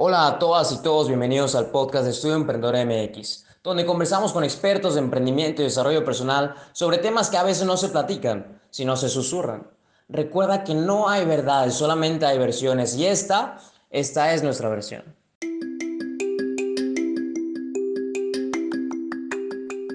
Hola 0.00 0.28
a 0.28 0.38
todas 0.38 0.70
y 0.70 0.80
todos, 0.80 1.08
bienvenidos 1.08 1.56
al 1.56 1.72
podcast 1.72 2.04
de 2.04 2.12
Estudio 2.12 2.36
Emprendedor 2.36 2.76
MX, 2.86 3.46
donde 3.64 3.84
conversamos 3.84 4.32
con 4.32 4.44
expertos 4.44 4.94
de 4.94 5.00
emprendimiento 5.00 5.60
y 5.60 5.64
desarrollo 5.64 6.04
personal 6.04 6.54
sobre 6.70 6.98
temas 6.98 7.28
que 7.30 7.36
a 7.36 7.42
veces 7.42 7.66
no 7.66 7.76
se 7.76 7.88
platican, 7.88 8.60
sino 8.70 8.94
se 8.94 9.08
susurran. 9.08 9.66
Recuerda 10.08 10.62
que 10.62 10.72
no 10.72 11.08
hay 11.08 11.24
verdades, 11.24 11.74
solamente 11.74 12.26
hay 12.26 12.38
versiones 12.38 12.94
y 12.94 13.06
esta, 13.06 13.58
esta 13.90 14.32
es 14.34 14.44
nuestra 14.44 14.68
versión. 14.68 15.02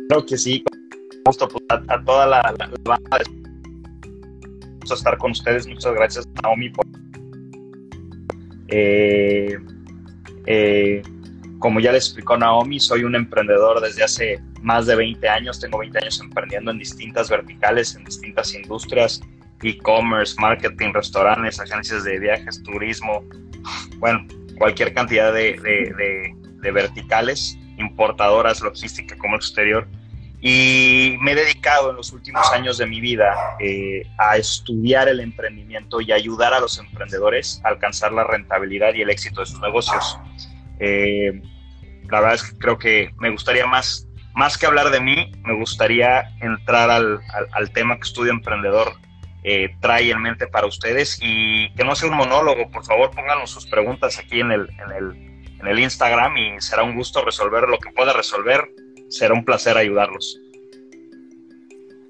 Creo 0.09 0.25
que 0.27 0.37
sí, 0.37 0.65
gusto 1.25 1.47
pues, 1.47 1.63
a, 1.69 2.03
toda 2.03 2.27
la, 2.27 2.53
la, 2.57 2.99
estar 4.83 5.17
con 5.17 5.31
ustedes. 5.31 5.65
Muchas 5.65 5.93
gracias, 5.93 6.27
Naomi, 6.43 6.69
por 6.71 6.85
eh, 8.67 9.57
eh, 10.45 11.01
como 11.59 11.79
ya 11.79 11.91
les 11.91 12.05
explicó 12.05 12.37
Naomi, 12.37 12.79
soy 12.79 13.03
un 13.03 13.15
emprendedor 13.15 13.81
desde 13.81 14.03
hace 14.03 14.39
más 14.61 14.85
de 14.85 14.95
20 14.95 15.29
años. 15.29 15.59
Tengo 15.59 15.77
20 15.79 15.97
años 15.99 16.19
emprendiendo 16.19 16.71
en 16.71 16.79
distintas 16.79 17.29
verticales, 17.29 17.95
en 17.95 18.03
distintas 18.03 18.53
industrias, 18.53 19.21
e-commerce, 19.61 20.35
marketing, 20.39 20.91
restaurantes, 20.93 21.59
agencias 21.59 22.03
de 22.03 22.19
viajes, 22.19 22.61
turismo, 22.63 23.23
bueno, 23.97 24.25
cualquier 24.57 24.93
cantidad 24.93 25.33
de, 25.33 26.33
de 26.61 26.71
verticales, 26.71 27.57
importadoras, 27.77 28.61
logística, 28.61 29.15
comercio 29.17 29.47
exterior. 29.47 29.87
Y 30.45 31.15
me 31.21 31.31
he 31.31 31.35
dedicado 31.35 31.91
en 31.91 31.95
los 31.95 32.11
últimos 32.11 32.51
años 32.51 32.77
de 32.77 32.85
mi 32.85 32.99
vida 32.99 33.33
eh, 33.61 34.03
a 34.17 34.35
estudiar 34.35 35.07
el 35.07 35.21
emprendimiento 35.21 36.01
y 36.01 36.11
ayudar 36.11 36.53
a 36.53 36.59
los 36.59 36.77
emprendedores 36.79 37.61
a 37.63 37.69
alcanzar 37.69 38.11
la 38.11 38.25
rentabilidad 38.25 38.93
y 38.93 39.03
el 39.03 39.09
éxito 39.09 39.39
de 39.39 39.45
sus 39.45 39.61
negocios. 39.61 40.19
Eh, 40.81 41.41
la 42.09 42.19
verdad 42.19 42.35
es 42.35 42.43
que 42.43 42.57
creo 42.57 42.77
que 42.77 43.11
me 43.19 43.29
gustaría 43.29 43.65
más, 43.65 44.05
más 44.35 44.57
que 44.57 44.65
hablar 44.65 44.89
de 44.89 44.99
mí, 44.99 45.31
me 45.45 45.55
gustaría 45.55 46.23
entrar 46.41 46.89
al, 46.89 47.21
al, 47.53 47.71
tema 47.71 47.95
que 47.95 48.01
Estudio 48.01 48.33
Emprendedor 48.33 48.97
eh, 49.45 49.73
trae 49.79 50.11
en 50.11 50.21
mente 50.21 50.47
para 50.47 50.67
ustedes 50.67 51.19
y 51.21 51.73
que 51.75 51.85
no 51.85 51.95
sea 51.95 52.09
un 52.09 52.17
monólogo, 52.17 52.69
por 52.69 52.83
favor 52.83 53.11
pónganos 53.11 53.49
sus 53.49 53.65
preguntas 53.65 54.19
aquí 54.19 54.41
en 54.41 54.51
el, 54.51 54.69
en 54.71 54.91
el, 54.91 55.57
en 55.61 55.67
el 55.67 55.79
Instagram 55.79 56.35
y 56.35 56.59
será 56.59 56.83
un 56.83 56.95
gusto 56.97 57.23
resolver 57.23 57.69
lo 57.69 57.79
que 57.79 57.91
pueda 57.91 58.11
resolver 58.11 58.67
será 59.13 59.33
un 59.33 59.45
placer 59.45 59.77
ayudarlos. 59.77 60.39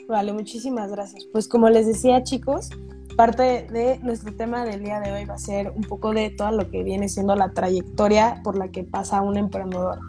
Vale, 0.08 0.34
muchísimas 0.34 0.92
gracias. 0.92 1.26
Pues 1.32 1.48
como 1.48 1.70
les 1.70 1.88
decía 1.88 2.24
chicos, 2.24 2.70
parte 3.16 3.68
de 3.72 4.00
nuestro 4.00 4.34
tema 4.34 4.66
del 4.66 4.84
día 4.84 5.00
de 5.00 5.12
hoy 5.12 5.26
va 5.26 5.36
a 5.36 5.40
ser 5.40 5.72
un 5.72 5.84
poco 5.84 6.14
de 6.14 6.30
todo 6.30 6.52
lo 6.52 6.70
que 6.70 6.84
viene 6.84 7.10
siendo 7.10 7.36
la 7.36 7.52
trayectoria 7.52 8.42
por 8.44 8.58
la 8.58 8.70
que 8.70 8.84
pasa 8.84 9.22
un 9.22 9.38
emprendedor, 9.38 10.00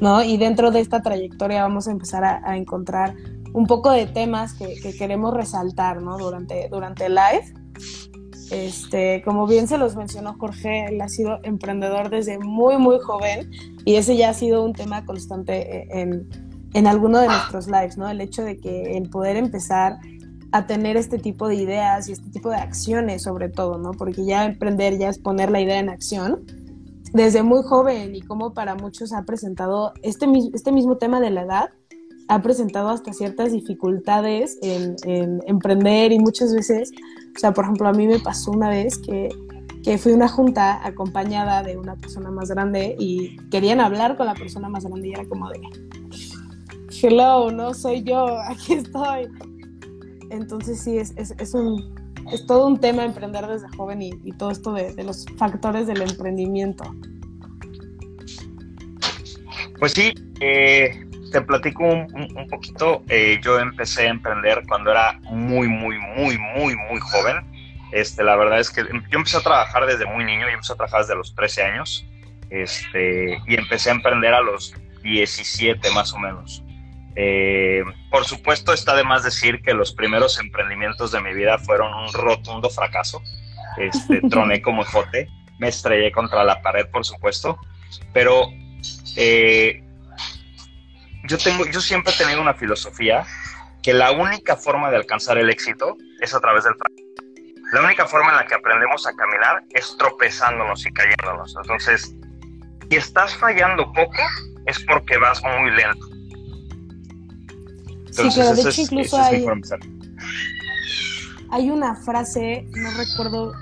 ¿no? 0.00 0.22
Y 0.22 0.36
dentro 0.36 0.70
de 0.70 0.80
esta 0.80 1.02
trayectoria 1.02 1.62
vamos 1.62 1.88
a 1.88 1.92
empezar 1.92 2.24
a, 2.24 2.56
encontrar 2.56 3.14
un 3.52 3.66
poco 3.66 3.90
de 3.90 4.06
temas 4.06 4.54
que, 4.54 4.76
queremos 4.96 5.34
resaltar, 5.34 6.02
¿no? 6.02 6.18
Durante, 6.18 6.68
durante 6.70 7.06
el 7.06 7.14
live. 7.14 7.54
Este, 8.50 9.22
como 9.24 9.46
bien 9.46 9.68
se 9.68 9.78
los 9.78 9.96
mencionó 9.96 10.34
Jorge, 10.38 10.86
él 10.86 11.00
ha 11.00 11.08
sido 11.08 11.38
emprendedor 11.42 12.08
desde 12.08 12.38
muy, 12.38 12.78
muy 12.78 12.98
joven 12.98 13.50
y 13.84 13.96
ese 13.96 14.16
ya 14.16 14.30
ha 14.30 14.34
sido 14.34 14.64
un 14.64 14.72
tema 14.72 15.04
constante 15.04 15.80
eh, 15.80 15.88
en, 15.90 16.28
en 16.74 16.86
alguno 16.86 17.20
de 17.20 17.26
nuestros 17.26 17.66
lives, 17.66 17.98
¿no? 17.98 18.08
El 18.08 18.20
hecho 18.20 18.42
de 18.42 18.56
que 18.56 18.96
el 18.96 19.10
poder 19.10 19.36
empezar 19.36 19.98
a 20.52 20.66
tener 20.66 20.96
este 20.96 21.18
tipo 21.18 21.46
de 21.46 21.56
ideas 21.56 22.08
y 22.08 22.12
este 22.12 22.30
tipo 22.30 22.48
de 22.48 22.56
acciones 22.56 23.22
sobre 23.22 23.48
todo, 23.48 23.78
¿no? 23.78 23.92
Porque 23.92 24.24
ya 24.24 24.44
emprender 24.44 24.98
ya 24.98 25.08
es 25.08 25.18
poner 25.18 25.50
la 25.50 25.60
idea 25.60 25.78
en 25.78 25.90
acción 25.90 26.44
desde 27.12 27.42
muy 27.42 27.62
joven 27.62 28.14
y 28.14 28.22
como 28.22 28.52
para 28.54 28.74
muchos 28.74 29.12
ha 29.12 29.24
presentado 29.24 29.92
este, 30.02 30.26
este 30.54 30.72
mismo 30.72 30.96
tema 30.96 31.20
de 31.20 31.30
la 31.30 31.42
edad, 31.42 31.70
ha 32.28 32.42
presentado 32.42 32.90
hasta 32.90 33.12
ciertas 33.12 33.52
dificultades 33.52 34.58
en, 34.62 34.96
en 35.04 35.40
emprender 35.46 36.12
y 36.12 36.18
muchas 36.18 36.54
veces 36.54 36.90
o 37.34 37.38
sea, 37.38 37.52
por 37.52 37.64
ejemplo, 37.64 37.88
a 37.88 37.92
mí 37.92 38.06
me 38.06 38.18
pasó 38.18 38.50
una 38.50 38.68
vez 38.68 38.98
que, 38.98 39.28
que 39.84 39.98
fui 39.98 40.12
a 40.12 40.16
una 40.16 40.28
junta 40.28 40.86
acompañada 40.86 41.62
de 41.62 41.76
una 41.76 41.96
persona 41.96 42.30
más 42.30 42.50
grande 42.50 42.96
y 42.98 43.36
querían 43.50 43.80
hablar 43.80 44.16
con 44.16 44.26
la 44.26 44.34
persona 44.34 44.68
más 44.68 44.84
grande 44.84 45.08
y 45.08 45.12
era 45.12 45.24
como 45.26 45.48
de, 45.50 45.60
hello, 47.02 47.50
no 47.50 47.74
soy 47.74 48.02
yo, 48.02 48.38
aquí 48.40 48.74
estoy. 48.74 49.28
Entonces 50.30 50.80
sí, 50.80 50.98
es, 50.98 51.14
es, 51.16 51.34
es 51.38 51.54
un, 51.54 51.94
es 52.32 52.44
todo 52.46 52.66
un 52.66 52.78
tema 52.78 53.04
emprender 53.04 53.46
desde 53.46 53.68
joven 53.76 54.02
y, 54.02 54.32
todo 54.32 54.50
esto 54.50 54.72
de, 54.72 54.94
de, 54.94 55.04
los 55.04 55.24
factores 55.36 55.86
del 55.86 56.02
emprendimiento. 56.02 56.84
Pues 59.78 59.92
sí, 59.92 60.12
eh, 60.40 61.07
te 61.30 61.40
platico 61.40 61.84
un, 61.84 62.32
un, 62.36 62.48
poquito. 62.48 63.02
Eh, 63.08 63.38
yo 63.42 63.58
empecé 63.58 64.06
a 64.06 64.10
emprender 64.10 64.62
cuando 64.68 64.90
era 64.90 65.18
muy, 65.22 65.68
muy, 65.68 65.98
muy, 65.98 66.38
muy, 66.38 66.76
muy 66.76 67.00
joven. 67.00 67.44
Este, 67.92 68.22
la 68.22 68.36
verdad 68.36 68.60
es 68.60 68.70
que 68.70 68.82
yo 68.82 69.18
empecé 69.18 69.38
a 69.38 69.40
trabajar 69.40 69.86
desde 69.86 70.06
muy 70.06 70.24
niño, 70.24 70.46
yo 70.46 70.52
empecé 70.52 70.72
a 70.72 70.76
trabajar 70.76 71.00
desde 71.00 71.16
los 71.16 71.34
13 71.34 71.62
años 71.62 72.06
este, 72.50 73.40
y 73.46 73.54
empecé 73.54 73.90
a 73.90 73.94
emprender 73.94 74.34
a 74.34 74.40
los 74.40 74.74
17 75.02 75.90
más 75.92 76.12
o 76.12 76.18
menos. 76.18 76.62
Eh, 77.16 77.82
por 78.10 78.24
supuesto, 78.24 78.72
está 78.72 78.94
de 78.94 79.04
más 79.04 79.24
decir 79.24 79.62
que 79.62 79.74
los 79.74 79.92
primeros 79.92 80.38
emprendimientos 80.38 81.10
de 81.10 81.20
mi 81.20 81.34
vida 81.34 81.58
fueron 81.58 81.92
un 81.94 82.12
rotundo 82.12 82.70
fracaso. 82.70 83.22
Este, 83.78 84.20
troné 84.30 84.60
como 84.62 84.84
jote, 84.84 85.28
me 85.58 85.68
estrellé 85.68 86.12
contra 86.12 86.44
la 86.44 86.60
pared, 86.62 86.86
por 86.90 87.04
supuesto, 87.04 87.58
pero 88.12 88.48
eh, 89.16 89.82
yo, 91.28 91.38
tengo, 91.38 91.66
yo 91.66 91.80
siempre 91.80 92.12
he 92.12 92.16
tenido 92.16 92.40
una 92.40 92.54
filosofía 92.54 93.24
que 93.82 93.92
la 93.94 94.10
única 94.12 94.56
forma 94.56 94.90
de 94.90 94.96
alcanzar 94.96 95.38
el 95.38 95.50
éxito 95.50 95.96
es 96.20 96.34
a 96.34 96.40
través 96.40 96.64
del 96.64 96.74
fracaso. 96.74 97.02
La 97.72 97.82
única 97.82 98.06
forma 98.06 98.30
en 98.30 98.36
la 98.36 98.46
que 98.46 98.54
aprendemos 98.54 99.06
a 99.06 99.12
caminar 99.14 99.62
es 99.70 99.94
tropezándonos 99.98 100.84
y 100.86 100.90
cayéndonos. 100.90 101.54
Entonces, 101.62 102.14
si 102.88 102.96
estás 102.96 103.34
fallando 103.36 103.92
poco, 103.92 104.22
es 104.66 104.80
porque 104.80 105.18
vas 105.18 105.42
muy 105.42 105.70
lento. 105.70 106.06
Entonces, 108.06 108.34
sí, 108.34 108.40
pero 108.40 108.54
de 108.54 108.62
hecho 108.62 108.80
incluso 108.80 109.22
hay, 109.22 109.46
hay 111.50 111.70
una 111.70 111.94
frase, 111.94 112.66
no 112.70 112.90
recuerdo, 112.96 113.52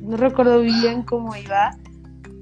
no 0.00 0.16
recuerdo 0.16 0.60
bien 0.60 1.02
cómo 1.02 1.34
iba, 1.34 1.76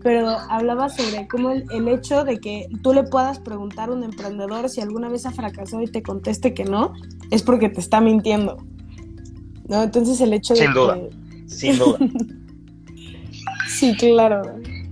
pero 0.06 0.39
hablaba 0.49 0.89
sobre 0.89 1.27
cómo 1.27 1.50
el, 1.50 1.89
hecho 1.89 2.22
de 2.22 2.39
que 2.39 2.69
tú 2.81 2.94
le 2.94 3.03
puedas 3.03 3.41
preguntar 3.41 3.89
a 3.89 3.93
un 3.93 4.05
emprendedor 4.05 4.69
si 4.69 4.81
alguna 4.81 5.09
vez 5.09 5.27
ha 5.27 5.33
fracasado 5.33 5.83
y 5.83 5.89
te 5.89 6.00
conteste 6.00 6.55
que 6.55 6.62
no, 6.62 6.94
es 7.33 7.43
porque 7.43 7.69
te 7.71 7.81
está 7.81 8.00
mintiendo. 8.00 8.56
¿No? 9.67 9.83
Entonces 9.83 10.21
el 10.21 10.33
hecho 10.33 10.55
sin 10.55 10.67
de 10.67 10.72
duda, 10.72 10.99
sin 11.49 11.77
duda. 11.77 11.99
sí, 13.69 13.97
claro. 13.97 14.43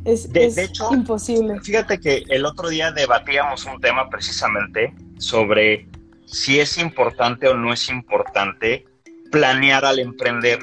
Es, 0.04 0.32
de, 0.32 0.46
es 0.46 0.56
de 0.56 0.64
hecho, 0.64 0.92
imposible. 0.92 1.60
Fíjate 1.60 2.00
que 2.00 2.24
el 2.28 2.44
otro 2.44 2.68
día 2.68 2.90
debatíamos 2.90 3.66
un 3.66 3.80
tema 3.80 4.10
precisamente 4.10 4.92
sobre 5.18 5.86
si 6.26 6.58
es 6.58 6.76
importante 6.76 7.46
o 7.46 7.56
no 7.56 7.72
es 7.72 7.88
importante 7.88 8.84
planear 9.30 9.84
al 9.84 10.00
emprender, 10.00 10.58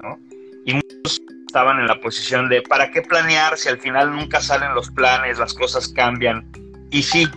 ¿no? 0.00 0.16
Y 0.64 0.74
muchos 0.74 1.20
estaban 1.46 1.78
en 1.78 1.86
la 1.86 2.00
posición 2.00 2.48
de 2.48 2.62
¿para 2.62 2.90
qué 2.90 3.02
planear 3.02 3.56
si 3.56 3.68
al 3.68 3.78
final 3.78 4.12
nunca 4.12 4.40
salen 4.40 4.74
los 4.74 4.90
planes, 4.90 5.38
las 5.38 5.54
cosas 5.54 5.88
cambian? 5.88 6.46
Y 6.90 7.02
sí, 7.02 7.28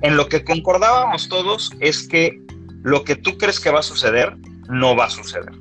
en 0.00 0.16
lo 0.16 0.28
que 0.28 0.44
concordábamos 0.44 1.28
todos 1.28 1.70
es 1.80 2.08
que 2.08 2.40
lo 2.82 3.04
que 3.04 3.16
tú 3.16 3.38
crees 3.38 3.60
que 3.60 3.70
va 3.70 3.80
a 3.80 3.84
suceder 3.84 4.36
no 4.68 4.96
va 4.96 5.06
a 5.06 5.10
suceder. 5.10 5.52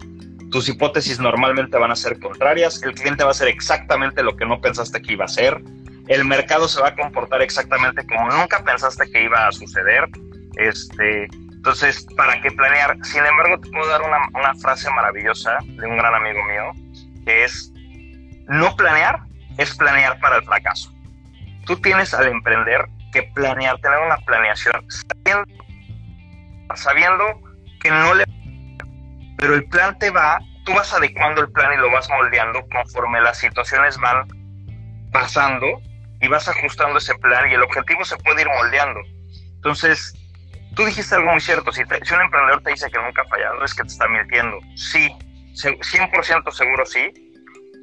Tus 0.50 0.68
hipótesis 0.68 1.20
normalmente 1.20 1.78
van 1.78 1.92
a 1.92 1.96
ser 1.96 2.20
contrarias, 2.20 2.82
el 2.84 2.94
cliente 2.94 3.24
va 3.24 3.30
a 3.30 3.32
hacer 3.32 3.48
exactamente 3.48 4.24
lo 4.24 4.36
que 4.36 4.46
no 4.46 4.60
pensaste 4.60 5.02
que 5.02 5.14
iba 5.14 5.24
a 5.24 5.28
hacer, 5.28 5.62
el 6.08 6.26
mercado 6.26 6.68
se 6.68 6.82
va 6.82 6.90
a 6.90 6.96
comportar 6.96 7.42
exactamente 7.42 8.06
como 8.06 8.30
nunca 8.32 8.64
pensaste 8.64 9.10
que 9.12 9.24
iba 9.24 9.48
a 9.48 9.52
suceder. 9.52 10.10
Este, 10.58 11.28
entonces, 11.62 12.06
¿para 12.18 12.42
qué 12.42 12.52
planear? 12.52 12.98
Sin 13.04 13.24
embargo, 13.24 13.60
te 13.62 13.70
puedo 13.70 13.88
dar 13.88 14.02
una, 14.02 14.18
una 14.34 14.54
frase 14.56 14.90
maravillosa 14.92 15.58
de 15.66 15.88
un 15.88 15.96
gran 15.96 16.14
amigo 16.16 16.40
mío, 16.44 16.72
que 17.24 17.46
es, 17.46 17.71
no 18.52 18.76
planear 18.76 19.20
es 19.58 19.76
planear 19.76 20.20
para 20.20 20.38
el 20.38 20.44
fracaso. 20.44 20.94
Tú 21.66 21.78
tienes 21.78 22.14
al 22.14 22.28
emprender 22.28 22.86
que 23.14 23.24
planear, 23.34 23.80
tener 23.80 24.00
una 24.00 24.18
planeación, 24.18 24.86
sabiendo, 26.76 27.42
que 27.80 27.90
no 27.90 28.14
le... 28.14 28.26
Pero 29.38 29.56
el 29.56 29.66
plan 29.70 29.98
te 30.00 30.10
va, 30.10 30.40
tú 30.66 30.74
vas 30.74 30.94
adecuando 30.94 31.42
el 31.42 31.52
plan 31.52 31.74
y 31.74 31.78
lo 31.78 31.92
vas 31.92 32.10
moldeando 32.10 32.62
conforme 32.72 33.22
las 33.22 33.40
situaciones 33.40 33.98
van 33.98 34.28
pasando 35.12 35.68
y 36.20 36.28
vas 36.28 36.48
ajustando 36.48 36.98
ese 36.98 37.16
plan 37.16 37.50
y 37.50 37.54
el 37.54 37.64
objetivo 37.64 38.04
se 38.04 38.18
puede 38.18 38.42
ir 38.42 38.48
moldeando. 38.48 39.00
Entonces, 39.56 40.14
tú 40.76 40.86
dijiste 40.86 41.16
algo 41.16 41.32
muy 41.32 41.42
cierto, 41.42 41.72
si, 41.72 41.86
te, 41.86 42.04
si 42.04 42.14
un 42.14 42.22
emprendedor 42.22 42.62
te 42.64 42.72
dice 42.72 42.90
que 42.92 43.00
nunca 43.00 43.22
ha 43.22 43.28
fallado, 43.28 43.64
es 43.64 43.74
que 43.74 43.84
te 43.84 43.90
está 43.90 44.08
mintiendo. 44.10 44.60
Sí, 44.76 45.10
100% 45.54 46.52
seguro 46.52 46.86
sí, 46.86 47.31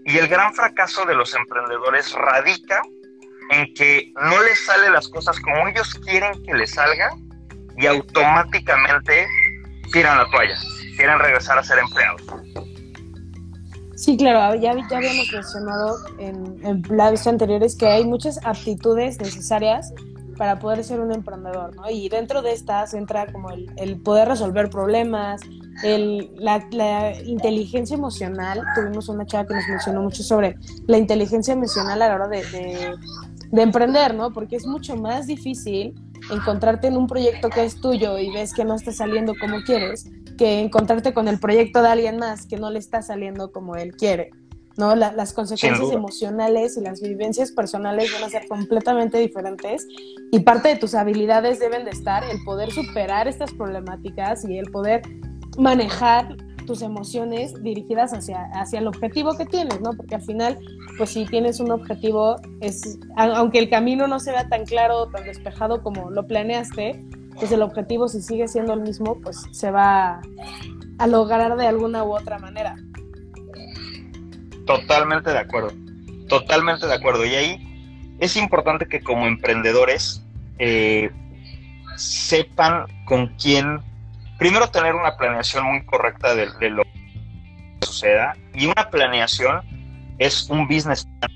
Y 0.08 0.16
el 0.16 0.26
gran 0.26 0.54
fracaso 0.54 1.04
de 1.04 1.14
los 1.14 1.34
emprendedores 1.34 2.14
radica 2.14 2.80
en 3.50 3.74
que 3.74 4.10
no 4.14 4.42
les 4.42 4.64
salen 4.64 4.94
las 4.94 5.06
cosas 5.06 5.38
como 5.38 5.68
ellos 5.68 5.94
quieren 5.96 6.32
que 6.44 6.54
les 6.54 6.70
salga 6.70 7.10
y 7.76 7.84
automáticamente 7.84 9.26
tiran 9.92 10.16
la 10.16 10.30
toalla, 10.30 10.56
quieren 10.96 11.18
regresar 11.18 11.58
a 11.58 11.62
ser 11.62 11.78
empleados. 11.80 12.22
Sí, 13.96 14.16
claro, 14.16 14.58
ya, 14.58 14.74
ya 14.88 14.96
habíamos 14.96 15.30
mencionado 15.30 15.98
en, 16.18 16.58
en 16.64 16.82
la 16.88 17.10
vista 17.10 17.28
anteriores 17.28 17.76
que 17.76 17.86
hay 17.86 18.06
muchas 18.06 18.40
aptitudes 18.46 19.20
necesarias 19.20 19.92
para 20.38 20.58
poder 20.58 20.84
ser 20.84 21.00
un 21.00 21.12
emprendedor, 21.12 21.74
¿no? 21.76 21.90
Y 21.90 22.08
dentro 22.08 22.40
de 22.40 22.52
estas 22.52 22.94
entra 22.94 23.30
como 23.30 23.50
el, 23.50 24.00
poder 24.00 24.28
resolver 24.28 24.70
problemas, 24.70 25.40
el, 25.82 26.30
la, 26.36 26.66
la, 26.70 27.20
inteligencia 27.22 27.96
emocional. 27.96 28.62
Tuvimos 28.74 29.08
una 29.08 29.26
chava 29.26 29.46
que 29.46 29.54
nos 29.54 29.68
mencionó 29.68 30.02
mucho 30.02 30.22
sobre 30.22 30.56
la 30.86 30.96
inteligencia 30.96 31.52
emocional 31.52 32.00
a 32.00 32.08
la 32.08 32.14
hora 32.14 32.28
de, 32.28 32.44
de 33.50 33.62
emprender, 33.62 34.14
¿no? 34.14 34.32
Porque 34.32 34.56
es 34.56 34.66
mucho 34.66 34.96
más 34.96 35.26
difícil 35.26 35.94
encontrarte 36.30 36.86
en 36.86 36.96
un 36.96 37.06
proyecto 37.06 37.50
que 37.50 37.64
es 37.64 37.80
tuyo 37.80 38.18
y 38.18 38.32
ves 38.32 38.54
que 38.54 38.64
no 38.64 38.74
está 38.74 38.92
saliendo 38.92 39.34
como 39.40 39.62
quieres, 39.62 40.06
que 40.36 40.60
encontrarte 40.60 41.12
con 41.12 41.26
el 41.28 41.40
proyecto 41.40 41.82
de 41.82 41.88
alguien 41.88 42.16
más 42.16 42.46
que 42.46 42.58
no 42.58 42.70
le 42.70 42.78
está 42.78 43.02
saliendo 43.02 43.50
como 43.50 43.76
él 43.76 43.96
quiere. 43.96 44.30
¿No? 44.78 44.94
La, 44.96 45.12
las 45.12 45.32
consecuencias 45.32 45.90
emocionales 45.90 46.76
y 46.76 46.80
las 46.80 47.02
vivencias 47.02 47.52
personales 47.52 48.12
van 48.12 48.24
a 48.24 48.30
ser 48.30 48.46
completamente 48.48 49.18
diferentes 49.18 49.86
y 50.30 50.40
parte 50.40 50.68
de 50.68 50.76
tus 50.76 50.94
habilidades 50.94 51.58
deben 51.58 51.84
de 51.84 51.90
estar 51.90 52.24
el 52.24 52.42
poder 52.44 52.70
superar 52.70 53.28
estas 53.28 53.52
problemáticas 53.52 54.44
y 54.48 54.56
el 54.56 54.70
poder 54.70 55.02
manejar 55.58 56.36
tus 56.68 56.82
emociones 56.82 57.54
dirigidas 57.62 58.12
hacia, 58.12 58.44
hacia 58.52 58.78
el 58.78 58.86
objetivo 58.86 59.36
que 59.36 59.46
tienes, 59.46 59.80
¿no? 59.80 59.92
Porque 59.94 60.16
al 60.16 60.22
final, 60.22 60.58
pues 60.98 61.10
si 61.10 61.24
tienes 61.24 61.60
un 61.60 61.70
objetivo, 61.70 62.36
es, 62.60 62.98
aunque 63.16 63.58
el 63.58 63.70
camino 63.70 64.06
no 64.06 64.20
se 64.20 64.32
vea 64.32 64.48
tan 64.50 64.66
claro, 64.66 65.08
tan 65.08 65.24
despejado 65.24 65.82
como 65.82 66.10
lo 66.10 66.26
planeaste, 66.26 67.02
pues 67.38 67.50
el 67.52 67.62
objetivo 67.62 68.06
si 68.06 68.20
sigue 68.20 68.48
siendo 68.48 68.74
el 68.74 68.82
mismo, 68.82 69.18
pues 69.22 69.42
se 69.50 69.70
va 69.70 70.20
a 70.98 71.06
lograr 71.06 71.56
de 71.56 71.66
alguna 71.66 72.04
u 72.04 72.14
otra 72.14 72.38
manera. 72.38 72.76
Totalmente 74.68 75.30
de 75.30 75.38
acuerdo, 75.38 75.72
totalmente 76.28 76.86
de 76.86 76.92
acuerdo. 76.92 77.24
Y 77.24 77.34
ahí 77.34 78.16
es 78.20 78.36
importante 78.36 78.86
que 78.86 79.00
como 79.00 79.26
emprendedores 79.26 80.22
eh, 80.58 81.10
sepan 81.96 82.84
con 83.06 83.28
quién, 83.36 83.80
primero 84.38 84.68
tener 84.68 84.94
una 84.94 85.16
planeación 85.16 85.64
muy 85.64 85.86
correcta 85.86 86.34
de, 86.34 86.68
lo 86.68 86.82
que 86.84 87.86
suceda 87.86 88.36
y 88.52 88.66
una 88.66 88.90
planeación 88.90 89.62
es 90.18 90.50
un 90.50 90.68
business 90.68 91.06
plan. 91.18 91.32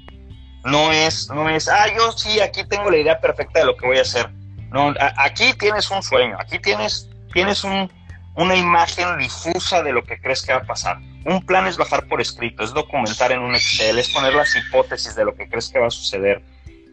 No 0.65 0.93
es, 0.93 1.31
no 1.31 1.49
es, 1.49 1.71
ah, 1.71 1.87
yo 1.97 2.13
sí, 2.13 2.39
aquí 2.39 2.65
tengo 2.69 2.91
la 2.91 2.99
idea 2.99 3.19
perfecta 3.19 3.61
de 3.61 3.65
lo 3.65 3.79
que 3.79 3.87
voy 3.87 3.97
a 3.97 4.03
hacer. 4.03 4.29
No, 4.71 4.93
aquí 5.17 5.55
tienes 5.55 5.91
un 5.91 6.03
sueño, 6.03 6.37
aquí 6.39 6.59
tienes, 6.59 7.09
tienes 7.33 7.65
un, 7.65 7.91
una 8.35 8.55
imagen 8.55 9.17
difusa 9.17 9.83
de 9.83 9.93
lo 9.95 10.05
que 10.05 10.21
crees 10.21 10.43
que 10.43 10.53
va 10.53 10.59
a 10.59 10.65
pasar. 10.65 10.99
Un 11.25 11.45
plan 11.47 11.67
es 11.67 11.77
bajar 11.77 12.09
por 12.09 12.21
escrito, 12.21 12.65
es 12.65 12.73
documentar 12.73 13.33
en 13.33 13.41
un 13.41 13.55
Excel, 13.55 13.99
es 13.99 14.09
poner 14.09 14.35
las 14.35 14.57
hipótesis 14.57 15.15
de 15.15 15.25
lo 15.25 15.35
que 15.35 15.49
crees 15.49 15.69
que 15.69 15.79
va 15.79 15.87
a 15.87 15.91
suceder 15.91 16.43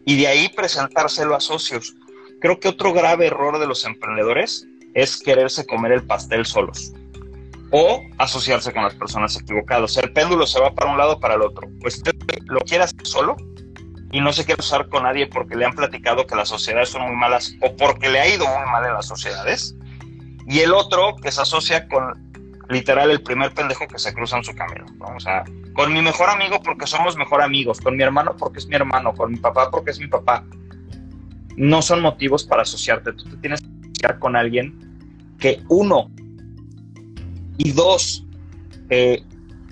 y 0.06 0.16
de 0.16 0.28
ahí 0.28 0.48
presentárselo 0.48 1.34
a 1.34 1.40
socios. 1.40 1.94
Creo 2.40 2.58
que 2.58 2.68
otro 2.68 2.92
grave 2.92 3.26
error 3.26 3.58
de 3.58 3.66
los 3.66 3.84
emprendedores 3.84 4.66
es 4.94 5.18
quererse 5.18 5.66
comer 5.66 5.92
el 5.92 6.06
pastel 6.06 6.46
solos 6.46 6.92
o 7.70 8.02
asociarse 8.18 8.72
con 8.72 8.82
las 8.82 8.94
personas 8.94 9.36
equivocadas. 9.36 9.96
El 9.96 10.12
péndulo 10.12 10.46
se 10.46 10.60
va 10.60 10.74
para 10.74 10.90
un 10.90 10.98
lado 10.98 11.20
para 11.20 11.34
el 11.34 11.42
otro. 11.42 11.68
Pues 11.80 12.02
lo 12.46 12.60
quiere 12.60 12.84
hacer 12.84 13.06
solo 13.06 13.36
y 14.10 14.20
no 14.20 14.32
se 14.32 14.44
quiere 14.44 14.60
usar 14.60 14.88
con 14.88 15.04
nadie 15.04 15.26
porque 15.26 15.54
le 15.54 15.64
han 15.64 15.74
platicado 15.74 16.26
que 16.26 16.34
las 16.34 16.48
sociedades 16.48 16.88
son 16.88 17.02
muy 17.02 17.16
malas 17.16 17.54
o 17.60 17.76
porque 17.76 18.08
le 18.08 18.20
ha 18.20 18.28
ido 18.28 18.46
muy 18.46 18.70
mal 18.70 18.84
en 18.86 18.94
las 18.94 19.06
sociedades. 19.06 19.76
Y 20.46 20.60
el 20.60 20.72
otro 20.72 21.14
que 21.22 21.30
se 21.30 21.42
asocia 21.42 21.86
con 21.88 22.29
literal 22.70 23.10
el 23.10 23.22
primer 23.22 23.52
pendejo 23.52 23.86
que 23.88 23.98
se 23.98 24.14
cruza 24.14 24.38
en 24.38 24.44
su 24.44 24.54
camino. 24.54 24.86
¿no? 24.98 25.16
O 25.16 25.20
sea, 25.20 25.44
con 25.74 25.92
mi 25.92 26.00
mejor 26.00 26.30
amigo 26.30 26.62
porque 26.62 26.86
somos 26.86 27.16
mejor 27.16 27.42
amigos, 27.42 27.80
con 27.80 27.96
mi 27.96 28.02
hermano 28.02 28.36
porque 28.36 28.60
es 28.60 28.66
mi 28.66 28.76
hermano, 28.76 29.12
con 29.12 29.32
mi 29.32 29.38
papá 29.38 29.70
porque 29.70 29.90
es 29.90 29.98
mi 29.98 30.06
papá. 30.06 30.44
No 31.56 31.82
son 31.82 32.00
motivos 32.00 32.44
para 32.44 32.62
asociarte. 32.62 33.12
Tú 33.12 33.24
te 33.24 33.36
tienes 33.36 33.60
que 33.60 33.68
asociar 33.82 34.18
con 34.18 34.36
alguien 34.36 35.36
que 35.38 35.62
uno 35.68 36.10
y 37.58 37.72
dos 37.72 38.24
eh, 38.88 39.22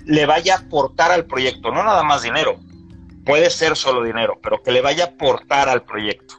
le 0.05 0.25
vaya 0.25 0.55
a 0.55 0.59
aportar 0.59 1.11
al 1.11 1.25
proyecto, 1.25 1.71
no 1.71 1.83
nada 1.83 2.03
más 2.03 2.23
dinero. 2.23 2.59
Puede 3.25 3.49
ser 3.49 3.75
solo 3.75 4.03
dinero, 4.03 4.39
pero 4.41 4.61
que 4.61 4.71
le 4.71 4.81
vaya 4.81 5.05
a 5.05 5.07
aportar 5.07 5.69
al 5.69 5.83
proyecto. 5.83 6.35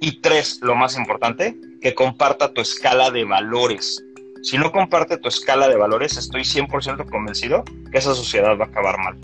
Y 0.00 0.20
tres, 0.20 0.60
lo 0.62 0.76
más 0.76 0.96
importante, 0.96 1.56
que 1.80 1.94
comparta 1.94 2.52
tu 2.52 2.60
escala 2.60 3.10
de 3.10 3.24
valores 3.24 4.04
si 4.42 4.58
no 4.58 4.70
comparte 4.72 5.16
tu 5.18 5.28
escala 5.28 5.68
de 5.68 5.76
valores, 5.76 6.16
estoy 6.16 6.42
100% 6.42 7.08
convencido 7.10 7.64
que 7.90 7.98
esa 7.98 8.14
sociedad 8.14 8.56
va 8.58 8.64
a 8.64 8.68
acabar 8.68 8.98
mal. 8.98 9.18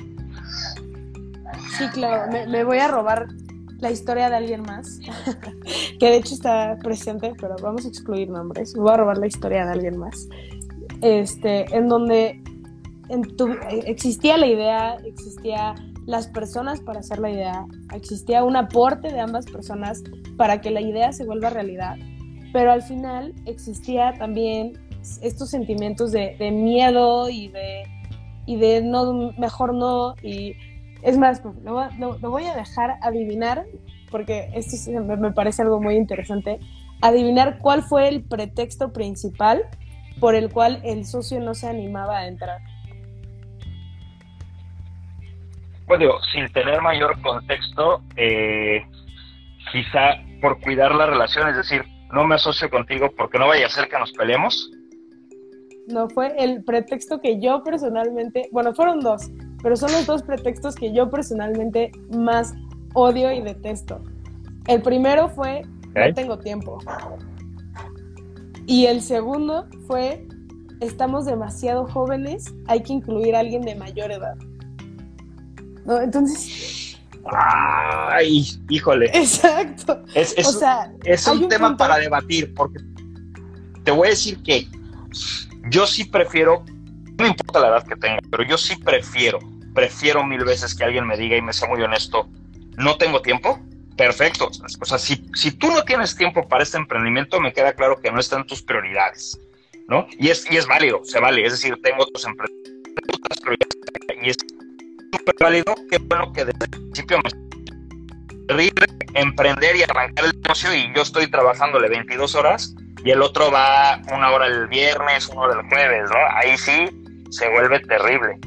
Sí, 1.76 1.88
claro, 1.92 2.30
me, 2.48 2.64
voy 2.64 2.78
a 2.78 2.88
robar 2.88 3.26
la 3.78 3.90
historia 3.90 4.30
de 4.30 4.36
alguien 4.36 4.62
más, 4.62 5.00
que 5.98 6.06
de 6.06 6.16
hecho 6.16 6.34
está 6.34 6.78
presente, 6.82 7.32
pero 7.40 7.56
vamos 7.62 7.84
a 7.84 7.88
excluir 7.88 8.30
nombres. 8.30 8.74
Voy 8.74 8.92
a 8.92 8.96
robar 8.96 9.18
la 9.18 9.26
historia 9.26 9.66
de 9.66 9.72
alguien 9.72 9.96
más. 9.96 10.28
Este, 11.02 11.66
en 11.76 11.88
donde 11.88 12.40
existía 13.86 14.36
la 14.36 14.46
idea, 14.46 14.96
existía 15.04 15.74
las 16.06 16.28
personas 16.28 16.80
para 16.80 17.00
hacer 17.00 17.18
la 17.18 17.30
idea, 17.30 17.66
existía 17.94 18.44
un 18.44 18.56
aporte 18.56 19.10
de 19.10 19.20
ambas 19.20 19.46
personas 19.46 20.02
para 20.36 20.60
que 20.60 20.70
la 20.70 20.80
idea 20.80 21.12
se 21.12 21.24
vuelva 21.24 21.50
realidad, 21.50 21.96
pero 22.52 22.72
al 22.72 22.82
final 22.82 23.34
existía 23.46 24.14
también 24.18 24.78
estos 25.22 25.50
sentimientos 25.50 26.12
de, 26.12 26.36
miedo 26.50 27.28
y 27.28 27.48
de, 27.48 27.84
y 28.46 28.56
de 28.56 28.82
no, 28.82 29.32
mejor 29.38 29.74
no. 29.74 30.14
Y 30.22 30.56
es 31.02 31.18
más, 31.18 31.42
lo, 31.62 31.88
lo, 31.98 32.18
lo 32.18 32.30
voy 32.30 32.44
a 32.44 32.54
dejar 32.54 32.96
adivinar, 33.02 33.64
porque 34.10 34.50
esto 34.54 34.90
me, 34.90 35.32
parece 35.32 35.62
algo 35.62 35.80
muy 35.80 35.96
interesante. 35.96 36.58
Adivinar 37.00 37.58
cuál 37.58 37.82
fue 37.82 38.08
el 38.08 38.22
pretexto 38.22 38.92
principal 38.92 39.64
por 40.20 40.34
el 40.34 40.50
cual 40.50 40.80
el 40.84 41.04
socio 41.04 41.40
no 41.40 41.54
se 41.54 41.68
animaba 41.68 42.18
a 42.18 42.28
entrar. 42.28 42.60
Bueno, 45.86 46.12
sin 46.32 46.50
tener 46.52 46.80
mayor 46.80 47.20
contexto, 47.20 48.02
eh, 48.16 48.82
quizá 49.70 50.16
por 50.40 50.60
cuidar 50.60 50.94
la 50.94 51.06
relación, 51.06 51.48
es 51.48 51.56
decir, 51.56 51.84
no 52.12 52.24
me 52.24 52.36
asocio 52.36 52.70
contigo 52.70 53.10
porque 53.16 53.38
no 53.38 53.48
vaya 53.48 53.66
a 53.66 53.68
ser 53.68 53.88
que 53.88 53.98
nos 53.98 54.12
peleemos, 54.12 54.70
no 55.88 56.08
fue 56.08 56.34
el 56.38 56.64
pretexto 56.64 57.20
que 57.20 57.40
yo 57.40 57.62
personalmente, 57.62 58.48
bueno, 58.52 58.74
fueron 58.74 59.00
dos, 59.00 59.30
pero 59.62 59.76
son 59.76 59.92
los 59.92 60.06
dos 60.06 60.22
pretextos 60.22 60.74
que 60.74 60.92
yo 60.92 61.10
personalmente 61.10 61.92
más 62.16 62.54
odio 62.94 63.32
y 63.32 63.40
detesto. 63.40 64.00
El 64.66 64.82
primero 64.82 65.28
fue 65.28 65.62
¿Eh? 65.94 66.08
no 66.08 66.14
tengo 66.14 66.38
tiempo. 66.38 66.78
Y 68.66 68.86
el 68.86 69.02
segundo 69.02 69.66
fue 69.86 70.26
estamos 70.80 71.24
demasiado 71.26 71.86
jóvenes, 71.86 72.52
hay 72.66 72.82
que 72.82 72.94
incluir 72.94 73.36
a 73.36 73.40
alguien 73.40 73.62
de 73.62 73.74
mayor 73.74 74.12
edad. 74.12 74.36
¿No? 75.84 76.00
Entonces. 76.00 76.98
Ay, 77.26 78.44
híjole. 78.68 79.06
Exacto. 79.14 80.02
Es, 80.14 80.34
es, 80.36 80.46
o 80.48 80.52
sea, 80.52 80.92
es 81.04 81.26
un, 81.26 81.44
un 81.44 81.48
tema 81.48 81.68
punto... 81.68 81.84
para 81.84 81.98
debatir, 81.98 82.52
porque 82.54 82.80
te 83.82 83.90
voy 83.90 84.08
a 84.08 84.10
decir 84.10 84.42
que 84.42 84.66
yo 85.70 85.86
sí 85.86 86.04
prefiero, 86.04 86.64
no 87.18 87.26
importa 87.26 87.60
la 87.60 87.68
edad 87.68 87.86
que 87.86 87.96
tenga, 87.96 88.18
pero 88.30 88.42
yo 88.44 88.58
sí 88.58 88.76
prefiero, 88.76 89.38
prefiero 89.74 90.24
mil 90.24 90.44
veces 90.44 90.74
que 90.74 90.84
alguien 90.84 91.06
me 91.06 91.16
diga 91.16 91.36
y 91.36 91.42
me 91.42 91.52
sea 91.52 91.68
muy 91.68 91.82
honesto, 91.82 92.28
no 92.76 92.96
tengo 92.96 93.22
tiempo, 93.22 93.60
perfecto. 93.96 94.50
O 94.80 94.84
sea, 94.84 94.98
si, 94.98 95.26
si 95.34 95.52
tú 95.52 95.68
no 95.68 95.82
tienes 95.84 96.16
tiempo 96.16 96.46
para 96.48 96.62
este 96.62 96.76
emprendimiento, 96.76 97.40
me 97.40 97.52
queda 97.52 97.72
claro 97.72 98.00
que 98.00 98.10
no 98.10 98.20
están 98.20 98.46
tus 98.46 98.62
prioridades, 98.62 99.38
¿no? 99.88 100.06
Y 100.18 100.30
es, 100.30 100.50
y 100.50 100.56
es 100.56 100.66
válido, 100.66 101.04
se 101.04 101.20
vale, 101.20 101.44
es 101.44 101.52
decir, 101.52 101.78
tengo 101.82 102.02
otros 102.02 102.24
emprendimientos 102.24 102.74
y 104.22 104.30
es 104.30 104.36
súper 105.12 105.34
válido, 105.38 105.74
qué 105.90 105.98
bueno 105.98 106.32
que 106.32 106.44
desde 106.44 106.64
el 106.64 106.70
principio 106.70 107.18
me 107.18 107.30
emprender 109.14 109.76
y 109.76 109.82
arrancar 109.82 110.26
el 110.26 110.40
negocio 110.40 110.74
y 110.74 110.92
yo 110.94 111.02
estoy 111.02 111.30
trabajándole 111.30 111.88
22 111.88 112.34
horas 112.34 112.74
y 113.04 113.10
el 113.10 113.22
otro 113.22 113.52
va 113.52 114.00
una 114.12 114.30
hora 114.30 114.46
el 114.46 114.66
viernes, 114.68 115.28
una 115.28 115.42
hora 115.42 115.60
el 115.60 115.68
jueves, 115.68 116.10
¿no? 116.10 116.16
Ahí 116.36 116.56
sí 116.56 116.88
se 117.30 117.48
vuelve 117.50 117.80
terrible. 117.80 118.38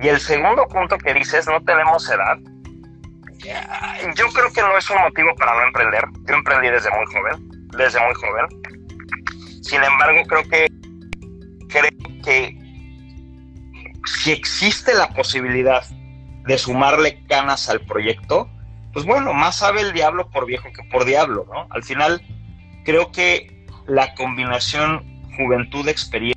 Y 0.00 0.08
el 0.08 0.20
segundo 0.20 0.66
punto 0.68 0.96
que 0.98 1.12
dices, 1.14 1.46
no 1.46 1.60
tenemos 1.62 2.08
edad, 2.08 2.38
yo 4.16 4.28
creo 4.28 4.52
que 4.52 4.62
no 4.62 4.76
es 4.78 4.88
un 4.90 5.00
motivo 5.02 5.34
para 5.36 5.54
no 5.54 5.62
emprender. 5.66 6.04
Yo 6.26 6.34
emprendí 6.34 6.68
desde 6.68 6.90
muy 6.90 7.06
joven, 7.06 7.68
desde 7.76 8.00
muy 8.00 8.14
joven. 8.14 8.46
Sin 9.62 9.82
embargo, 9.82 10.22
creo 10.26 10.42
que 10.44 10.66
creo 11.68 11.90
que 12.24 12.56
si 14.22 14.32
existe 14.32 14.94
la 14.94 15.08
posibilidad 15.08 15.84
de 16.46 16.58
sumarle 16.58 17.24
canas 17.26 17.68
al 17.68 17.80
proyecto, 17.80 18.48
pues 18.92 19.04
bueno, 19.04 19.32
más 19.32 19.56
sabe 19.56 19.80
el 19.80 19.92
diablo 19.92 20.30
por 20.30 20.46
viejo 20.46 20.68
que 20.72 20.84
por 20.90 21.04
diablo, 21.04 21.46
¿no? 21.52 21.66
Al 21.70 21.82
final, 21.82 22.22
creo 22.84 23.10
que 23.10 23.53
la 23.86 24.14
combinación 24.14 25.02
juventud-experiencia 25.36 26.34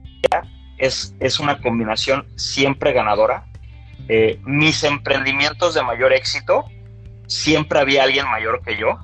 es, 0.78 1.16
es 1.20 1.40
una 1.40 1.62
combinación 1.62 2.26
siempre 2.38 2.94
ganadora. 2.94 3.46
Eh, 4.10 4.40
mis 4.46 4.84
emprendimientos 4.84 5.74
de 5.74 5.84
mayor 5.84 6.14
éxito, 6.14 6.66
siempre 7.28 7.80
había 7.80 8.04
alguien 8.04 8.28
mayor 8.30 8.62
que 8.64 8.78
yo. 8.78 9.00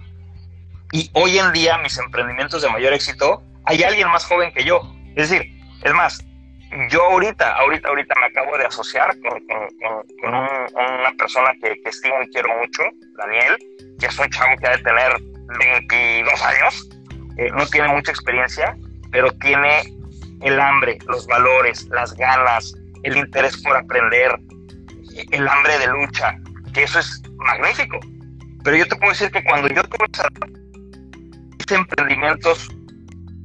Y 0.91 1.09
hoy 1.13 1.37
en 1.39 1.51
día, 1.53 1.77
mis 1.79 1.97
emprendimientos 1.97 2.61
de 2.61 2.69
mayor 2.69 2.93
éxito, 2.93 3.43
hay 3.65 3.83
alguien 3.83 4.07
más 4.09 4.25
joven 4.25 4.53
que 4.53 4.63
yo. 4.63 4.81
Es 5.15 5.29
decir, 5.29 5.59
es 5.83 5.93
más, 5.93 6.23
yo 6.89 7.03
ahorita, 7.03 7.55
ahorita, 7.57 7.89
ahorita 7.89 8.15
me 8.19 8.25
acabo 8.27 8.57
de 8.57 8.65
asociar 8.65 9.09
con, 9.19 9.41
una 10.23 11.11
persona 11.17 11.51
que, 11.61 11.81
que, 11.81 11.89
estimo 11.89 12.15
y 12.21 12.29
quiero 12.29 12.49
mucho, 12.59 12.83
Daniel, 13.17 13.57
que 13.99 14.05
es 14.05 14.17
un 14.17 14.29
chavo 14.29 14.55
que 14.57 14.67
ha 14.67 14.77
de 14.77 14.83
tener 14.83 15.11
22 15.59 16.41
años, 16.41 16.89
eh, 17.37 17.49
no 17.51 17.65
tiene 17.67 17.87
mucha 17.89 18.11
experiencia, 18.11 18.75
pero 19.11 19.31
tiene 19.33 19.83
el 20.41 20.59
hambre, 20.59 20.97
los 21.07 21.25
valores, 21.27 21.87
las 21.89 22.13
ganas, 22.15 22.75
el 23.03 23.17
interés 23.17 23.61
por 23.61 23.75
aprender, 23.75 24.31
el 25.31 25.47
hambre 25.47 25.79
de 25.79 25.87
lucha, 25.87 26.35
que 26.73 26.83
eso 26.83 26.99
es 26.99 27.21
magnífico. 27.37 27.99
Pero 28.63 28.77
yo 28.77 28.87
te 28.87 28.95
puedo 28.95 29.11
decir 29.11 29.31
que 29.31 29.43
cuando 29.43 29.67
yo 29.69 29.83
tuve 29.83 30.07
esos 30.13 31.71
emprendimientos 31.71 32.69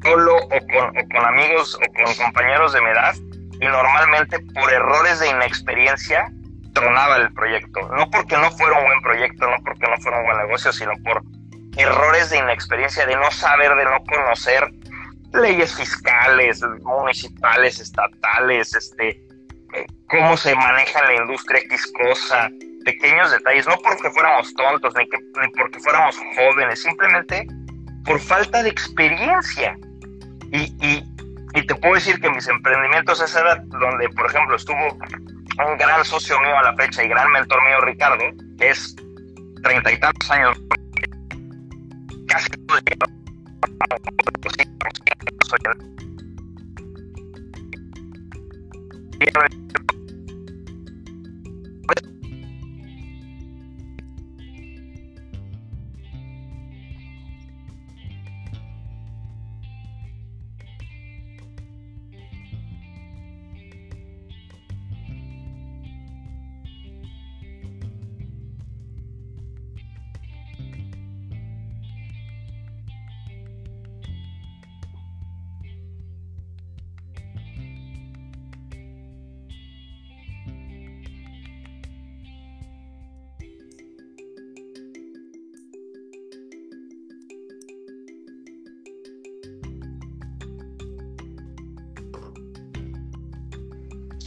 solo 0.02 0.36
o 0.36 0.48
con, 0.48 1.24
amigos 1.24 1.76
o 1.76 2.04
con 2.04 2.14
compañeros 2.14 2.72
de 2.72 2.80
mi 2.80 2.88
edad, 2.90 3.14
y 3.60 3.66
normalmente 3.66 4.38
por 4.54 4.72
errores 4.72 5.18
de 5.18 5.30
inexperiencia 5.30 6.30
tronaba 6.72 7.16
el 7.16 7.32
proyecto. 7.32 7.88
No 7.96 8.08
porque 8.10 8.36
no 8.36 8.50
fuera 8.52 8.78
un 8.78 8.84
buen 8.84 9.00
proyecto, 9.02 9.48
no 9.48 9.56
porque 9.64 9.88
no 9.88 9.96
fuera 10.00 10.18
un 10.18 10.26
buen 10.26 10.38
negocio, 10.38 10.72
sino 10.72 10.92
por 11.04 11.22
errores 11.78 12.30
de 12.30 12.38
inexperiencia, 12.38 13.06
de 13.06 13.16
no 13.16 13.30
saber, 13.30 13.74
de 13.74 13.84
no 13.84 14.04
conocer 14.04 14.70
leyes 15.32 15.74
fiscales, 15.74 16.62
municipales, 16.82 17.80
estatales, 17.80 18.74
este, 18.74 19.10
eh, 19.74 19.86
cómo 20.08 20.36
se 20.36 20.54
maneja 20.54 21.02
la 21.04 21.14
industria 21.14 21.60
X 21.60 21.92
cosa, 21.92 22.50
pequeños 22.84 23.30
detalles, 23.30 23.66
no 23.66 23.76
porque 23.76 24.10
fuéramos 24.10 24.52
tontos, 24.54 24.94
ni, 24.96 25.08
que, 25.08 25.18
ni 25.18 25.48
porque 25.56 25.78
fuéramos 25.78 26.18
jóvenes, 26.36 26.82
simplemente 26.82 27.46
por 28.04 28.18
falta 28.18 28.62
de 28.62 28.70
experiencia. 28.70 29.76
Y, 30.50 30.74
y, 30.80 31.04
y, 31.54 31.66
te 31.66 31.74
puedo 31.74 31.94
decir 31.94 32.18
que 32.20 32.30
mis 32.30 32.48
emprendimientos, 32.48 33.20
esa 33.20 33.40
edad 33.40 33.62
donde, 33.66 34.08
por 34.10 34.26
ejemplo, 34.26 34.56
estuvo 34.56 34.80
un 34.80 35.76
gran 35.76 36.04
socio 36.04 36.40
mío 36.40 36.56
a 36.56 36.62
la 36.62 36.74
fecha 36.74 37.04
y 37.04 37.08
gran 37.08 37.30
mentor 37.30 37.62
mío, 37.64 37.80
Ricardo, 37.82 38.24
que 38.58 38.70
es 38.70 38.96
treinta 39.62 39.92
y 39.92 40.00
tantos 40.00 40.30
años, 40.30 40.58
casi 42.38 42.58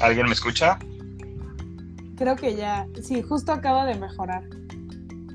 ¿Alguien 0.02 0.26
me 0.26 0.34
escucha? 0.34 0.80
Creo 2.18 2.36
que 2.36 2.56
ya, 2.56 2.88
sí, 3.04 3.22
justo 3.22 3.52
acaba 3.52 3.86
de 3.86 3.96
mejorar. 3.96 4.44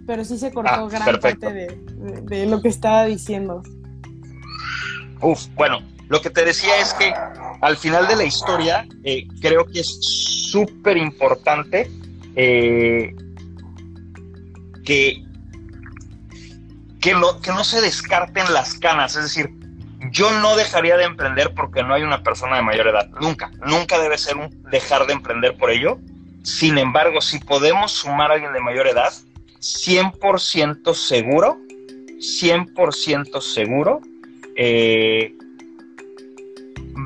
Pero 0.06 0.24
sí 0.24 0.38
se 0.38 0.52
cortó 0.52 0.70
ah, 0.70 0.88
gran 0.88 1.20
parte 1.20 1.52
de, 1.52 2.46
lo 2.46 2.62
que 2.62 2.68
estaba 2.68 3.06
diciendo. 3.06 3.62
Uf, 5.20 5.46
bueno, 5.54 5.80
lo 6.08 6.20
que 6.20 6.30
te 6.30 6.44
decía 6.44 6.80
es 6.80 6.94
que 6.94 7.12
al 7.60 7.76
final 7.76 8.06
de 8.06 8.16
la 8.16 8.24
historia 8.24 8.86
eh, 9.02 9.26
creo 9.40 9.66
que 9.66 9.80
es 9.80 9.98
súper 10.50 10.96
importante 10.96 11.90
eh, 12.36 13.14
que, 14.84 15.24
que, 17.00 17.12
que 17.42 17.52
no 17.52 17.64
se 17.64 17.80
descarten 17.80 18.52
las 18.52 18.74
canas. 18.74 19.16
Es 19.16 19.24
decir, 19.24 19.55
yo 20.16 20.32
no 20.40 20.56
dejaría 20.56 20.96
de 20.96 21.04
emprender 21.04 21.52
porque 21.52 21.82
no 21.82 21.92
hay 21.92 22.02
una 22.02 22.22
persona 22.22 22.56
de 22.56 22.62
mayor 22.62 22.88
edad. 22.88 23.06
Nunca, 23.20 23.50
nunca 23.66 23.98
debe 23.98 24.16
ser 24.16 24.38
un 24.38 24.62
dejar 24.70 25.06
de 25.06 25.12
emprender 25.12 25.58
por 25.58 25.70
ello. 25.70 25.98
Sin 26.42 26.78
embargo, 26.78 27.20
si 27.20 27.38
podemos 27.38 27.92
sumar 27.92 28.30
a 28.30 28.34
alguien 28.34 28.54
de 28.54 28.60
mayor 28.60 28.86
edad, 28.86 29.12
100% 29.60 30.94
seguro, 30.94 31.58
100% 32.18 33.40
seguro, 33.42 34.00
eh, 34.56 35.34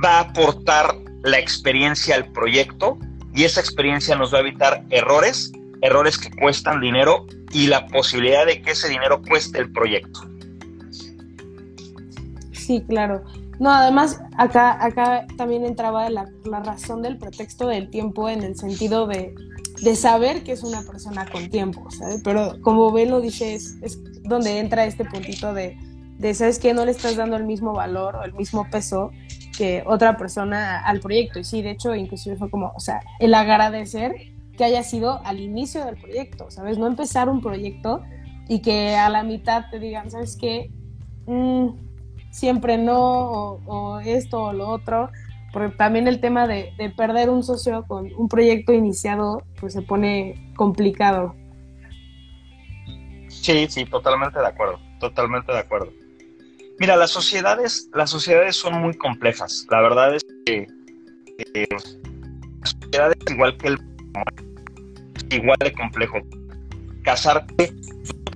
va 0.05 0.19
a 0.19 0.21
aportar 0.21 0.95
la 1.25 1.41
experiencia 1.41 2.15
al 2.15 2.31
proyecto 2.31 2.97
y 3.35 3.43
esa 3.43 3.61
experiencia 3.61 4.15
nos 4.15 4.33
va 4.33 4.39
a 4.39 4.43
evitar 4.43 4.85
errores, 4.91 5.51
errores 5.83 6.17
que 6.17 6.31
cuestan 6.31 6.81
dinero 6.81 7.27
y 7.51 7.67
la 7.67 7.89
posibilidad 7.89 8.47
de 8.47 8.63
que 8.63 8.71
ese 8.71 8.89
dinero 8.89 9.21
cueste 9.21 9.59
el 9.59 9.73
proyecto. 9.73 10.31
Sí, 12.71 12.85
claro. 12.87 13.25
No, 13.59 13.73
además, 13.73 14.23
acá, 14.39 14.79
acá 14.81 15.27
también 15.37 15.65
entraba 15.65 16.09
la, 16.09 16.31
razón 16.45 17.03
del 17.03 17.19
pretexto 17.19 17.67
del 17.67 17.91
tiempo 17.91 18.29
en 18.29 18.45
el 18.45 18.55
sentido 18.55 19.09
de, 19.09 19.35
saber 19.97 20.45
que 20.45 20.53
es 20.53 20.63
una 20.63 20.83
persona 20.83 21.27
con 21.27 21.51
tiempo, 21.51 21.91
¿sabes? 21.91 22.21
Pero 22.23 22.63
como 22.63 22.93
Ben 22.93 23.11
lo 23.11 23.21
dice, 23.21 23.57
es, 23.57 23.77
donde 24.23 24.61
entra 24.61 24.85
este 24.85 25.05
puntito 25.05 25.53
de, 25.53 25.77
de, 26.19 26.33
¿sabes 26.33 26.61
qué? 26.61 26.73
No 26.75 26.85
le 26.85 26.93
estás 26.93 27.17
dando 27.17 27.37
el 27.37 27.45
mismo 27.45 27.73
valor 27.73 28.15
o 28.15 28.23
el 28.23 28.35
mismo 28.35 28.71
peso 28.71 29.11
que 29.59 29.83
otra 29.85 30.17
persona 30.17 30.79
al 30.87 31.01
proyecto. 31.01 31.41
Y 31.41 31.45
sí, 31.45 31.61
de 31.61 31.73
hecho, 31.73 31.93
inclusive 31.97 32.37
fue 32.37 32.51
como, 32.51 32.73
o 32.77 32.81
sea, 32.81 33.01
el 33.19 33.35
agradecer 33.35 34.15
que 34.57 34.63
haya 34.63 34.85
sido 34.85 35.21
al 35.27 35.41
inicio 35.41 35.85
del 35.85 35.97
proyecto, 35.97 36.53
¿sabes? 36.53 36.79
No 36.79 36.87
empezar 36.87 37.29
un 37.29 37.41
proyecto 37.41 38.01
y 38.49 38.61
que 38.61 38.95
a 38.95 39.09
la 39.09 39.25
mitad 39.25 39.65
te 39.73 39.81
digan, 39.81 40.09
¿sabes 40.09 40.37
qué? 40.37 40.71
Mm, 41.27 41.90
siempre 42.31 42.79
no, 42.79 43.59
o, 43.67 44.01
esto 44.01 44.45
o 44.45 44.53
lo 44.53 44.69
otro, 44.69 45.11
porque 45.53 45.77
también 45.77 46.09
el 46.09 46.21
tema 46.21 46.47
de, 46.47 46.73
perder 46.97 47.31
un 47.31 47.43
socio 47.43 47.85
con 47.87 48.11
un 48.17 48.29
proyecto 48.29 48.73
iniciado, 48.73 49.43
pues 49.61 49.73
se 49.73 49.83
pone 49.83 50.53
complicado. 50.57 51.35
Sí, 53.29 53.67
sí, 53.69 53.85
totalmente 53.85 54.39
de 54.39 54.47
acuerdo, 54.47 54.79
totalmente 54.99 55.53
de 55.53 55.59
acuerdo. 55.59 55.93
Mira, 56.79 56.97
las 56.97 57.11
sociedades, 57.11 57.89
las 57.95 58.11
sociedades 58.11 58.57
son 58.57 58.81
muy 58.81 58.95
complejas. 58.95 59.67
La 59.71 59.83
verdad 59.83 60.15
es 60.15 60.25
que 60.47 60.67
eh, 61.55 61.67
las 61.71 61.99
sociedades 62.81 63.19
igual 63.29 63.57
que 63.59 63.69
el 63.69 63.79
igual 65.31 65.57
de 65.61 65.73
complejo. 65.73 66.19
Casarte, 67.03 67.73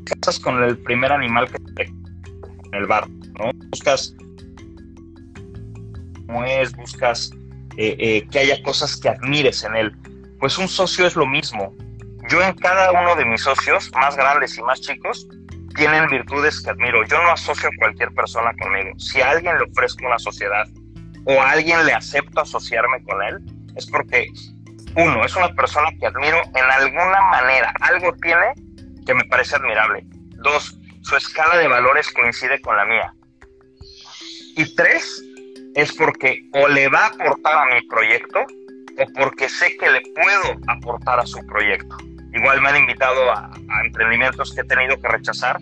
casas 0.05 0.39
con 0.41 0.63
el 0.63 0.79
primer 0.79 1.13
animal 1.13 1.51
que 1.51 1.59
te 1.59 1.85
en 1.85 2.75
el 2.75 2.87
bar. 2.87 3.07
¿No? 3.39 3.51
Buscas 3.71 4.15
buscas 6.77 7.31
eh, 7.77 7.97
eh, 7.99 8.29
que 8.31 8.39
haya 8.39 8.63
cosas 8.63 8.97
que 8.97 9.09
admires 9.09 9.65
en 9.65 9.77
él. 9.77 9.97
Pues 10.41 10.59
un 10.59 10.69
socio 10.69 11.07
es 11.07 11.17
lo 11.17 11.27
mismo. 11.27 11.75
Yo 12.29 12.43
en 12.43 12.55
cada 12.55 12.91
uno 12.93 13.15
de 13.17 13.25
mis 13.25 13.43
socios, 13.43 13.91
más 13.95 14.17
grandes 14.17 14.57
y 14.59 14.63
más 14.63 14.81
chicos, 14.81 15.29
tienen 15.75 16.09
virtudes 16.09 16.61
que 16.61 16.71
admiro. 16.71 17.05
Yo 17.05 17.23
no 17.23 17.31
asocio 17.31 17.69
a 17.69 17.73
cualquier 17.79 18.13
persona 18.15 18.53
conmigo. 18.61 18.99
Si 18.99 19.21
a 19.21 19.31
alguien 19.31 19.57
le 19.59 19.65
ofrezco 19.65 20.07
una 20.07 20.19
sociedad 20.19 20.67
o 21.27 21.41
a 21.41 21.51
alguien 21.51 21.85
le 21.85 21.93
acepto 21.93 22.41
asociarme 22.41 23.03
con 23.05 23.23
él, 23.23 23.39
es 23.77 23.87
porque, 23.87 24.29
uno, 24.97 25.25
es 25.25 25.35
una 25.37 25.49
persona 25.55 25.89
que 25.99 26.07
admiro 26.07 26.41
en 26.55 26.65
alguna 26.65 27.21
manera. 27.31 27.75
Algo 27.81 28.15
tiene 28.23 28.55
que 29.05 29.15
me 29.15 29.25
parece 29.25 29.57
admirable. 29.57 30.05
Dos, 30.43 30.79
su 31.03 31.17
escala 31.17 31.57
de 31.59 31.69
valores 31.69 32.11
coincide 32.13 32.61
con 32.61 32.77
la 32.77 32.85
mía. 32.85 33.15
Y 34.57 34.75
tres, 34.75 35.23
es 35.75 35.93
porque 35.95 36.49
o 36.53 36.69
le 36.69 36.89
va 36.89 37.07
a 37.07 37.07
aportar 37.09 37.59
a 37.59 37.75
mi 37.75 37.83
proyecto 37.89 38.41
o 38.99 39.13
porque 39.15 39.49
sé 39.49 39.77
que 39.77 39.91
le 39.91 40.01
puedo 40.15 40.61
aportar 40.69 41.19
a 41.19 41.27
su 41.27 41.45
proyecto. 41.47 41.97
igual 42.33 42.61
me 42.61 42.69
han 42.69 42.77
invitado 42.77 43.31
a, 43.31 43.51
emprendimientos 43.85 44.55
que 44.55 44.61
he 44.61 44.65
tenido 44.65 45.01
que 45.01 45.09
rechazar 45.09 45.61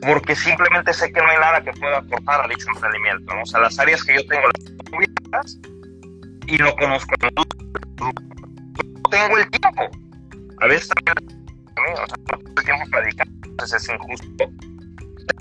porque 0.00 0.36
simplemente 0.36 0.92
sé 0.92 1.12
que 1.12 1.20
no 1.20 1.28
hay 1.28 1.38
nada 1.38 1.62
que 1.62 1.72
pueda 1.72 1.98
aportar 1.98 2.44
a 2.44 2.48
dicho 2.48 2.66
emprendimiento. 2.74 3.32
O 3.42 3.46
sea, 3.46 3.60
las 3.60 3.78
áreas 3.78 4.04
que 4.04 4.14
yo 4.14 4.26
tengo 4.26 4.46
las 5.32 5.58
y 6.46 6.56
no 6.58 6.72
conozco, 6.76 7.14
no 7.22 8.10
tengo 9.10 9.38
el 9.38 9.50
tiempo. 9.50 9.90
A 10.60 10.66
veces 10.66 10.88
también, 10.88 11.38
o 11.92 12.06
sea, 12.06 12.16
no 12.16 12.38
tengo 12.38 12.52
el 12.56 12.64
tiempo 12.64 12.90
para 12.90 13.02
dedicar, 13.02 13.26
entonces 13.42 13.82
es 13.82 13.88
injusto 13.88 14.75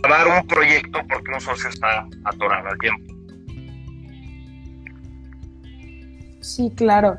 dar 0.09 0.27
un 0.27 0.47
proyecto 0.47 0.99
porque 1.09 1.31
un 1.33 1.41
socio 1.41 1.69
está 1.69 2.07
atorado 2.25 2.69
al 2.69 2.77
tiempo. 2.79 3.13
Sí, 6.41 6.71
claro. 6.75 7.17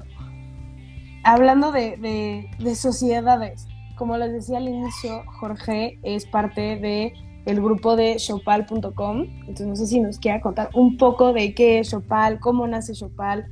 Hablando 1.25 1.73
de, 1.73 2.47
de, 2.59 2.75
sociedades, 2.77 3.67
como 3.97 4.17
les 4.17 4.33
decía 4.33 4.59
al 4.59 4.69
inicio, 4.69 5.25
Jorge 5.41 5.99
es 6.05 6.25
parte 6.27 6.77
de 6.77 7.13
el 7.47 7.61
grupo 7.61 7.97
de 7.97 8.19
Shopal.com. 8.19 9.23
Entonces, 9.41 9.67
no 9.67 9.75
sé 9.75 9.87
si 9.87 10.01
nos 10.01 10.19
quiera 10.19 10.41
contar 10.41 10.71
un 10.75 10.97
poco 10.97 11.33
de 11.33 11.55
qué 11.55 11.81
es 11.81 11.91
Shopal, 11.91 12.39
cómo 12.39 12.69
nace 12.69 12.95
Shopal, 12.95 13.47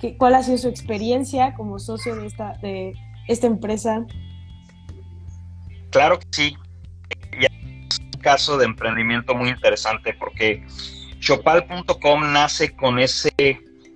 qué, 0.00 0.16
cuál 0.16 0.36
ha 0.36 0.42
sido 0.44 0.58
su 0.58 0.68
experiencia 0.68 1.54
como 1.54 1.80
socio 1.80 2.14
de 2.14 2.26
esta, 2.26 2.56
de 2.58 2.92
esta 3.26 3.48
empresa. 3.48 4.06
Claro 5.90 6.20
que 6.20 6.26
sí. 6.30 6.56
Caso 8.26 8.58
de 8.58 8.64
emprendimiento 8.64 9.36
muy 9.36 9.50
interesante 9.50 10.12
porque 10.12 10.64
Shopal.com 11.20 12.32
nace 12.32 12.74
con 12.74 12.98
ese 12.98 13.30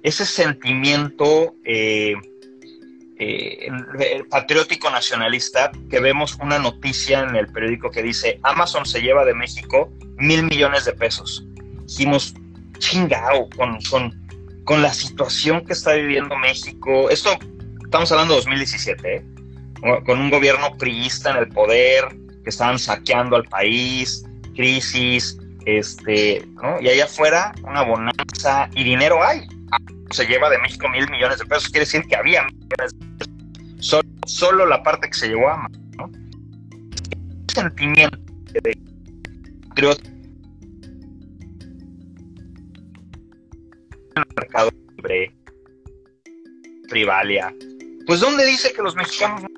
ese 0.04 0.24
sentimiento 0.24 1.56
eh, 1.64 2.14
eh, 3.18 3.68
patriótico 4.30 4.88
nacionalista 4.88 5.72
que 5.90 5.98
vemos 5.98 6.38
una 6.40 6.60
noticia 6.60 7.24
en 7.24 7.34
el 7.34 7.48
periódico 7.48 7.90
que 7.90 8.04
dice 8.04 8.38
Amazon 8.44 8.86
se 8.86 9.02
lleva 9.02 9.24
de 9.24 9.34
México 9.34 9.92
mil 10.18 10.44
millones 10.44 10.84
de 10.84 10.92
pesos. 10.92 11.44
Dijimos, 11.86 12.32
chingao, 12.78 13.48
con, 13.56 13.80
con, 14.64 14.80
la 14.80 14.94
situación 14.94 15.64
que 15.64 15.72
está 15.72 15.94
viviendo 15.94 16.36
México. 16.36 17.10
Esto 17.10 17.36
estamos 17.82 18.12
hablando 18.12 18.34
de 18.34 18.38
2017, 18.42 19.16
¿eh? 19.16 19.24
con 20.06 20.20
un 20.20 20.30
gobierno 20.30 20.78
priista 20.78 21.32
en 21.32 21.38
el 21.38 21.48
poder, 21.48 22.04
que 22.42 22.50
estaban 22.50 22.78
saqueando 22.78 23.36
al 23.36 23.44
país, 23.44 24.24
crisis, 24.54 25.38
este, 25.66 26.46
¿no? 26.62 26.80
Y 26.80 26.88
allá 26.88 27.04
afuera 27.04 27.52
una 27.62 27.82
bonanza 27.82 28.68
y 28.74 28.84
dinero 28.84 29.22
hay 29.22 29.46
se 30.10 30.26
lleva 30.26 30.50
de 30.50 30.58
México 30.58 30.88
mil 30.88 31.08
millones 31.10 31.38
de 31.38 31.46
pesos, 31.46 31.68
quiere 31.68 31.84
decir 31.86 32.02
que 32.08 32.16
había 32.16 32.42
millones 32.44 32.92
de 32.98 33.06
pesos. 33.16 34.04
Solo, 34.26 34.66
la 34.66 34.82
parte 34.82 35.08
que 35.08 35.14
se 35.14 35.28
llevó 35.28 35.48
a 35.48 35.68
¿no? 35.96 36.10
sentimiento 37.52 38.18
de 38.62 38.76
el 44.16 44.24
mercado 44.36 44.70
libre, 44.96 45.34
Privalia, 46.88 47.54
pues 48.06 48.20
¿dónde 48.20 48.44
dice 48.44 48.72
que 48.72 48.82
los 48.82 48.94
mexicanos 48.94 49.42
no 49.42 49.48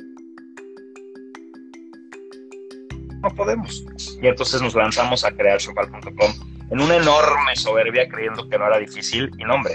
podemos? 3.31 3.85
Y 4.21 4.27
entonces 4.27 4.61
nos 4.61 4.75
lanzamos 4.75 5.25
a 5.25 5.31
crear 5.31 5.59
Shopal.com 5.59 6.33
en 6.71 6.81
una 6.81 6.97
enorme 6.97 7.55
soberbia 7.55 8.09
creyendo 8.09 8.49
que 8.49 8.59
no 8.59 8.67
era 8.67 8.79
difícil 8.79 9.31
y 9.39 9.45
no, 9.45 9.55
hombre, 9.55 9.75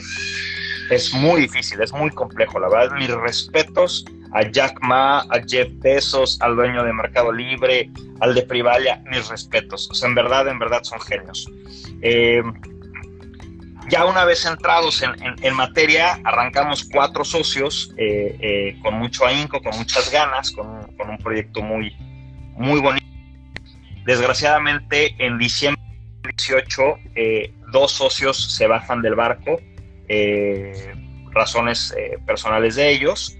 es 0.89 1.13
muy 1.13 1.41
difícil, 1.41 1.81
es 1.81 1.93
muy 1.93 2.09
complejo. 2.09 2.59
La 2.59 2.69
verdad, 2.69 2.95
mis 2.97 3.09
respetos 3.09 4.05
a 4.33 4.43
Jack 4.43 4.79
Ma, 4.81 5.19
a 5.19 5.41
Jeff 5.45 5.69
Bezos, 5.75 6.39
al 6.41 6.55
dueño 6.55 6.83
de 6.83 6.93
Mercado 6.93 7.31
Libre, 7.31 7.89
al 8.19 8.33
de 8.33 8.43
Privalia, 8.43 9.01
mis 9.09 9.27
respetos. 9.29 9.89
O 9.91 9.93
sea, 9.93 10.09
en 10.09 10.15
verdad, 10.15 10.47
en 10.47 10.59
verdad 10.59 10.83
son 10.83 10.99
genios. 11.01 11.49
Eh, 12.01 12.41
ya 13.89 14.05
una 14.05 14.25
vez 14.25 14.45
entrados 14.45 15.01
en, 15.01 15.53
materia, 15.55 16.19
arrancamos 16.25 16.87
cuatro 16.91 17.23
socios 17.23 17.93
eh, 17.97 18.37
eh, 18.41 18.79
con 18.81 18.95
mucho 18.95 19.25
ahínco, 19.25 19.61
con 19.61 19.77
muchas 19.77 20.11
ganas, 20.11 20.51
con, 20.51 20.67
un 20.67 21.17
proyecto 21.19 21.61
muy, 21.61 21.95
muy 22.57 22.81
bonito. 22.81 23.06
Desgraciadamente, 24.07 25.13
en 25.19 25.37
diciembre 25.37 25.83
de 26.23 26.29
2018, 26.31 26.81
dos 27.71 27.91
socios 27.91 28.55
se 28.55 28.65
bajan 28.65 29.03
del 29.03 29.13
barco 29.13 29.59
eh, 30.07 30.93
razones 31.31 31.93
eh, 31.97 32.17
personales 32.25 32.75
de 32.75 32.89
ellos, 32.89 33.35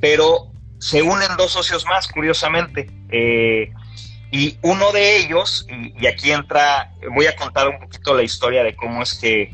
pero 0.00 0.50
se 0.78 1.02
unen 1.02 1.28
dos 1.36 1.52
socios 1.52 1.84
más, 1.84 2.08
curiosamente. 2.08 2.90
Eh, 3.10 3.72
y 4.32 4.58
uno 4.62 4.90
de 4.92 5.18
ellos, 5.18 5.66
y, 5.68 6.06
aquí 6.06 6.32
entra, 6.32 6.92
voy 7.14 7.26
a 7.26 7.36
contar 7.36 7.68
un 7.68 7.78
poquito 7.78 8.14
la 8.14 8.22
historia 8.22 8.64
de 8.64 8.74
cómo 8.74 9.02
es 9.02 9.14
que, 9.14 9.52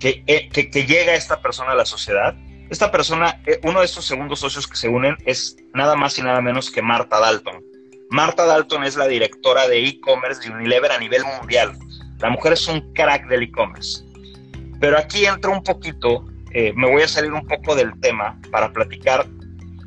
que, 0.00 0.24
que, 0.48 0.86
llega 0.86 1.14
esta 1.14 1.40
persona 1.40 1.72
a 1.72 1.76
la 1.76 1.84
sociedad. 1.84 2.34
Esta 2.70 2.90
persona, 2.90 3.40
uno 3.62 3.80
de 3.80 3.86
estos 3.86 4.06
segundos 4.06 4.40
socios 4.40 4.66
que 4.66 4.76
se 4.76 4.88
unen 4.88 5.16
es 5.26 5.56
nada 5.74 5.94
más 5.94 6.18
y 6.18 6.22
nada 6.22 6.40
menos 6.40 6.70
que 6.70 6.82
Marta 6.82 7.20
Dalton. 7.20 7.62
Marta 8.10 8.44
Dalton 8.44 8.82
es 8.82 8.96
la 8.96 9.06
directora 9.06 9.68
de 9.68 9.86
e-commerce 9.86 10.42
de 10.42 10.52
Unilever 10.52 10.90
a 10.90 10.98
nivel 10.98 11.22
mundial. 11.38 11.78
La 12.18 12.28
mujer 12.28 12.54
es 12.54 12.66
un 12.66 12.92
crack 12.92 13.28
del 13.28 13.44
e-commerce. 13.44 14.04
Pero 14.80 14.98
aquí 14.98 15.26
entra 15.26 15.52
un 15.52 15.62
poquito, 15.62 16.26
eh, 16.50 16.72
me 16.74 16.90
voy 16.90 17.02
a 17.02 17.08
salir 17.08 17.32
un 17.32 17.46
poco 17.46 17.76
del 17.76 17.92
tema 18.00 18.36
para 18.50 18.72
platicar 18.72 19.26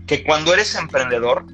que 0.07 0.23
cuando 0.23 0.53
eres 0.53 0.73
emprendedor, 0.75 1.45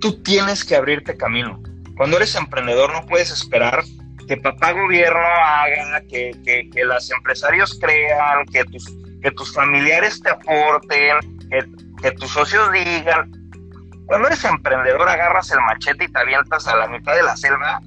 tú 0.00 0.22
tienes 0.22 0.64
que 0.64 0.76
abrirte 0.76 1.16
camino. 1.16 1.60
Cuando 1.96 2.18
eres 2.18 2.36
emprendedor 2.36 2.92
no 2.92 3.04
puedes 3.06 3.32
esperar 3.32 3.82
que 4.28 4.36
papá 4.36 4.72
gobierno 4.72 5.18
haga, 5.18 6.02
que, 6.02 6.36
que, 6.44 6.70
que 6.70 6.84
los 6.84 7.10
empresarios 7.10 7.76
crean, 7.80 8.46
que 8.46 8.64
tus, 8.64 8.84
que 9.22 9.32
tus 9.32 9.52
familiares 9.52 10.22
te 10.22 10.30
aporten, 10.30 11.40
que, 11.50 11.64
que 12.00 12.12
tus 12.12 12.30
socios 12.30 12.70
digan. 12.70 13.35
Cuando 14.06 14.28
eres 14.28 14.44
emprendedor 14.44 15.08
agarras 15.08 15.50
el 15.50 15.60
machete 15.60 16.04
y 16.04 16.08
te 16.08 16.18
avientas 16.20 16.66
a 16.68 16.76
la 16.76 16.86
mitad 16.86 17.14
de 17.14 17.22
la 17.22 17.36
selva 17.36 17.80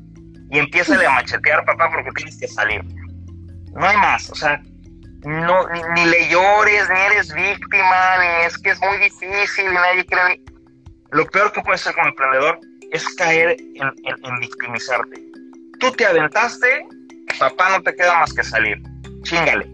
y 0.51 0.59
empiezas 0.59 1.03
a 1.03 1.11
machetear 1.11 1.63
papá 1.65 1.89
porque 1.91 2.11
tienes 2.15 2.37
que 2.37 2.47
salir. 2.47 2.83
No 3.73 3.85
hay 3.85 3.97
más, 3.97 4.29
o 4.29 4.35
sea, 4.35 4.61
no, 5.23 5.67
ni, 5.93 6.05
le 6.05 6.29
llores, 6.29 6.89
ni 6.89 6.99
eres 6.99 7.33
víctima, 7.33 8.17
ni 8.19 8.45
es 8.45 8.57
que 8.57 8.71
es 8.71 8.81
muy 8.81 8.97
difícil, 8.97 9.73
nadie 9.73 10.05
cree. 10.05 10.41
Lo 11.11 11.25
peor 11.27 11.51
que 11.51 11.61
puede 11.61 11.77
ser 11.77 11.93
como 11.93 12.07
emprendedor 12.07 12.59
es 12.91 13.07
caer 13.15 13.57
en, 13.75 14.39
victimizarte. 14.39 15.21
Tú 15.79 15.91
te 15.91 16.05
aventaste, 16.05 16.85
papá 17.37 17.69
no 17.71 17.83
te 17.83 17.95
queda 17.95 18.19
más 18.19 18.33
que 18.33 18.43
salir. 18.43 18.81
Chingale. 19.23 19.69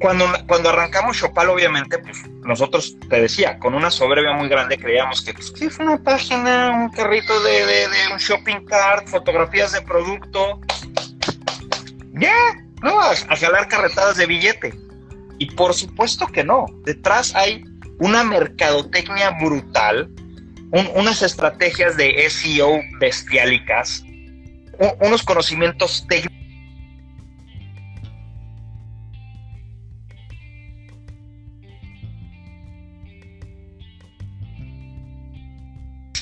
Cuando, 0.00 0.26
cuando 0.46 0.70
arrancamos 0.70 1.16
Chopal, 1.16 1.48
obviamente, 1.48 1.98
pues 1.98 2.22
nosotros, 2.44 2.96
te 3.08 3.20
decía, 3.20 3.58
con 3.58 3.74
una 3.74 3.90
soberbia 3.90 4.32
muy 4.32 4.48
grande 4.48 4.76
creíamos 4.76 5.22
que 5.22 5.32
pues, 5.32 5.52
fue 5.70 5.84
una 5.84 6.02
página, 6.02 6.70
un 6.70 6.90
carrito 6.90 7.40
de, 7.42 7.66
de, 7.66 8.12
un 8.12 8.18
shopping 8.18 8.64
cart, 8.66 9.06
fotografías 9.08 9.72
de 9.72 9.82
producto. 9.82 10.60
Ya, 12.14 12.34
no, 12.82 13.00
a, 13.00 13.14
jalar 13.36 13.68
carretadas 13.68 14.16
de 14.16 14.26
billete. 14.26 14.74
Y 15.38 15.46
por 15.52 15.72
supuesto 15.74 16.26
que 16.26 16.42
no. 16.42 16.66
Detrás 16.84 17.34
hay 17.34 17.64
una 17.98 18.24
mercadotecnia 18.24 19.30
brutal, 19.40 20.10
unas 20.94 21.22
estrategias 21.22 21.96
de 21.96 22.28
SEO 22.28 22.80
bestiálicas, 22.98 24.04
unos 25.00 25.22
conocimientos 25.22 26.04
técnicos. 26.08 26.41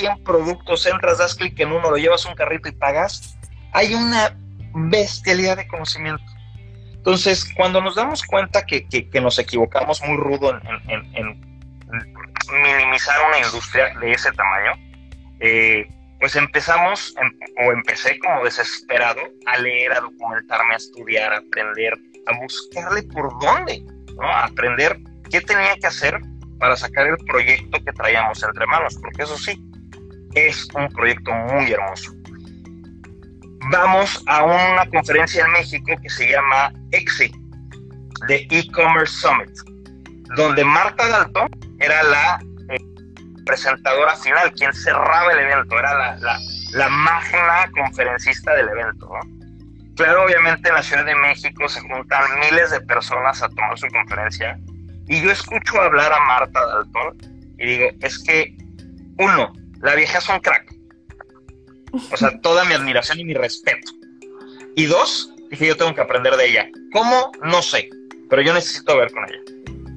100 0.01 0.25
productos, 0.25 0.87
entras, 0.87 1.19
das 1.19 1.35
clic 1.35 1.59
en 1.61 1.73
uno, 1.73 1.91
lo 1.91 1.97
llevas 1.97 2.25
un 2.25 2.35
carrito 2.35 2.69
y 2.69 2.73
pagas. 2.73 3.37
Hay 3.73 3.95
una 3.95 4.37
bestialidad 4.75 5.57
de 5.57 5.69
conocimiento. 5.69 6.25
Entonces, 6.95 7.51
cuando 7.57 7.81
nos 7.81 7.95
damos 7.95 8.23
cuenta 8.23 8.65
que, 8.67 8.87
nos 9.21 9.39
equivocamos 9.39 10.03
muy 10.03 10.17
rudo 10.17 10.59
en, 10.89 11.51
minimizar 12.51 13.17
una 13.29 13.39
industria 13.39 13.95
de 14.01 14.13
ese 14.13 14.33
tamaño, 14.33 14.73
eh, 15.41 15.87
pues 16.19 16.37
empezamos, 16.37 17.15
em, 17.21 17.67
o 17.67 17.73
empecé 17.73 18.19
como 18.19 18.45
desesperado 18.45 19.21
a 19.47 19.59
leer, 19.59 19.93
a 19.93 20.01
documentarme, 20.01 20.75
a 20.75 20.77
estudiar, 20.77 21.33
a 21.33 21.39
aprender, 21.39 21.95
a 22.27 22.39
buscarle 22.39 23.03
por 23.05 23.39
dónde, 23.41 23.83
¿no? 24.17 24.25
a 24.25 24.45
aprender 24.45 24.99
qué 25.31 25.41
tenía 25.41 25.77
que 25.77 25.87
hacer 25.87 26.21
para 26.59 26.77
sacar 26.77 27.07
el 27.07 27.17
proyecto 27.25 27.83
que 27.83 27.93
traíamos 27.93 28.43
entre 28.43 28.67
manos, 28.67 28.99
porque 29.01 29.23
eso 29.23 29.39
sí, 29.39 29.59
es 30.35 30.69
un 30.75 30.89
proyecto 30.89 31.33
muy 31.33 31.73
hermoso 31.73 32.13
vamos 33.71 34.23
a 34.27 34.45
una 34.45 34.87
conferencia 34.87 35.45
en 35.45 35.53
México 35.53 35.93
que 36.03 36.11
se 36.11 36.31
llama 36.31 36.73
EXE, 36.93 37.31
de 38.27 38.47
E-Commerce 38.51 39.15
Summit, 39.15 39.51
donde 40.37 40.65
Marta 40.65 41.09
Dalton 41.09 41.49
era 41.79 42.03
la, 42.03 42.41
eh, 42.71 42.79
presentadora 43.47 44.17
final, 44.17 44.53
quien 44.53 44.73
cerraba 44.73 45.33
el 45.33 45.41
evento, 45.41 45.79
era 45.79 45.95
la, 45.95 46.17
la, 46.17 46.39
la 46.73 46.89
magna 46.89 47.71
conferencista 47.73 48.55
del 48.55 48.69
evento. 48.69 49.11
Claro, 49.97 50.25
obviamente 50.25 50.69
en 50.69 50.75
la 50.75 50.83
Ciudad 50.83 51.05
de 51.05 51.15
México 51.15 51.69
se 51.69 51.81
juntan 51.81 52.41
miles 52.41 52.71
de 52.71 52.81
personas 52.83 53.43
a 53.43 53.49
tomar 53.49 53.79
su 53.79 53.87
conferencia 53.89 54.59
y 55.07 55.21
yo 55.21 55.31
escucho 55.31 55.81
hablar 55.81 56.13
a 56.13 56.21
Marta 56.21 56.67
Dalton 56.67 57.19
y 57.59 57.67
digo, 57.67 57.91
es 58.01 58.19
que, 58.21 58.57
uno, 59.19 59.53
la 59.83 59.95
vieja 59.95 60.19
es 60.19 60.29
un 60.29 60.41
crack. 60.41 60.75
O 62.13 62.17
sea, 62.17 62.39
toda 62.41 62.65
mi 62.65 62.75
admiración 62.75 63.19
y 63.21 63.25
mi 63.25 63.35
respeto. 63.35 63.93
Y 64.77 64.87
dos, 64.87 65.33
dije, 65.51 65.67
yo 65.67 65.77
tengo 65.77 65.95
que 65.95 66.01
aprender 66.01 66.37
de 66.37 66.49
ella. 66.49 66.69
¿Cómo? 66.93 67.33
No 67.43 67.63
sé, 67.63 67.89
pero 68.29 68.43
yo 68.43 68.55
necesito 68.55 68.97
ver 68.97 69.11
con 69.13 69.25
ella. 69.25 69.41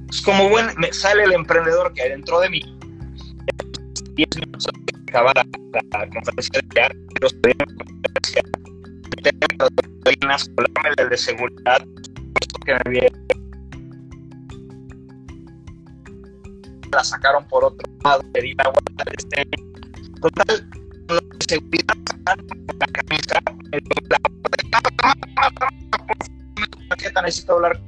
Es 0.09 0.21
como 0.21 0.49
buen, 0.49 0.67
me 0.77 0.91
sale 0.93 1.23
el 1.23 1.33
emprendedor 1.33 1.93
que 1.93 2.01
hay 2.03 2.09
dentro 2.09 2.39
de 2.39 2.49
mí. 2.49 2.61
10 4.15 4.29
minutos 4.35 4.65
de 4.65 4.99
acabar 5.09 5.35
la, 5.35 5.45
la, 5.91 6.09
conferencia 6.09 6.61
de 6.73 6.81
arte, 6.81 6.97
los 7.21 7.33
el 10.97 11.09
de 11.09 11.17
seguridad, 11.17 11.85
que 12.65 12.73
me 12.73 12.91
viene. 12.91 13.11
La 16.91 17.03
sacaron 17.03 17.47
por 17.47 17.63
otro 17.63 17.89
lado, 18.03 18.23
pedí 18.33 18.53
la 18.53 18.69
vuelta 18.69 19.03
de 19.05 19.13
este. 19.17 19.72
Total, 20.23 20.69
seguridad 21.47 21.61
la 27.11 27.21
la 27.21 27.53
hablar 27.53 27.81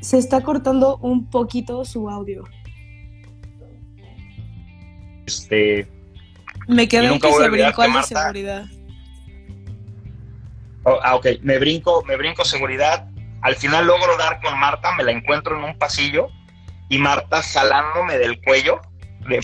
se 0.00 0.16
está 0.16 0.40
cortando 0.40 0.96
un 1.02 1.28
poquito 1.28 1.84
su 1.84 2.08
audio. 2.08 2.44
Este. 5.26 5.86
Me 6.66 6.88
quedé 6.88 7.12
en 7.12 7.20
que 7.20 7.30
se 7.30 7.48
brincó 7.50 7.82
al 7.82 7.92
de 7.92 8.02
seguridad. 8.04 8.64
Oh, 10.84 10.98
ah, 11.02 11.16
ok, 11.16 11.26
me 11.42 11.58
brinco, 11.58 12.02
me 12.06 12.16
brinco 12.16 12.42
seguridad. 12.42 13.10
Al 13.42 13.54
final 13.56 13.86
logro 13.86 14.16
dar 14.16 14.40
con 14.40 14.58
Marta, 14.58 14.94
me 14.94 15.04
la 15.04 15.12
encuentro 15.12 15.58
en 15.58 15.64
un 15.64 15.78
pasillo 15.78 16.28
y 16.88 16.96
Marta 16.96 17.42
jalándome 17.42 18.16
del 18.16 18.40
cuello, 18.40 18.80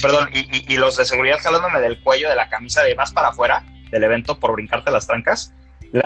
perdón, 0.01 0.29
y, 0.33 0.77
los 0.77 0.97
de 0.97 1.05
seguridad 1.05 1.39
jalándome 1.41 1.81
del 1.81 2.01
cuello 2.03 2.29
de 2.29 2.37
la 2.37 2.49
camisa 2.49 2.83
de 2.83 2.95
más 2.95 3.13
para 3.13 3.29
afuera 3.29 3.65
del 3.91 4.05
evento 4.05 4.39
por 4.39 4.53
brincarte 4.53 4.91
las 4.91 5.07
trancas 5.07 5.55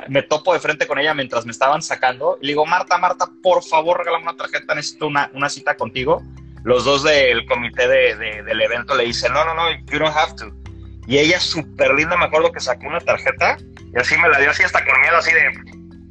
me 0.08 0.22
topo 0.22 0.52
de 0.52 0.60
frente 0.60 0.86
con 0.86 0.98
ella 0.98 1.14
mientras 1.14 1.46
me 1.46 1.52
estaban 1.52 1.80
sacando. 1.80 2.38
Y 2.42 2.46
le 2.46 2.52
digo, 2.52 2.66
Marta, 2.66 2.98
Marta, 2.98 3.26
por 3.42 3.64
favor, 3.64 3.98
regálame 3.98 4.24
una 4.24 4.36
tarjeta, 4.36 4.74
necesito 4.74 5.06
una, 5.06 5.30
una 5.32 5.48
cita 5.48 5.76
contigo. 5.76 6.22
Los 6.64 6.84
dos 6.84 7.04
del 7.04 7.46
comité 7.46 7.88
de, 7.88 8.42
del 8.42 8.60
evento 8.60 8.94
le 8.94 9.04
dicen, 9.04 9.32
no, 9.32 9.44
no, 9.44 9.54
no, 9.54 9.70
you 9.70 9.98
don't 9.98 10.14
have 10.14 10.34
to. 10.36 10.52
Y 11.06 11.18
ella, 11.18 11.40
súper 11.40 11.94
linda, 11.94 12.16
me 12.18 12.26
acuerdo 12.26 12.52
que 12.52 12.60
sacó 12.60 12.86
una 12.86 13.00
tarjeta 13.00 13.56
y 13.94 13.98
así 13.98 14.18
me 14.18 14.28
la 14.28 14.38
dio 14.40 14.50
así 14.50 14.62
hasta 14.62 14.84
con 14.84 15.00
miedo, 15.00 15.16
así 15.16 15.32
de, 15.32 15.52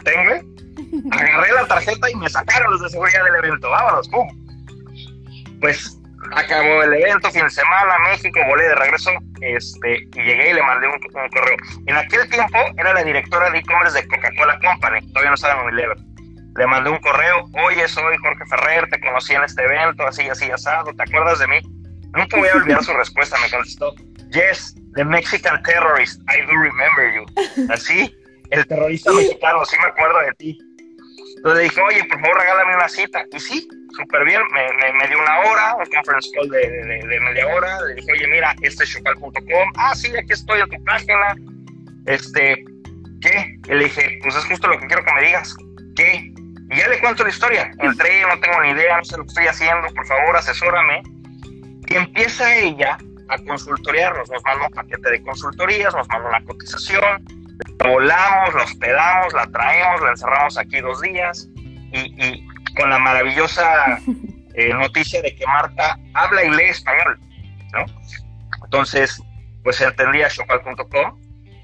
tengo. 0.03 1.12
Agarré 1.12 1.51
la 1.53 1.67
tarjeta 1.67 2.10
y 2.10 2.15
me 2.15 2.30
sacaron 2.30 2.71
los 2.71 2.82
de 2.82 2.89
seguridad 2.89 3.23
del 3.25 3.36
evento. 3.36 3.69
Vámonos, 3.69 4.10
pum. 4.10 4.27
Pues 5.62 5.97
acabó 6.36 6.84
el 6.84 6.94
evento, 6.94 7.32
fin 7.32 7.44
de 7.44 7.50
semana, 7.50 7.98
México, 8.00 8.40
volé 8.48 8.63
de 8.63 8.76
regreso, 8.76 9.12
este, 9.42 9.96
y 10.16 10.22
llegué 10.24 10.52
y 10.52 10.54
le 10.54 10.63
mandé 10.63 10.88
un, 10.88 11.00
correo. 11.30 11.58
En 11.86 11.96
aquel 11.96 12.30
tiempo 12.30 12.58
era 12.78 12.94
la 12.94 13.04
directora 13.04 13.50
de 13.50 13.60
e-commerce 13.60 14.02
de 14.02 14.08
Coca-Cola 14.08 14.60
Company, 14.60 15.08
todavía 15.10 15.30
no 15.30 15.36
estaba 15.36 15.62
en 15.62 15.68
Unilever. 15.68 15.98
Le 16.56 16.68
mandé 16.68 16.90
un 16.90 17.00
correo, 17.00 17.46
oye, 17.66 17.88
soy 17.88 18.18
Jorge 18.18 18.46
Ferrer, 18.48 18.90
te 18.90 19.00
conocí 19.00 19.34
en 19.34 19.44
este 19.44 19.63
evento, 19.63 20.08
así, 20.08 20.28
así, 20.28 20.50
asado, 20.50 20.94
¿te 20.94 21.04
acuerdas 21.04 21.40
de 21.40 21.48
mí? 21.48 21.60
Nunca 22.13 22.38
voy 22.38 22.50
a 22.50 22.56
olvidar 22.56 22.84
su 22.84 22.94
respuesta, 22.94 23.38
me 23.40 23.50
contestó, 23.50 23.94
yes, 24.32 24.76
the 24.96 25.06
Mexican 25.06 25.62
terrorist, 25.63 26.22
I 26.30 26.42
do 26.46 26.58
remember 26.58 27.13
you. 27.13 27.72
Así, 27.72 28.16
el 28.50 28.66
terrorista 28.66 29.12
mexicano, 29.12 29.66
sí 29.66 29.76
me 29.82 29.88
acuerdo 29.88 30.20
de 30.20 30.34
ti. 30.34 30.58
Entonces 31.38 31.63
dije, 31.63 31.82
oye, 31.82 32.04
por 32.06 32.20
favor, 32.20 32.40
regálame 32.40 32.76
una 32.76 32.90
cita. 32.90 33.24
Y 33.32 33.40
sí, 33.40 33.68
súper 33.98 34.24
bien, 34.26 34.42
me, 34.54 34.94
me, 34.94 35.08
dio 35.08 35.20
una 35.20 35.40
hora, 35.40 35.76
un 35.76 35.86
conference 35.86 36.30
call 36.34 36.50
de, 36.50 36.60
de, 36.60 37.20
media 37.20 37.48
hora, 37.48 37.82
le 37.82 37.96
dije, 37.96 38.12
oye, 38.12 38.28
mira, 38.28 38.56
este 38.62 38.84
es 38.84 38.92
chocal.com, 38.92 39.72
ah, 39.76 39.96
sí, 39.96 40.16
aquí 40.16 40.34
estoy 40.34 40.62
en 40.62 40.70
tu 40.70 40.84
página, 40.84 41.36
este, 42.06 42.64
¿qué? 43.22 43.56
Y 43.66 43.74
le 43.74 43.84
dije, 43.86 44.20
pues 44.22 44.36
es 44.36 44.46
justo 44.46 44.68
lo 44.68 44.80
que 44.80 44.86
quiero 44.86 45.04
que 45.04 45.14
me 45.14 45.22
digas, 45.24 45.56
¿qué? 45.96 46.32
Y 46.70 46.78
ya 46.78 46.88
le 46.88 47.00
cuento 47.00 47.24
la 47.24 47.30
historia, 47.30 47.72
entré, 47.80 48.22
no 48.22 48.40
tengo 48.40 48.62
ni 48.62 48.70
idea, 48.70 48.98
no 48.98 49.04
sé 49.04 49.18
lo 49.18 49.24
que 49.24 49.30
estoy 49.30 49.48
haciendo, 49.48 49.88
por 49.94 50.06
favor, 50.06 50.38
asesórame. 50.38 51.02
Y 51.90 51.96
empieza 51.96 52.56
ella 52.56 52.98
a 53.30 53.38
consultoriarnos, 53.40 54.30
nos 54.30 54.44
manda 54.44 54.68
un 54.68 54.74
paquete 54.74 55.10
de 55.10 55.24
consultorías, 55.24 55.94
nos 55.96 56.08
manda 56.10 56.30
una 56.30 56.44
cotización, 56.44 57.26
la 57.80 57.90
volamos, 57.90 58.54
la 58.54 58.64
hospedamos, 58.64 59.34
la 59.34 59.48
traemos, 59.48 60.02
la 60.02 60.10
encerramos 60.12 60.58
aquí 60.58 60.82
dos 60.82 61.02
días 61.02 61.50
y, 61.94 62.00
y 62.24 62.48
con 62.78 62.90
la 62.90 63.00
maravillosa 63.00 64.00
eh, 64.54 64.74
noticia 64.74 65.22
de 65.22 65.36
que 65.36 65.46
Marta 65.46 65.98
habla 66.13 66.44
y 66.44 66.50
lee 66.52 66.70
español, 66.70 67.20
¿no? 67.74 67.86
Entonces, 68.63 69.22
pues 69.63 69.82
entendía 69.82 70.28
Shopal.com 70.30 71.20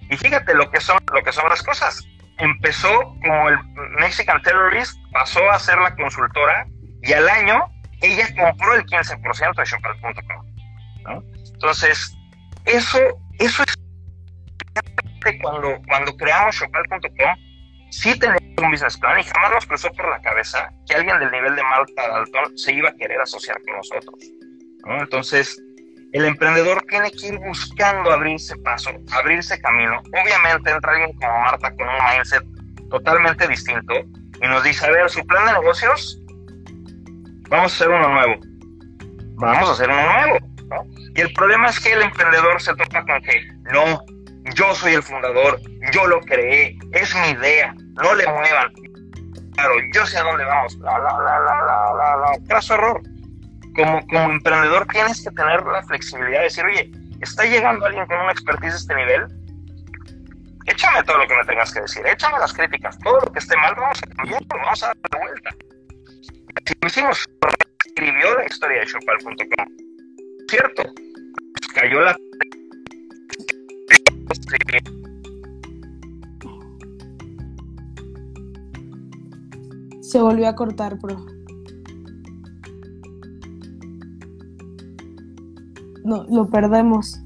y 0.10 0.18
fíjate 0.18 0.54
lo 0.54 0.70
que 0.70 0.80
son 0.80 0.98
lo 1.14 1.24
que 1.24 1.32
son 1.32 1.48
las 1.50 1.64
cosas. 1.64 2.06
Empezó 2.38 2.92
como 3.22 3.50
el 3.50 3.58
Mexican 4.00 4.42
Terrorist, 4.42 4.98
pasó 5.12 5.50
a 5.52 5.60
ser 5.60 5.78
la 5.78 5.96
consultora 5.96 6.66
y 7.02 7.14
al 7.14 7.30
año 7.30 7.66
ella 8.02 8.28
compró 8.36 8.74
el 8.76 8.86
15% 8.86 9.56
de 9.56 9.66
Shopal.com, 9.66 10.46
¿no? 11.04 11.24
Entonces, 11.54 12.16
eso 12.66 13.00
eso 13.40 13.64
es 13.64 13.76
cuando 15.42 15.80
cuando 15.88 16.16
creamos 16.18 16.56
Shopal.com 16.56 17.43
sí 17.94 18.18
tenemos 18.18 18.42
un 18.58 18.72
business 18.72 18.98
plan 18.98 19.20
y 19.20 19.24
jamás 19.24 19.52
nos 19.52 19.66
cruzó 19.66 19.92
por 19.94 20.10
la 20.10 20.20
cabeza 20.22 20.70
que 20.88 20.96
alguien 20.96 21.20
del 21.20 21.32
nivel 21.32 21.56
de 21.56 21.64
Malta 21.64 22.08
Dalton 22.08 22.58
se 22.58 22.74
iba 22.74 22.90
a 22.90 22.94
querer 22.94 23.20
asociar 23.22 23.62
con 23.64 23.78
nosotros. 23.78 24.16
Entonces, 25.00 25.62
el 26.12 26.26
emprendedor 26.26 26.84
tiene 26.90 27.12
que 27.12 27.28
ir 27.28 27.40
buscando 27.40 28.12
abrirse 28.12 28.56
paso, 28.58 28.92
abrirse 29.12 29.60
camino. 29.62 30.02
Obviamente 30.22 30.72
entra 30.72 30.92
alguien 30.92 31.14
como 31.14 31.40
Marta 31.42 31.72
con 31.72 31.88
un 31.88 31.96
mindset 32.10 32.44
totalmente 32.90 33.48
distinto 33.48 33.94
y 34.42 34.48
nos 34.48 34.64
dice, 34.64 34.86
a 34.86 34.92
ver, 34.92 35.10
su 35.10 35.26
plan 35.26 35.46
de 35.46 35.54
negocios, 35.54 36.20
vamos 37.50 37.72
a 37.72 37.76
hacer 37.76 37.90
uno 37.90 38.10
nuevo. 38.10 38.36
Vamos 39.36 39.70
a 39.70 39.72
hacer 39.74 39.90
uno 39.90 40.14
nuevo. 40.14 40.40
Y 41.16 41.22
el 41.22 41.32
problema 41.34 41.70
es 41.70 41.80
que 41.80 41.94
el 41.94 42.02
emprendedor 42.02 42.60
se 42.62 42.76
topa 42.76 43.06
con 43.06 43.22
que, 43.22 43.48
no, 43.72 44.04
yo 44.56 44.76
soy 44.76 44.94
el 44.94 45.04
fundador, 45.04 45.60
yo 45.92 46.08
lo 46.08 46.20
creé, 46.22 46.78
es 46.92 47.16
mi 47.16 47.30
idea, 47.30 47.74
no 47.94 48.16
le 48.16 48.26
muevan. 48.28 48.74
Claro, 49.54 49.74
yo 49.94 50.06
sé 50.06 50.18
a 50.18 50.24
dónde 50.24 50.46
vamos. 50.46 50.76
La, 50.78 50.98
la, 50.98 51.20
la, 51.20 51.40
la, 51.40 51.94
la, 51.94 52.18
la, 52.18 52.48
Caso 52.48 52.74
error. 52.74 53.02
Como, 53.76 54.06
como 54.08 54.32
emprendedor 54.32 54.86
tienes 54.88 55.24
que 55.24 55.32
tener 55.32 55.64
la 55.66 55.82
flexibilidad 55.84 56.40
de 56.40 56.44
decir, 56.44 56.64
oye, 56.64 56.92
está 57.22 57.44
llegando 57.46 57.86
alguien 57.86 58.06
con 58.06 58.20
una 58.20 58.32
expertise 58.32 58.72
de 58.72 58.78
este 58.78 58.96
nivel, 58.96 59.28
échame 60.66 61.04
todo 61.04 61.18
lo 61.18 61.28
que 61.28 61.36
me 61.36 61.46
tengas 61.46 61.74
que 61.74 61.82
decir, 61.82 62.06
échame 62.06 62.38
las 62.38 62.54
críticas, 62.54 62.98
todo 63.00 63.20
lo 63.22 63.32
que 63.32 63.40
esté 63.40 63.56
mal, 63.58 63.74
vamos 63.76 64.00
a 64.04 64.16
cambiarlo, 64.16 64.48
vamos 64.50 64.84
a 64.84 64.88
dar 64.88 64.98
la 65.12 65.20
vuelta. 65.20 65.50
Así 66.64 66.74
lo 66.82 66.88
hicimos, 66.88 67.26
escribió 67.86 68.36
la 68.36 68.46
historia 68.46 68.80
de 68.82 68.86
Shopal.com. 68.86 69.68
Cierto, 70.50 70.84
cayó 71.74 72.02
la 72.02 72.16
se 80.14 80.22
volvió 80.22 80.48
a 80.48 80.54
cortar, 80.54 81.00
bro. 81.00 81.26
No, 86.06 86.24
lo 86.26 86.48
perdemos. 86.52 87.20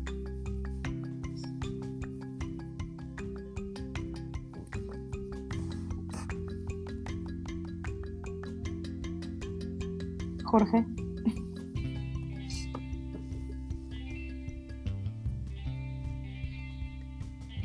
Jorge. 10.45 10.85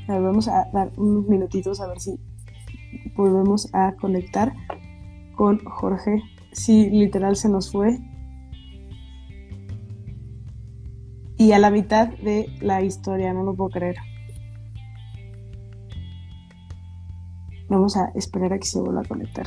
Vamos 0.09 0.49
a 0.49 0.69
dar 0.73 0.91
unos 0.97 1.29
minutitos 1.29 1.81
a 1.81 1.87
ver 1.87 2.01
si 2.01 2.19
volvemos 3.15 3.73
a 3.73 3.95
conectar 4.01 4.53
con 5.43 5.59
Jorge. 5.65 6.23
Sí, 6.53 6.89
literal 6.89 7.35
se 7.35 7.49
nos 7.49 7.73
fue. 7.73 7.99
Y 11.37 11.51
a 11.51 11.59
la 11.59 11.73
mitad 11.73 12.11
de 12.19 12.49
la 12.61 12.81
historia, 12.81 13.35
no 13.35 13.43
lo 13.43 13.53
puedo 13.53 13.71
creer. 13.71 13.97
Vamos 17.69 17.97
a 17.97 18.13
esperar 18.15 18.53
a 18.53 18.59
que 18.61 18.67
se 18.67 18.81
vuelva 18.81 19.01
a 19.01 19.05
conectar. 19.05 19.47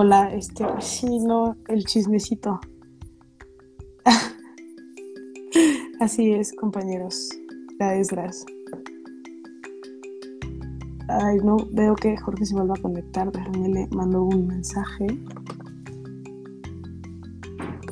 Hola, 0.00 0.32
este, 0.32 0.64
sí, 0.78 1.18
no, 1.18 1.56
el 1.66 1.84
chismecito. 1.84 2.60
Así 5.98 6.30
es, 6.34 6.52
compañeros. 6.52 7.28
La 7.80 7.90
desgracia. 7.94 8.46
Ay, 11.08 11.38
no, 11.42 11.56
veo 11.72 11.96
que 11.96 12.16
Jorge 12.16 12.46
se 12.46 12.54
vuelve 12.54 12.74
a 12.78 12.80
conectar. 12.80 13.32
Déjame 13.32 13.70
le 13.70 13.88
mando 13.88 14.22
un 14.22 14.46
mensaje. 14.46 15.06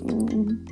Mm. 0.04 0.64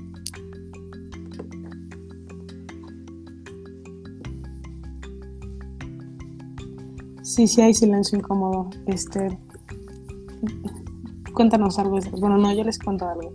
Sí, 7.24 7.48
sí 7.48 7.60
hay 7.60 7.74
silencio 7.74 8.18
incómodo. 8.18 8.70
Este, 8.86 9.36
cuéntanos 11.34 11.78
algo. 11.78 11.98
Bueno, 12.18 12.38
no, 12.38 12.52
yo 12.52 12.64
les 12.64 12.78
cuento 12.78 13.06
algo. 13.08 13.32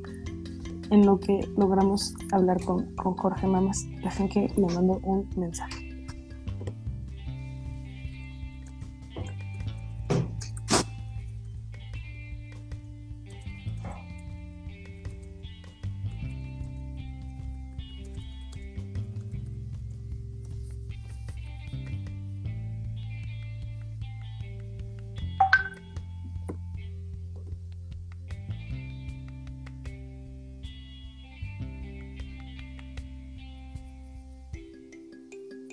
En 0.89 1.05
lo 1.05 1.19
que 1.19 1.47
logramos 1.55 2.15
hablar 2.31 2.63
con, 2.65 2.95
con 2.95 3.15
Jorge 3.15 3.45
Mamas, 3.45 3.85
dejen 4.03 4.29
que 4.29 4.51
le 4.55 4.73
mando 4.73 4.99
un 5.03 5.29
mensaje. 5.35 5.78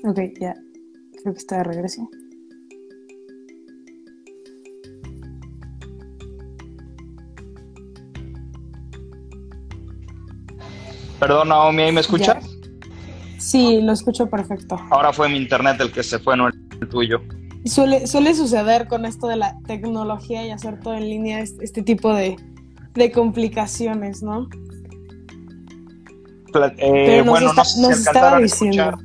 Ok, 0.07 0.19
ya. 0.41 0.55
Creo 1.23 1.35
que 1.35 1.39
está 1.39 1.59
de 1.59 1.65
regreso. 1.65 2.09
Perdón, 11.19 11.49
Naomi, 11.49 11.83
¿ahí 11.83 11.93
me 11.93 12.01
escuchas? 12.01 12.45
Sí, 13.39 13.81
lo 13.81 13.93
escucho 13.93 14.29
perfecto. 14.29 14.79
Ahora 14.91 15.13
fue 15.13 15.29
mi 15.29 15.37
internet 15.39 15.81
el 15.81 15.93
que 15.93 16.03
se 16.03 16.19
fue, 16.19 16.37
no 16.37 16.49
el 16.49 16.89
tuyo. 16.89 17.21
Suele, 17.65 18.07
suele 18.07 18.35
suceder 18.35 18.87
con 18.87 19.05
esto 19.07 19.27
de 19.27 19.37
la 19.37 19.57
tecnología 19.67 20.47
y 20.47 20.51
hacer 20.51 20.79
todo 20.81 20.95
en 20.95 21.09
línea 21.09 21.41
este, 21.41 21.65
este 21.65 21.83
tipo 21.83 22.13
de, 22.15 22.37
de 22.95 23.11
complicaciones, 23.13 24.23
¿no? 24.23 24.49
Eh, 26.79 27.19
nos 27.19 27.27
bueno, 27.27 27.49
está- 27.51 27.63
no 27.63 27.65
sé 27.65 27.75
si 27.75 27.81
nos 27.83 27.99
estaba 28.07 28.39
diciendo. 28.41 28.99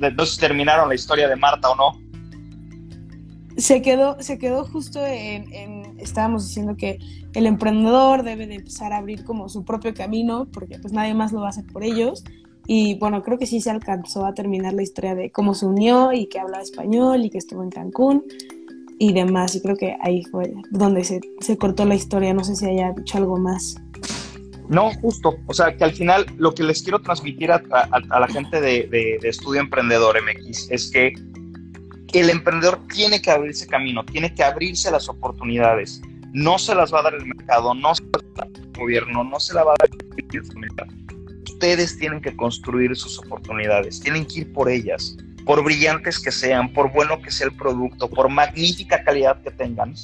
No 0.00 0.24
terminaron 0.38 0.88
la 0.88 0.94
historia 0.94 1.28
de 1.28 1.36
Marta 1.36 1.70
o 1.70 1.76
no. 1.76 2.08
se 3.58 3.82
quedó, 3.82 4.16
se 4.20 4.38
quedó 4.38 4.64
justo 4.64 5.04
en, 5.04 5.98
estábamos 5.98 6.46
diciendo 6.46 6.76
que 6.76 6.98
el 7.34 7.46
emprendedor 7.46 8.22
debe 8.22 8.46
de 8.46 8.56
empezar 8.56 8.92
a 8.92 8.98
abrir 8.98 9.24
como 9.24 9.48
su 9.48 9.64
propio 9.64 9.94
camino, 9.94 10.46
porque 10.52 10.78
pues 10.78 10.92
nadie 10.92 11.14
más 11.14 11.32
lo 11.32 11.40
va 11.40 11.46
a 11.46 11.50
hacer 11.50 11.66
por 11.66 11.82
ellos. 11.82 12.24
Y 12.66 12.98
bueno, 12.98 13.22
creo 13.22 13.38
que 13.38 13.46
sí 13.46 13.60
se 13.60 13.70
alcanzó 13.70 14.26
a 14.26 14.34
terminar 14.34 14.74
la 14.74 14.82
historia 14.82 15.14
de 15.14 15.32
cómo 15.32 15.54
se 15.54 15.66
unió 15.66 16.12
y 16.12 16.28
que 16.28 16.38
hablaba 16.38 16.62
español 16.62 17.24
y 17.24 17.30
que 17.30 17.38
estuvo 17.38 17.62
en 17.62 17.70
Cancún 17.70 18.24
y 18.98 19.12
demás. 19.12 19.56
Y 19.56 19.62
creo 19.62 19.76
que 19.76 19.96
ahí 20.02 20.22
fue 20.24 20.52
donde 20.70 21.02
se 21.04 21.56
cortó 21.58 21.84
la 21.84 21.94
historia. 21.94 22.34
No 22.34 22.44
sé 22.44 22.56
si 22.56 22.66
haya 22.66 22.92
dicho 22.92 23.16
algo 23.16 23.38
más. 23.38 23.76
No, 24.68 24.92
justo. 24.94 25.38
O 25.46 25.54
sea, 25.54 25.76
que 25.76 25.84
al 25.84 25.92
final 25.92 26.26
lo 26.36 26.54
que 26.54 26.62
les 26.62 26.82
quiero 26.82 27.00
transmitir 27.00 27.50
a, 27.50 27.62
la 27.62 28.28
gente 28.28 28.60
de, 28.60 29.18
Estudio 29.22 29.60
Emprendedor 29.60 30.16
MX 30.22 30.70
es 30.70 30.90
que 30.90 31.14
el 32.12 32.30
emprendedor 32.30 32.80
tiene 32.88 33.20
que 33.20 33.30
abrirse 33.30 33.66
camino, 33.66 34.04
tiene 34.04 34.34
que 34.34 34.44
abrirse 34.44 34.90
las 34.90 35.08
oportunidades. 35.08 36.02
No 36.32 36.58
se 36.58 36.74
las 36.74 36.92
va 36.92 37.00
a 37.00 37.02
dar 37.04 37.14
el 37.14 37.26
mercado, 37.26 37.74
no 37.74 37.94
se 37.94 38.02
las 38.04 38.22
va 38.22 38.42
a 38.42 38.46
dar 38.46 38.60
el 38.62 38.72
gobierno, 38.78 39.24
no 39.24 39.40
se 39.40 39.54
la 39.54 39.64
va 39.64 39.72
a 39.72 39.76
dar 39.78 39.88
el. 39.90 39.98
Ustedes 41.44 41.98
tienen 41.98 42.20
que 42.20 42.36
construir 42.36 42.94
sus 42.94 43.18
oportunidades, 43.18 44.00
tienen 44.00 44.26
que 44.26 44.40
ir 44.40 44.52
por 44.52 44.70
ellas, 44.70 45.16
por 45.44 45.64
brillantes 45.64 46.20
que 46.20 46.30
sean, 46.30 46.72
por 46.72 46.92
bueno 46.92 47.20
que 47.20 47.30
sea 47.30 47.46
el 47.46 47.56
producto, 47.56 48.08
por 48.08 48.28
magnífica 48.28 49.02
calidad 49.02 49.42
que 49.42 49.50
tengan. 49.50 49.94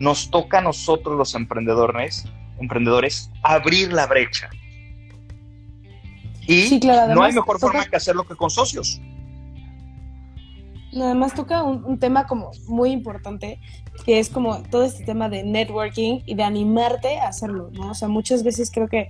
Nos 0.00 0.30
toca 0.30 0.58
a 0.58 0.62
nosotros 0.62 1.16
los 1.16 1.34
emprendedores 1.34 2.24
emprendedores 2.60 3.30
abrir 3.42 3.92
la 3.92 4.06
brecha. 4.06 4.48
Y 6.46 6.62
Sí, 6.62 6.80
claro, 6.80 7.14
no 7.14 7.22
hay 7.22 7.32
mejor 7.32 7.58
toca- 7.58 7.72
forma 7.72 7.84
que 7.86 7.96
hacerlo 7.96 8.24
que 8.26 8.34
con 8.34 8.48
socios. 8.50 9.00
Nada 10.92 11.14
más 11.14 11.34
toca 11.34 11.62
un, 11.62 11.84
un 11.84 11.98
tema 11.98 12.26
como 12.26 12.50
muy 12.66 12.90
importante, 12.90 13.60
que 14.06 14.18
es 14.18 14.30
como 14.30 14.62
todo 14.62 14.84
este 14.84 15.04
tema 15.04 15.28
de 15.28 15.42
networking 15.44 16.20
y 16.24 16.34
de 16.34 16.42
animarte 16.42 17.18
a 17.18 17.28
hacerlo, 17.28 17.70
¿no? 17.72 17.90
O 17.90 17.94
sea, 17.94 18.08
muchas 18.08 18.42
veces 18.42 18.70
creo 18.72 18.88
que, 18.88 19.08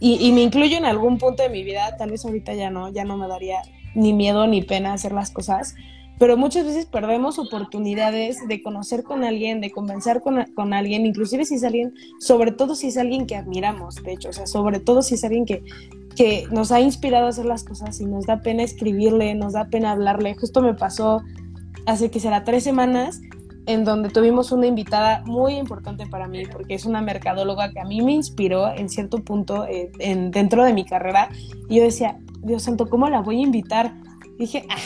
y, 0.00 0.26
y 0.26 0.32
me 0.32 0.40
incluyo 0.40 0.78
en 0.78 0.86
algún 0.86 1.18
punto 1.18 1.42
de 1.42 1.50
mi 1.50 1.62
vida, 1.62 1.94
tal 1.98 2.10
vez 2.10 2.24
ahorita 2.24 2.54
ya 2.54 2.70
no, 2.70 2.90
ya 2.90 3.04
no 3.04 3.18
me 3.18 3.28
daría 3.28 3.60
ni 3.94 4.14
miedo 4.14 4.46
ni 4.46 4.62
pena 4.62 4.94
hacer 4.94 5.12
las 5.12 5.30
cosas, 5.30 5.74
pero 6.22 6.36
muchas 6.36 6.64
veces 6.64 6.86
perdemos 6.86 7.40
oportunidades 7.40 8.46
de 8.46 8.62
conocer 8.62 9.02
con 9.02 9.24
alguien, 9.24 9.60
de 9.60 9.72
convencer 9.72 10.20
con, 10.20 10.40
con 10.54 10.72
alguien, 10.72 11.04
inclusive 11.04 11.44
si 11.44 11.56
es 11.56 11.64
alguien, 11.64 11.94
sobre 12.20 12.52
todo 12.52 12.76
si 12.76 12.86
es 12.86 12.96
alguien 12.96 13.26
que 13.26 13.34
admiramos, 13.34 13.96
de 13.96 14.12
hecho, 14.12 14.28
o 14.28 14.32
sea, 14.32 14.46
sobre 14.46 14.78
todo 14.78 15.02
si 15.02 15.16
es 15.16 15.24
alguien 15.24 15.46
que, 15.46 15.64
que 16.14 16.46
nos 16.52 16.70
ha 16.70 16.80
inspirado 16.80 17.26
a 17.26 17.30
hacer 17.30 17.44
las 17.44 17.64
cosas 17.64 18.00
y 18.00 18.06
nos 18.06 18.26
da 18.26 18.40
pena 18.40 18.62
escribirle, 18.62 19.34
nos 19.34 19.54
da 19.54 19.64
pena 19.64 19.90
hablarle. 19.90 20.36
Justo 20.36 20.62
me 20.62 20.74
pasó 20.74 21.22
hace 21.86 22.08
que 22.08 22.20
será 22.20 22.44
tres 22.44 22.62
semanas 22.62 23.20
en 23.66 23.82
donde 23.82 24.08
tuvimos 24.08 24.52
una 24.52 24.68
invitada 24.68 25.24
muy 25.26 25.54
importante 25.54 26.06
para 26.06 26.28
mí 26.28 26.44
porque 26.46 26.74
es 26.74 26.84
una 26.84 27.02
mercadóloga 27.02 27.72
que 27.72 27.80
a 27.80 27.84
mí 27.84 28.00
me 28.00 28.12
inspiró 28.12 28.72
en 28.72 28.88
cierto 28.88 29.24
punto 29.24 29.66
eh, 29.66 29.90
en, 29.98 30.30
dentro 30.30 30.64
de 30.64 30.72
mi 30.72 30.84
carrera 30.84 31.30
y 31.68 31.78
yo 31.78 31.82
decía, 31.82 32.16
Dios 32.42 32.62
santo, 32.62 32.88
¿cómo 32.88 33.08
la 33.08 33.22
voy 33.22 33.40
a 33.40 33.42
invitar? 33.42 33.94
dije, 34.38 34.64
ah, 34.68 34.76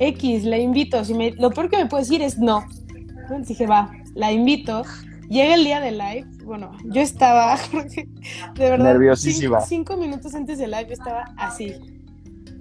X, 0.00 0.44
la 0.44 0.58
invito. 0.58 1.04
Si 1.04 1.14
me, 1.14 1.30
lo 1.32 1.50
peor 1.50 1.68
que 1.70 1.76
me 1.76 1.86
puede 1.86 2.02
decir 2.02 2.22
es 2.22 2.38
no. 2.38 2.64
Entonces 2.96 3.48
dije, 3.48 3.66
va, 3.66 3.92
la 4.14 4.32
invito. 4.32 4.82
Llega 5.28 5.54
el 5.54 5.64
día 5.64 5.80
de 5.80 5.92
live. 5.92 6.26
Bueno, 6.44 6.72
yo 6.86 7.00
estaba, 7.00 7.56
de 8.54 8.70
verdad, 8.70 8.92
Nerviosísima. 8.92 9.60
Cinco, 9.60 9.92
cinco 9.92 10.02
minutos 10.02 10.34
antes 10.34 10.58
del 10.58 10.72
live 10.72 10.86
yo 10.88 10.94
estaba 10.94 11.24
así. 11.36 11.74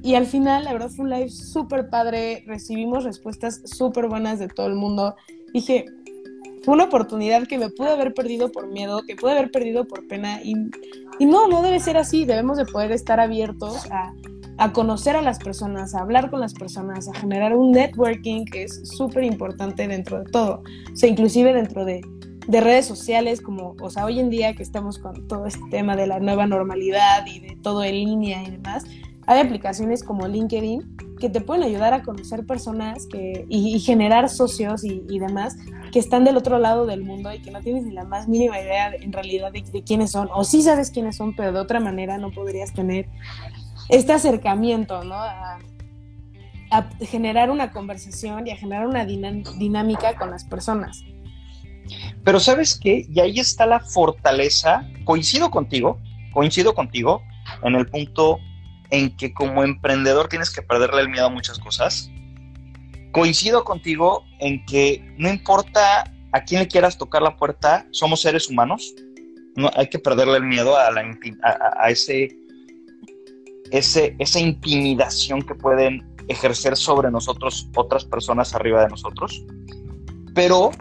Y 0.03 0.15
al 0.15 0.27
final, 0.27 0.65
la 0.65 0.73
verdad, 0.73 0.89
fue 0.89 1.05
un 1.05 1.11
live 1.11 1.29
súper 1.29 1.89
padre. 1.89 2.43
Recibimos 2.45 3.03
respuestas 3.03 3.61
súper 3.65 4.07
buenas 4.07 4.37
de 4.37 4.47
todo 4.47 4.67
el 4.67 4.75
mundo. 4.75 5.15
Dije, 5.53 5.85
fue 6.63 6.75
una 6.75 6.85
oportunidad 6.85 7.47
que 7.47 7.57
me 7.57 7.69
pude 7.69 7.89
haber 7.89 8.13
perdido 8.13 8.51
por 8.51 8.67
miedo, 8.67 9.01
que 9.07 9.15
pude 9.15 9.31
haber 9.31 9.49
perdido 9.49 9.87
por 9.87 10.07
pena. 10.07 10.41
Y, 10.43 10.53
y 11.19 11.25
no, 11.25 11.47
no 11.47 11.61
debe 11.61 11.79
ser 11.79 11.97
así. 11.97 12.25
Debemos 12.25 12.57
de 12.57 12.65
poder 12.65 12.91
estar 12.91 13.19
abiertos 13.19 13.87
a, 13.91 14.13
a 14.59 14.73
conocer 14.73 15.15
a 15.15 15.21
las 15.21 15.39
personas, 15.39 15.95
a 15.95 16.01
hablar 16.01 16.29
con 16.29 16.41
las 16.41 16.53
personas, 16.53 17.07
a 17.07 17.13
generar 17.13 17.55
un 17.55 17.71
networking 17.71 18.43
que 18.43 18.63
es 18.63 18.89
súper 18.89 19.23
importante 19.23 19.87
dentro 19.87 20.21
de 20.21 20.29
todo. 20.29 20.63
O 20.91 20.95
sea, 20.95 21.07
inclusive 21.07 21.53
dentro 21.53 21.85
de, 21.85 22.01
de 22.45 22.61
redes 22.61 22.85
sociales, 22.85 23.39
como, 23.39 23.77
o 23.81 23.89
sea, 23.89 24.03
hoy 24.03 24.19
en 24.19 24.29
día 24.29 24.53
que 24.55 24.63
estamos 24.63 24.99
con 24.99 25.27
todo 25.29 25.45
este 25.45 25.63
tema 25.71 25.95
de 25.95 26.07
la 26.07 26.19
nueva 26.19 26.45
normalidad 26.45 27.25
y 27.25 27.39
de 27.39 27.55
todo 27.63 27.85
en 27.85 27.93
línea 27.93 28.43
y 28.43 28.51
demás, 28.51 28.83
hay 29.27 29.39
aplicaciones 29.39 30.03
como 30.03 30.27
LinkedIn 30.27 30.97
que 31.21 31.29
te 31.29 31.39
pueden 31.39 31.63
ayudar 31.63 31.93
a 31.93 32.03
conocer 32.03 32.45
personas 32.45 33.07
que, 33.07 33.45
y, 33.47 33.79
generar 33.79 34.27
socios 34.27 34.83
y, 34.83 35.19
demás 35.19 35.55
que 35.93 35.99
están 35.99 36.25
del 36.25 36.35
otro 36.35 36.59
lado 36.59 36.85
del 36.85 37.03
mundo 37.03 37.31
y 37.33 37.39
que 37.39 37.51
no 37.51 37.61
tienes 37.61 37.85
ni 37.85 37.91
la 37.91 38.03
más 38.03 38.27
mínima 38.27 38.59
idea 38.59 38.89
de, 38.89 38.97
en 38.97 39.13
realidad 39.13 39.51
de, 39.53 39.61
de 39.61 39.83
quiénes 39.83 40.11
son, 40.11 40.29
o 40.33 40.43
sí 40.43 40.61
sabes 40.63 40.91
quiénes 40.91 41.15
son, 41.15 41.35
pero 41.35 41.53
de 41.53 41.59
otra 41.59 41.79
manera 41.79 42.17
no 42.17 42.31
podrías 42.31 42.73
tener 42.73 43.07
este 43.89 44.13
acercamiento, 44.13 45.03
¿no? 45.03 45.15
A, 45.15 45.59
a 46.71 46.89
generar 47.01 47.49
una 47.49 47.71
conversación 47.71 48.47
y 48.47 48.51
a 48.51 48.55
generar 48.55 48.87
una 48.87 49.05
dinámica 49.05 50.15
con 50.15 50.29
las 50.31 50.45
personas. 50.45 51.03
Pero 52.23 52.39
sabes 52.39 52.79
qué, 52.79 53.05
y 53.09 53.19
ahí 53.19 53.39
está 53.39 53.65
la 53.65 53.79
fortaleza, 53.79 54.87
coincido 55.03 55.49
contigo, 55.49 55.99
coincido 56.31 56.73
contigo 56.75 57.23
en 57.63 57.75
el 57.75 57.87
punto 57.87 58.37
en 58.91 59.15
que 59.17 59.33
como 59.33 59.63
emprendedor 59.63 60.27
tienes 60.27 60.51
que 60.51 60.61
perderle 60.61 61.01
el 61.01 61.09
miedo 61.09 61.27
a 61.27 61.29
muchas 61.29 61.57
cosas. 61.59 62.11
Coincido 63.11 63.63
contigo 63.63 64.23
en 64.39 64.63
que 64.65 65.03
no 65.17 65.29
importa 65.29 66.03
a 66.31 66.43
quién 66.43 66.61
le 66.61 66.67
quieras 66.67 66.97
tocar 66.97 67.23
la 67.23 67.35
puerta, 67.35 67.87
somos 67.91 68.21
seres 68.21 68.49
humanos. 68.49 68.93
No, 69.55 69.71
hay 69.75 69.89
que 69.89 69.97
perderle 69.97 70.37
el 70.37 70.43
miedo 70.43 70.77
a, 70.77 70.91
la, 70.91 71.01
a, 71.01 71.85
a 71.85 71.89
ese, 71.89 72.38
ese, 73.71 74.15
esa 74.19 74.39
intimidación 74.39 75.41
que 75.41 75.55
pueden 75.55 76.07
ejercer 76.27 76.75
sobre 76.75 77.11
nosotros 77.11 77.67
otras 77.75 78.05
personas 78.05 78.53
arriba 78.53 78.83
de 78.83 78.89
nosotros. 78.89 79.43
Pero 80.35 80.71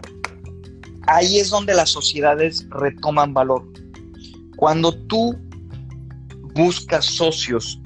ahí 1.07 1.39
es 1.39 1.49
donde 1.49 1.73
las 1.73 1.89
sociedades 1.89 2.67
retoman 2.69 3.33
valor. 3.33 3.65
Cuando 4.55 4.91
tú 5.07 5.35
buscas 6.53 7.05
socios 7.05 7.79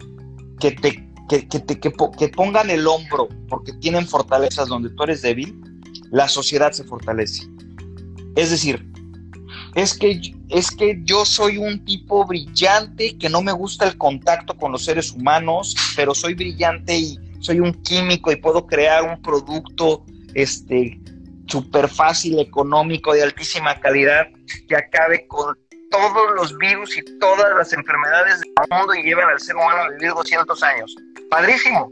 que 0.59 0.71
te, 0.71 1.09
que, 1.29 1.41
te, 1.41 1.79
que 1.79 2.29
pongan 2.29 2.69
el 2.69 2.87
hombro 2.87 3.29
porque 3.49 3.73
tienen 3.73 4.07
fortalezas 4.07 4.67
donde 4.67 4.89
tú 4.89 5.03
eres 5.03 5.21
débil, 5.21 5.59
la 6.11 6.27
sociedad 6.27 6.71
se 6.71 6.83
fortalece. 6.83 7.47
Es 8.35 8.51
decir, 8.51 8.92
es 9.75 9.97
que, 9.97 10.35
es 10.49 10.69
que 10.69 10.99
yo 11.03 11.25
soy 11.25 11.57
un 11.57 11.83
tipo 11.83 12.25
brillante, 12.25 13.17
que 13.17 13.29
no 13.29 13.41
me 13.41 13.51
gusta 13.51 13.87
el 13.87 13.97
contacto 13.97 14.55
con 14.55 14.71
los 14.71 14.85
seres 14.85 15.11
humanos, 15.11 15.75
pero 15.95 16.13
soy 16.13 16.35
brillante 16.35 16.95
y 16.95 17.19
soy 17.39 17.59
un 17.59 17.73
químico 17.83 18.31
y 18.31 18.35
puedo 18.35 18.65
crear 18.67 19.03
un 19.03 19.21
producto 19.21 20.05
este 20.35 20.99
súper 21.47 21.89
fácil, 21.89 22.39
económico, 22.39 23.13
de 23.13 23.23
altísima 23.23 23.79
calidad, 23.79 24.27
que 24.67 24.75
acabe 24.75 25.27
con 25.27 25.57
todos 25.91 26.31
los 26.35 26.57
virus 26.57 26.97
y 26.97 27.03
todas 27.19 27.55
las 27.55 27.73
enfermedades 27.73 28.41
del 28.41 28.51
mundo 28.71 28.95
y 28.95 29.03
lleven 29.03 29.25
al 29.25 29.39
ser 29.39 29.55
humano 29.55 29.83
a 29.83 29.89
vivir 29.89 30.13
200 30.13 30.63
años. 30.63 30.95
Padrísimo, 31.29 31.91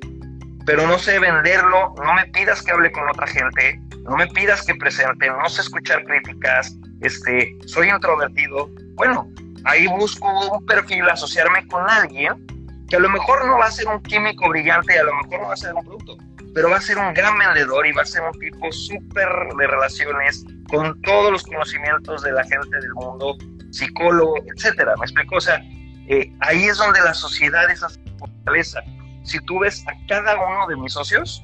pero 0.66 0.88
no 0.88 0.98
sé 0.98 1.20
venderlo, 1.20 1.94
no 2.04 2.14
me 2.14 2.26
pidas 2.28 2.62
que 2.62 2.72
hable 2.72 2.92
con 2.92 3.08
otra 3.10 3.28
gente, 3.28 3.80
no 4.04 4.16
me 4.16 4.28
pidas 4.28 4.66
que 4.66 4.74
presente, 4.76 5.28
no 5.30 5.50
sé 5.50 5.62
escuchar 5.62 6.04
críticas, 6.06 6.74
este, 7.02 7.58
soy 7.66 7.90
introvertido. 7.90 8.70
Bueno, 8.96 9.28
ahí 9.66 9.88
busco 9.88 10.28
un 10.50 10.66
perfil, 10.66 11.10
asociarme 11.10 11.68
con 11.68 11.90
alguien 11.90 12.46
que 12.90 12.98
a 12.98 13.00
lo 13.00 13.10
mejor 13.10 13.46
no 13.46 13.58
va 13.58 13.68
a 13.68 13.72
ser 13.72 13.88
un 13.88 14.02
químico 14.02 14.50
brillante 14.50 15.00
a 15.00 15.04
lo 15.04 15.16
mejor 15.16 15.40
no 15.40 15.48
va 15.48 15.54
a 15.54 15.58
ser 15.58 15.74
un 15.74 15.82
producto, 15.82 16.18
pero 16.54 16.70
va 16.70 16.76
a 16.76 16.82
ser 16.82 16.98
un 16.98 17.14
gran 17.14 17.38
vendedor 17.38 17.88
y 17.88 17.94
va 17.94 18.02
a 18.02 18.06
ser 18.06 18.22
un 18.22 18.38
tipo 18.38 18.70
súper 18.70 19.30
de 19.58 19.68
relaciones 19.68 20.44
con 20.70 21.02
todos 21.04 21.32
los 21.32 21.44
conocimientos 21.44 22.22
de 22.22 22.34
la 22.34 22.44
gente 22.44 22.78
del 22.82 22.94
mundo, 22.94 23.38
psicólogo, 23.72 24.36
etcétera. 24.54 24.94
¿Me 24.98 25.06
explico? 25.06 25.38
O 25.38 25.42
sea, 25.42 25.62
eh, 26.08 26.30
ahí 26.42 26.66
es 26.66 26.78
donde 26.78 27.00
la 27.00 27.14
sociedad 27.14 27.70
es 27.72 27.82
fortaleza. 28.20 28.82
Si 29.24 29.40
tú 29.46 29.60
ves 29.60 29.86
a 29.88 29.94
cada 30.10 30.36
uno 30.36 30.68
de 30.68 30.76
mis 30.76 30.92
socios 30.92 31.42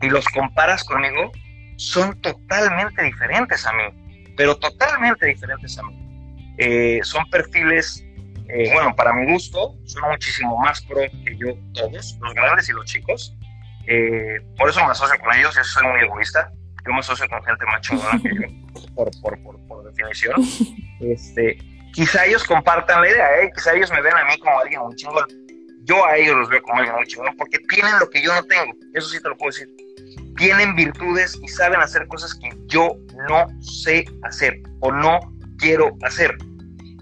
y 0.00 0.08
los 0.08 0.26
comparas 0.28 0.84
conmigo, 0.84 1.30
son 1.76 2.18
totalmente 2.22 3.02
diferentes 3.02 3.66
a 3.66 3.72
mí, 3.72 3.84
pero 4.36 4.56
totalmente 4.56 5.26
diferentes 5.26 5.78
a 5.78 5.82
mí. 5.82 5.98
Eh, 6.58 7.00
son 7.02 7.28
perfiles, 7.30 8.04
eh, 8.48 8.70
bueno, 8.72 8.94
para 8.94 9.12
mi 9.12 9.30
gusto, 9.32 9.76
son 9.84 10.10
muchísimo 10.10 10.58
más 10.58 10.82
pro 10.82 11.00
que 11.00 11.36
yo 11.36 11.54
todos, 11.74 12.18
los 12.20 12.34
grandes 12.34 12.68
y 12.68 12.72
los 12.72 12.84
chicos. 12.86 13.36
Eh, 13.86 14.40
por 14.56 14.70
eso 14.70 14.84
me 14.84 14.92
asocio 14.92 15.18
con 15.20 15.34
ellos, 15.34 15.54
yo 15.54 15.64
soy 15.64 15.86
muy 15.86 16.00
egoísta. 16.00 16.52
Yo 16.84 16.92
me 16.92 16.98
asocio 16.98 17.28
con 17.28 17.42
gente 17.44 17.64
más 17.66 17.80
chingona 17.80 18.20
que 18.20 18.28
yo, 18.28 18.84
por, 18.94 19.10
por, 19.20 19.42
por, 19.42 19.66
por, 19.68 19.84
definición. 19.84 20.34
Este, 21.00 21.56
quizá 21.92 22.26
ellos 22.26 22.42
compartan 22.44 23.02
la 23.02 23.08
idea, 23.08 23.42
¿eh? 23.42 23.52
quizá 23.54 23.72
ellos 23.74 23.90
me 23.92 24.02
ven 24.02 24.14
a 24.14 24.24
mí 24.24 24.38
como 24.38 24.58
alguien 24.58 24.80
muy 24.82 24.94
chingón. 24.96 25.26
Yo 25.84 26.04
a 26.04 26.16
ellos 26.16 26.36
los 26.36 26.48
veo 26.48 26.62
como 26.62 26.78
alguien 26.78 26.96
muy 26.96 27.06
chingón 27.06 27.36
porque 27.36 27.58
tienen 27.68 27.98
lo 28.00 28.08
que 28.10 28.22
yo 28.22 28.34
no 28.34 28.42
tengo, 28.44 28.72
eso 28.94 29.08
sí 29.08 29.20
te 29.20 29.28
lo 29.28 29.36
puedo 29.36 29.50
decir 29.50 29.68
tienen 30.36 30.74
virtudes 30.74 31.38
y 31.42 31.48
saben 31.48 31.80
hacer 31.80 32.06
cosas 32.08 32.34
que 32.34 32.50
yo 32.66 32.96
no 33.28 33.46
sé 33.60 34.04
hacer 34.22 34.60
o 34.80 34.92
no 34.92 35.20
quiero 35.58 35.96
hacer. 36.02 36.36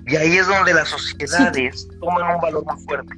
Y 0.07 0.17
ahí 0.17 0.37
es 0.37 0.47
donde 0.47 0.75
las 0.75 0.89
sociedades 0.89 1.89
toman 2.01 2.35
un 2.35 2.41
valor 2.41 2.65
más 2.67 2.85
fuerte. 2.85 3.15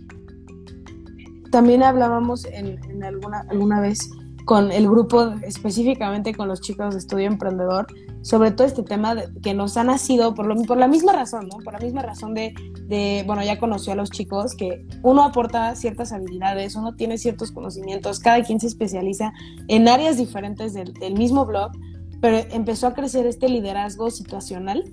También 1.51 1.83
hablábamos 1.83 2.45
en, 2.47 2.79
alguna, 3.03 3.45
alguna 3.49 3.81
vez 3.81 4.11
con 4.45 4.73
el 4.73 4.89
grupo, 4.89 5.35
específicamente 5.43 6.35
con 6.35 6.49
los 6.49 6.61
chicos 6.61 6.95
de 6.95 6.99
Estudio 6.99 7.27
Emprendedor, 7.27 7.87
sobre 8.23 8.51
todo 8.51 8.67
este 8.67 8.83
tema 8.83 9.17
que 9.43 9.55
nos 9.55 9.77
ha 9.77 9.85
nacido 9.85 10.35
por, 10.35 10.47
lo, 10.47 10.55
por 10.63 10.79
la 10.79 10.89
misma 10.89 11.13
razón, 11.13 11.49
¿no? 11.49 11.59
Por 11.59 11.73
la 11.75 11.81
misma 11.81 12.03
razón 12.03 12.35
de, 12.35 12.55
de, 12.87 13.25
bueno, 13.27 13.43
ya 13.45 13.59
conoció 13.59 13.93
a 13.93 13.97
los 13.97 14.11
chicos, 14.11 14.55
que 14.55 14.87
uno 15.03 15.25
aporta 15.25 15.75
ciertas 15.75 16.13
habilidades, 16.13 16.77
uno 16.77 16.95
tiene 16.95 17.19
ciertos 17.19 17.53
conocimientos, 17.53 18.21
cada 18.21 18.43
quien 18.43 18.61
se 18.61 18.67
especializa 18.69 19.33
en 19.69 19.89
áreas 19.89 20.17
diferentes 20.17 20.75
del, 20.75 20.93
del 20.95 21.15
mismo 21.15 21.47
blog, 21.47 21.73
pero 22.21 22.39
empezó 22.53 22.87
a 22.87 22.95
crecer 22.95 23.27
este 23.27 23.49
liderazgo 23.49 24.11
situacional, 24.11 24.85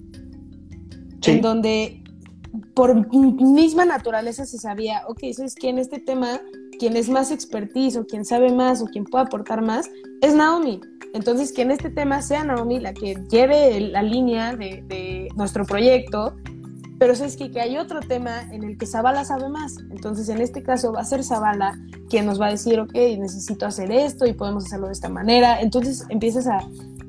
en 1.25 1.41
donde 1.41 2.03
por 2.73 3.13
misma 3.13 3.85
naturaleza 3.85 4.45
se 4.45 4.57
sabía, 4.57 5.03
ok, 5.07 5.19
¿sabes 5.33 5.55
que 5.55 5.69
En 5.69 5.77
este 5.77 5.99
tema, 5.99 6.39
quien 6.79 6.95
es 6.95 7.09
más 7.09 7.29
expertise 7.29 7.97
o 7.97 8.07
quien 8.07 8.25
sabe 8.25 8.51
más 8.51 8.81
o 8.81 8.85
quien 8.85 9.03
puede 9.03 9.25
aportar 9.25 9.61
más 9.61 9.87
es 10.21 10.33
Naomi. 10.33 10.79
Entonces, 11.13 11.51
que 11.51 11.61
en 11.63 11.71
este 11.71 11.89
tema 11.89 12.21
sea 12.21 12.43
Naomi 12.43 12.79
la 12.79 12.93
que 12.93 13.15
lleve 13.29 13.79
la 13.79 14.01
línea 14.01 14.55
de, 14.55 15.29
nuestro 15.35 15.65
proyecto, 15.65 16.35
pero 16.97 17.13
es 17.13 17.37
que, 17.37 17.49
que 17.51 17.61
hay 17.61 17.77
otro 17.77 17.99
tema 18.01 18.41
en 18.51 18.63
el 18.63 18.77
que 18.77 18.85
Zavala 18.85 19.23
sabe 19.25 19.49
más. 19.49 19.77
Entonces, 19.89 20.29
en 20.29 20.41
este 20.41 20.63
caso 20.63 20.91
va 20.91 21.01
a 21.01 21.05
ser 21.05 21.23
Zavala 21.23 21.79
quien 22.09 22.25
nos 22.25 22.39
va 22.39 22.47
a 22.47 22.51
decir, 22.51 22.79
ok, 22.79 22.93
necesito 22.93 23.65
hacer 23.65 23.91
esto 23.91 24.25
y 24.25 24.33
podemos 24.33 24.65
hacerlo 24.65 24.87
de 24.87 24.93
esta 24.93 25.09
manera. 25.09 25.61
Entonces, 25.61 26.05
empiezas 26.09 26.47
a, 26.47 26.59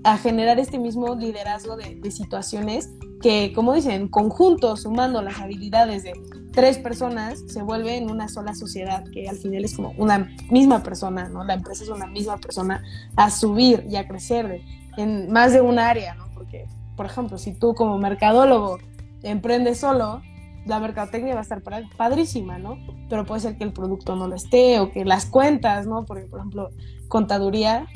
a 0.04 0.18
generar 0.18 0.58
este 0.58 0.78
mismo 0.78 1.14
liderazgo 1.14 1.76
de, 1.76 1.96
de 1.96 2.10
situaciones 2.10 2.90
que, 3.20 3.52
como 3.52 3.74
dicen, 3.74 4.08
conjunto, 4.08 4.76
sumando 4.76 5.22
las 5.22 5.38
habilidades 5.40 6.04
de 6.04 6.12
tres 6.52 6.78
personas, 6.78 7.40
se 7.48 7.62
vuelve 7.62 7.96
en 7.96 8.10
una 8.10 8.28
sola 8.28 8.54
sociedad, 8.54 9.04
que 9.12 9.28
al 9.28 9.36
final 9.36 9.64
es 9.64 9.74
como 9.74 9.92
una 9.96 10.30
misma 10.50 10.82
persona, 10.82 11.28
¿no? 11.28 11.44
La 11.44 11.54
empresa 11.54 11.84
es 11.84 11.90
una 11.90 12.06
misma 12.06 12.38
persona 12.38 12.82
a 13.16 13.30
subir 13.30 13.86
y 13.88 13.96
a 13.96 14.06
crecer 14.06 14.60
en 14.96 15.30
más 15.30 15.52
de 15.52 15.60
un 15.60 15.78
área, 15.78 16.14
¿no? 16.14 16.26
Porque, 16.34 16.66
por 16.96 17.06
ejemplo, 17.06 17.38
si 17.38 17.54
tú 17.54 17.74
como 17.74 17.98
mercadólogo 17.98 18.78
emprendes 19.22 19.78
solo, 19.78 20.22
la 20.66 20.80
mercadotecnia 20.80 21.34
va 21.34 21.40
a 21.40 21.42
estar 21.42 21.62
padrísima, 21.96 22.58
¿no? 22.58 22.76
Pero 23.08 23.24
puede 23.24 23.40
ser 23.40 23.56
que 23.56 23.64
el 23.64 23.72
producto 23.72 24.16
no 24.16 24.28
lo 24.28 24.34
esté 24.34 24.80
o 24.80 24.90
que 24.90 25.04
las 25.04 25.26
cuentas, 25.26 25.86
¿no? 25.86 26.04
Porque, 26.04 26.26
por 26.26 26.40
ejemplo, 26.40 26.70
contaduría, 27.08 27.86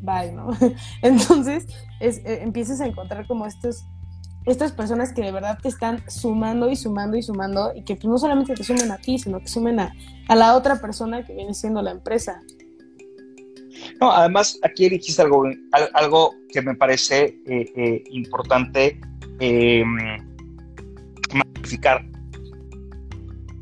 bye, 0.00 0.32
¿no? 0.32 0.50
Entonces, 1.02 1.66
es, 2.00 2.18
eh, 2.18 2.40
empiezas 2.42 2.80
a 2.80 2.86
encontrar 2.86 3.26
como 3.26 3.46
estos 3.46 3.84
estas 4.52 4.72
personas 4.72 5.12
que 5.12 5.22
de 5.22 5.32
verdad 5.32 5.58
te 5.60 5.68
están 5.68 6.02
sumando 6.08 6.70
y 6.70 6.76
sumando 6.76 7.16
y 7.16 7.22
sumando 7.22 7.72
y 7.74 7.82
que 7.82 7.96
pues, 7.96 8.06
no 8.06 8.18
solamente 8.18 8.54
te 8.54 8.64
sumen 8.64 8.90
a 8.90 8.98
ti, 8.98 9.18
sino 9.18 9.40
que 9.40 9.48
sumen 9.48 9.80
a, 9.80 9.94
la 10.28 10.56
otra 10.56 10.80
persona 10.80 11.24
que 11.24 11.34
viene 11.34 11.54
siendo 11.54 11.82
la 11.82 11.90
empresa. 11.92 12.40
No, 14.00 14.12
además 14.12 14.58
aquí 14.62 14.88
dijiste 14.88 15.22
algo, 15.22 15.44
algo 15.94 16.34
que 16.52 16.62
me 16.62 16.74
parece 16.74 17.40
eh, 17.46 17.72
eh, 17.76 18.04
importante 18.10 19.00
eh, 19.38 19.84
magnificar. 21.32 22.04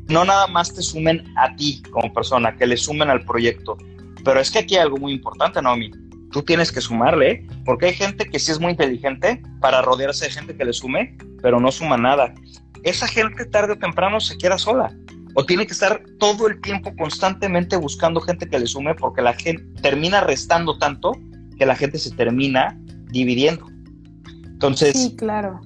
No 0.07 0.25
nada 0.25 0.47
más 0.47 0.73
te 0.73 0.81
sumen 0.81 1.23
a 1.37 1.55
ti 1.55 1.81
como 1.91 2.11
persona, 2.11 2.55
que 2.55 2.65
le 2.65 2.77
sumen 2.77 3.09
al 3.09 3.23
proyecto, 3.25 3.77
pero 4.25 4.39
es 4.39 4.49
que 4.49 4.59
aquí 4.59 4.75
hay 4.75 4.81
algo 4.81 4.97
muy 4.97 5.13
importante, 5.13 5.61
Naomi 5.61 5.91
tú 6.31 6.43
tienes 6.43 6.71
que 6.71 6.81
sumarle, 6.81 7.47
porque 7.65 7.87
hay 7.87 7.93
gente 7.93 8.29
que 8.29 8.39
sí 8.39 8.51
es 8.51 8.59
muy 8.59 8.71
inteligente 8.71 9.41
para 9.59 9.81
rodearse 9.81 10.25
de 10.25 10.31
gente 10.31 10.55
que 10.55 10.65
le 10.65 10.73
sume, 10.73 11.17
pero 11.41 11.59
no 11.59 11.71
suma 11.71 11.97
nada. 11.97 12.33
Esa 12.83 13.07
gente 13.07 13.45
tarde 13.45 13.73
o 13.73 13.77
temprano 13.77 14.19
se 14.19 14.37
queda 14.37 14.57
sola 14.57 14.93
o 15.35 15.45
tiene 15.45 15.65
que 15.65 15.73
estar 15.73 16.03
todo 16.17 16.47
el 16.47 16.59
tiempo 16.61 16.93
constantemente 16.97 17.75
buscando 17.77 18.21
gente 18.21 18.49
que 18.49 18.59
le 18.59 18.67
sume 18.67 18.95
porque 18.95 19.21
la 19.21 19.33
gente 19.33 19.63
termina 19.81 20.21
restando 20.21 20.77
tanto 20.77 21.13
que 21.57 21.65
la 21.65 21.75
gente 21.75 21.97
se 21.99 22.11
termina 22.11 22.79
dividiendo. 23.09 23.67
Entonces, 24.45 24.97
sí, 24.97 25.15
claro. 25.15 25.59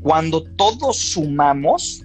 Cuando 0.00 0.44
todos 0.56 0.98
sumamos, 0.98 2.04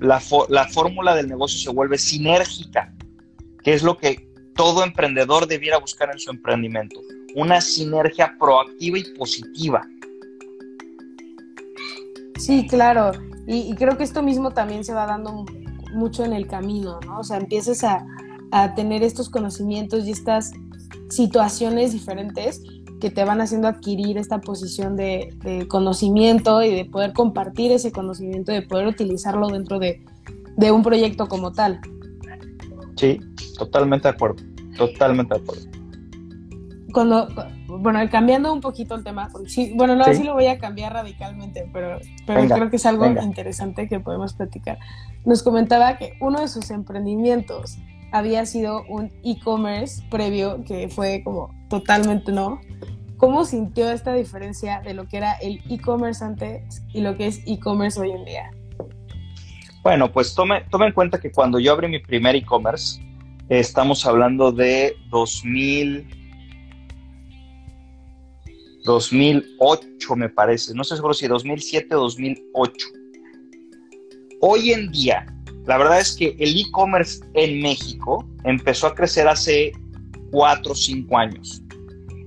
la, 0.00 0.22
la 0.48 0.68
fórmula 0.68 1.14
del 1.14 1.28
negocio 1.28 1.58
se 1.58 1.70
vuelve 1.70 1.98
sinérgica, 1.98 2.92
que 3.62 3.72
es 3.72 3.82
lo 3.82 3.96
que 3.96 4.28
todo 4.56 4.82
emprendedor 4.82 5.46
debiera 5.46 5.78
buscar 5.78 6.10
en 6.10 6.18
su 6.18 6.30
emprendimiento. 6.30 7.00
Una 7.34 7.60
sinergia 7.60 8.34
proactiva 8.38 8.98
y 8.98 9.04
positiva. 9.14 9.86
Sí, 12.38 12.66
claro. 12.66 13.12
Y, 13.46 13.74
creo 13.76 13.96
que 13.96 14.04
esto 14.04 14.22
mismo 14.22 14.50
también 14.50 14.84
se 14.84 14.92
va 14.92 15.06
dando 15.06 15.44
mucho 15.92 16.24
en 16.24 16.32
el 16.32 16.46
camino, 16.48 16.98
¿no? 17.06 17.20
O 17.20 17.24
sea, 17.24 17.36
empiezas 17.36 17.84
a, 17.84 18.04
tener 18.74 19.02
estos 19.02 19.28
conocimientos 19.28 20.06
y 20.06 20.12
estas 20.12 20.52
situaciones 21.10 21.92
diferentes 21.92 22.62
que 23.00 23.10
te 23.10 23.22
van 23.22 23.42
haciendo 23.42 23.68
adquirir 23.68 24.16
esta 24.16 24.40
posición 24.40 24.96
de, 24.96 25.66
conocimiento 25.68 26.62
y 26.62 26.74
de 26.74 26.86
poder 26.86 27.12
compartir 27.12 27.70
ese 27.72 27.92
conocimiento, 27.92 28.52
de 28.52 28.62
poder 28.62 28.86
utilizarlo 28.86 29.48
dentro 29.48 29.78
de, 29.78 30.02
de 30.56 30.72
un 30.72 30.82
proyecto 30.82 31.28
como 31.28 31.52
tal. 31.52 31.80
Sí, 32.96 33.20
totalmente 33.58 34.08
de 34.08 34.14
acuerdo, 34.14 34.42
totalmente 34.76 35.34
de 35.34 35.40
acuerdo. 35.40 35.64
Cuando, 36.92 37.28
bueno, 37.68 38.00
cambiando 38.10 38.52
un 38.52 38.60
poquito 38.60 38.94
el 38.94 39.04
tema, 39.04 39.28
sí, 39.46 39.72
bueno, 39.76 39.94
no, 39.96 40.04
sí. 40.06 40.22
lo 40.22 40.32
voy 40.32 40.46
a 40.46 40.58
cambiar 40.58 40.94
radicalmente, 40.94 41.68
pero, 41.72 41.98
pero 42.26 42.48
creo 42.48 42.70
que 42.70 42.76
es 42.76 42.86
algo 42.86 43.06
interesante 43.06 43.86
que 43.86 44.00
podemos 44.00 44.32
platicar. 44.32 44.78
Nos 45.26 45.42
comentaba 45.42 45.98
que 45.98 46.14
uno 46.20 46.40
de 46.40 46.48
sus 46.48 46.70
emprendimientos 46.70 47.76
había 48.12 48.46
sido 48.46 48.84
un 48.88 49.12
e-commerce 49.24 50.02
previo 50.10 50.64
que 50.64 50.88
fue 50.88 51.22
como 51.22 51.50
totalmente 51.68 52.32
no, 52.32 52.60
¿cómo 53.18 53.44
sintió 53.44 53.90
esta 53.90 54.14
diferencia 54.14 54.80
de 54.80 54.94
lo 54.94 55.06
que 55.06 55.18
era 55.18 55.34
el 55.34 55.60
e-commerce 55.68 56.24
antes 56.24 56.82
y 56.94 57.00
lo 57.00 57.16
que 57.16 57.26
es 57.26 57.42
e-commerce 57.46 58.00
hoy 58.00 58.12
en 58.12 58.24
día? 58.24 58.50
Bueno, 59.86 60.10
pues 60.10 60.34
tome, 60.34 60.64
en 60.68 60.92
cuenta 60.92 61.20
que 61.20 61.30
cuando 61.30 61.60
yo 61.60 61.70
abrí 61.70 61.86
mi 61.86 62.00
primer 62.00 62.34
e-commerce, 62.34 63.00
estamos 63.48 64.04
hablando 64.04 64.50
de 64.50 64.96
2000, 65.10 66.04
2008 68.82 70.16
me 70.16 70.28
parece, 70.28 70.74
no 70.74 70.82
sé 70.82 70.96
seguro 70.96 71.14
si 71.14 71.28
2007 71.28 71.94
o 71.94 72.00
2008. 72.00 72.86
Hoy 74.40 74.72
en 74.72 74.90
día, 74.90 75.24
la 75.66 75.78
verdad 75.78 76.00
es 76.00 76.16
que 76.16 76.34
el 76.40 76.60
e-commerce 76.60 77.24
en 77.34 77.62
México 77.62 78.28
empezó 78.42 78.88
a 78.88 78.94
crecer 78.96 79.28
hace 79.28 79.70
4 80.32 80.72
o 80.72 80.74
5 80.74 81.16
años 81.16 81.62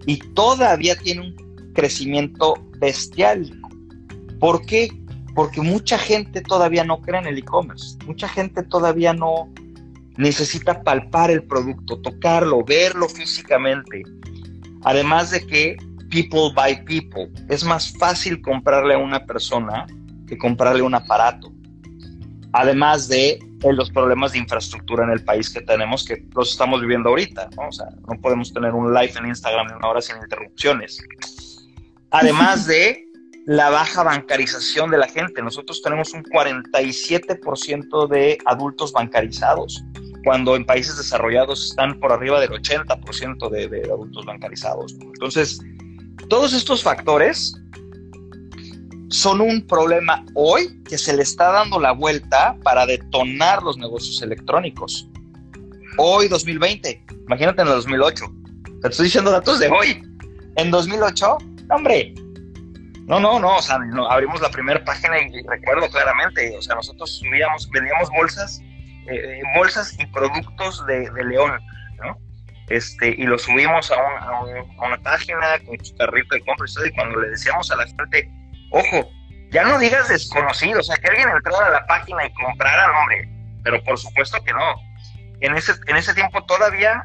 y 0.05 0.15
todavía 0.33 0.95
tiene 0.95 1.27
un 1.27 1.73
crecimiento 1.73 2.53
bestial. 2.79 3.51
¿Por 4.39 4.65
qué? 4.65 4.89
Porque 5.39 5.61
mucha 5.61 5.97
gente 5.97 6.41
todavía 6.41 6.83
no 6.83 6.99
cree 6.99 7.21
en 7.21 7.27
el 7.27 7.37
e-commerce, 7.37 7.97
mucha 8.05 8.27
gente 8.27 8.61
todavía 8.61 9.13
no 9.13 9.49
necesita 10.17 10.83
palpar 10.83 11.31
el 11.31 11.43
producto, 11.43 11.97
tocarlo, 12.01 12.61
verlo 12.65 13.07
físicamente. 13.07 14.03
Además 14.83 15.31
de 15.31 15.47
que 15.47 15.77
people 16.09 16.51
by 16.53 16.83
people, 16.83 17.31
es 17.47 17.63
más 17.63 17.97
fácil 17.97 18.41
comprarle 18.41 18.95
a 18.95 18.97
una 18.97 19.25
persona 19.25 19.87
que 20.27 20.37
comprarle 20.37 20.81
un 20.81 20.95
aparato 20.95 21.53
además 22.51 23.07
de 23.07 23.31
eh, 23.31 23.73
los 23.73 23.91
problemas 23.91 24.33
de 24.33 24.39
infraestructura 24.39 25.05
en 25.05 25.11
el 25.11 25.23
país 25.23 25.49
que 25.49 25.61
tenemos, 25.61 26.03
que 26.03 26.25
los 26.35 26.51
estamos 26.51 26.81
viviendo 26.81 27.09
ahorita, 27.09 27.49
¿no? 27.55 27.69
O 27.69 27.71
sea, 27.71 27.87
no 28.09 28.19
podemos 28.19 28.51
tener 28.51 28.73
un 28.73 28.93
live 28.93 29.13
en 29.17 29.27
Instagram 29.27 29.69
de 29.69 29.75
una 29.75 29.87
hora 29.87 30.01
sin 30.01 30.17
interrupciones. 30.17 31.01
Además 32.11 32.65
de 32.67 33.08
la 33.49 33.71
baja 33.71 34.03
bancarización 34.03 34.91
de 34.91 34.99
la 34.99 35.07
gente. 35.07 35.41
Nosotros 35.41 35.81
tenemos 35.81 36.13
un 36.13 36.23
47% 36.23 38.07
de 38.07 38.37
adultos 38.45 38.91
bancarizados, 38.91 39.83
cuando 40.23 40.55
en 40.55 40.63
países 40.63 40.97
desarrollados 40.97 41.71
están 41.71 41.99
por 41.99 42.11
arriba 42.11 42.39
del 42.39 42.51
80% 42.51 43.49
de, 43.49 43.67
de 43.67 43.91
adultos 43.91 44.23
bancarizados. 44.23 44.95
Entonces, 45.01 45.59
todos 46.29 46.53
estos 46.53 46.83
factores 46.83 47.59
son 49.09 49.41
un 49.41 49.65
problema 49.65 50.23
hoy 50.35 50.83
que 50.83 50.99
se 50.99 51.17
le 51.17 51.23
está 51.23 51.51
dando 51.51 51.79
la 51.79 51.93
vuelta 51.93 52.55
para 52.61 52.85
detonar 52.85 53.63
los 53.63 53.79
negocios 53.79 54.21
electrónicos. 54.21 55.09
Hoy, 55.97 56.27
2020, 56.27 57.03
imagínate 57.25 57.63
en 57.63 57.67
el 57.67 57.73
2008. 57.73 58.25
Te 58.83 58.89
estoy 58.89 59.05
diciendo 59.05 59.31
datos 59.31 59.57
de 59.57 59.69
hoy. 59.69 60.03
En 60.55 60.69
2008, 60.69 61.37
hombre, 61.71 62.13
no, 63.09 63.19
no, 63.19 63.39
no, 63.39 63.55
o 63.55 63.61
sea, 63.61 63.79
abrimos 64.11 64.39
la 64.39 64.51
primera 64.51 64.85
página 64.85 65.19
y 65.19 65.41
recuerdo 65.47 65.89
claramente, 65.89 66.55
o 66.55 66.61
sea, 66.61 66.75
nosotros 66.75 67.17
subíamos, 67.17 67.67
vendíamos 67.71 68.07
bolsas, 68.11 68.61
eh, 69.07 69.15
eh, 69.15 69.41
bolsas 69.55 69.97
y 69.99 70.05
productos 70.05 70.85
de, 70.85 71.09
León, 71.25 71.59
¿no? 71.97 72.15
Este, 72.67 73.09
y 73.09 73.23
lo 73.23 73.39
subimos 73.39 73.91
a, 73.91 73.97
una 74.77 74.97
página 75.01 75.57
con 75.65 75.83
su 75.83 75.97
carrito 75.97 76.35
de 76.35 76.45
compra 76.45 76.67
y 76.85 76.91
cuando 76.91 77.19
le 77.19 77.29
decíamos 77.29 77.71
a 77.71 77.77
la 77.77 77.87
gente, 77.87 78.29
Ojo, 78.69 79.09
ya 79.49 79.63
no 79.63 79.79
digas 79.79 80.07
desconocido, 80.09 80.79
o 80.79 80.83
sea, 80.83 80.95
que 80.97 81.07
alguien 81.07 81.29
entrara 81.29 81.65
a 81.65 81.71
la 81.71 81.87
página 81.87 82.23
y 82.27 82.33
comprara, 82.33 82.93
nombre, 82.93 83.27
pero 83.63 83.83
por 83.85 83.97
supuesto 83.97 84.37
que 84.43 84.53
no. 84.53 84.75
En 85.41 85.55
ese, 85.55 85.71
en 85.87 85.97
ese 85.97 86.13
tiempo 86.13 86.45
todavía 86.45 87.03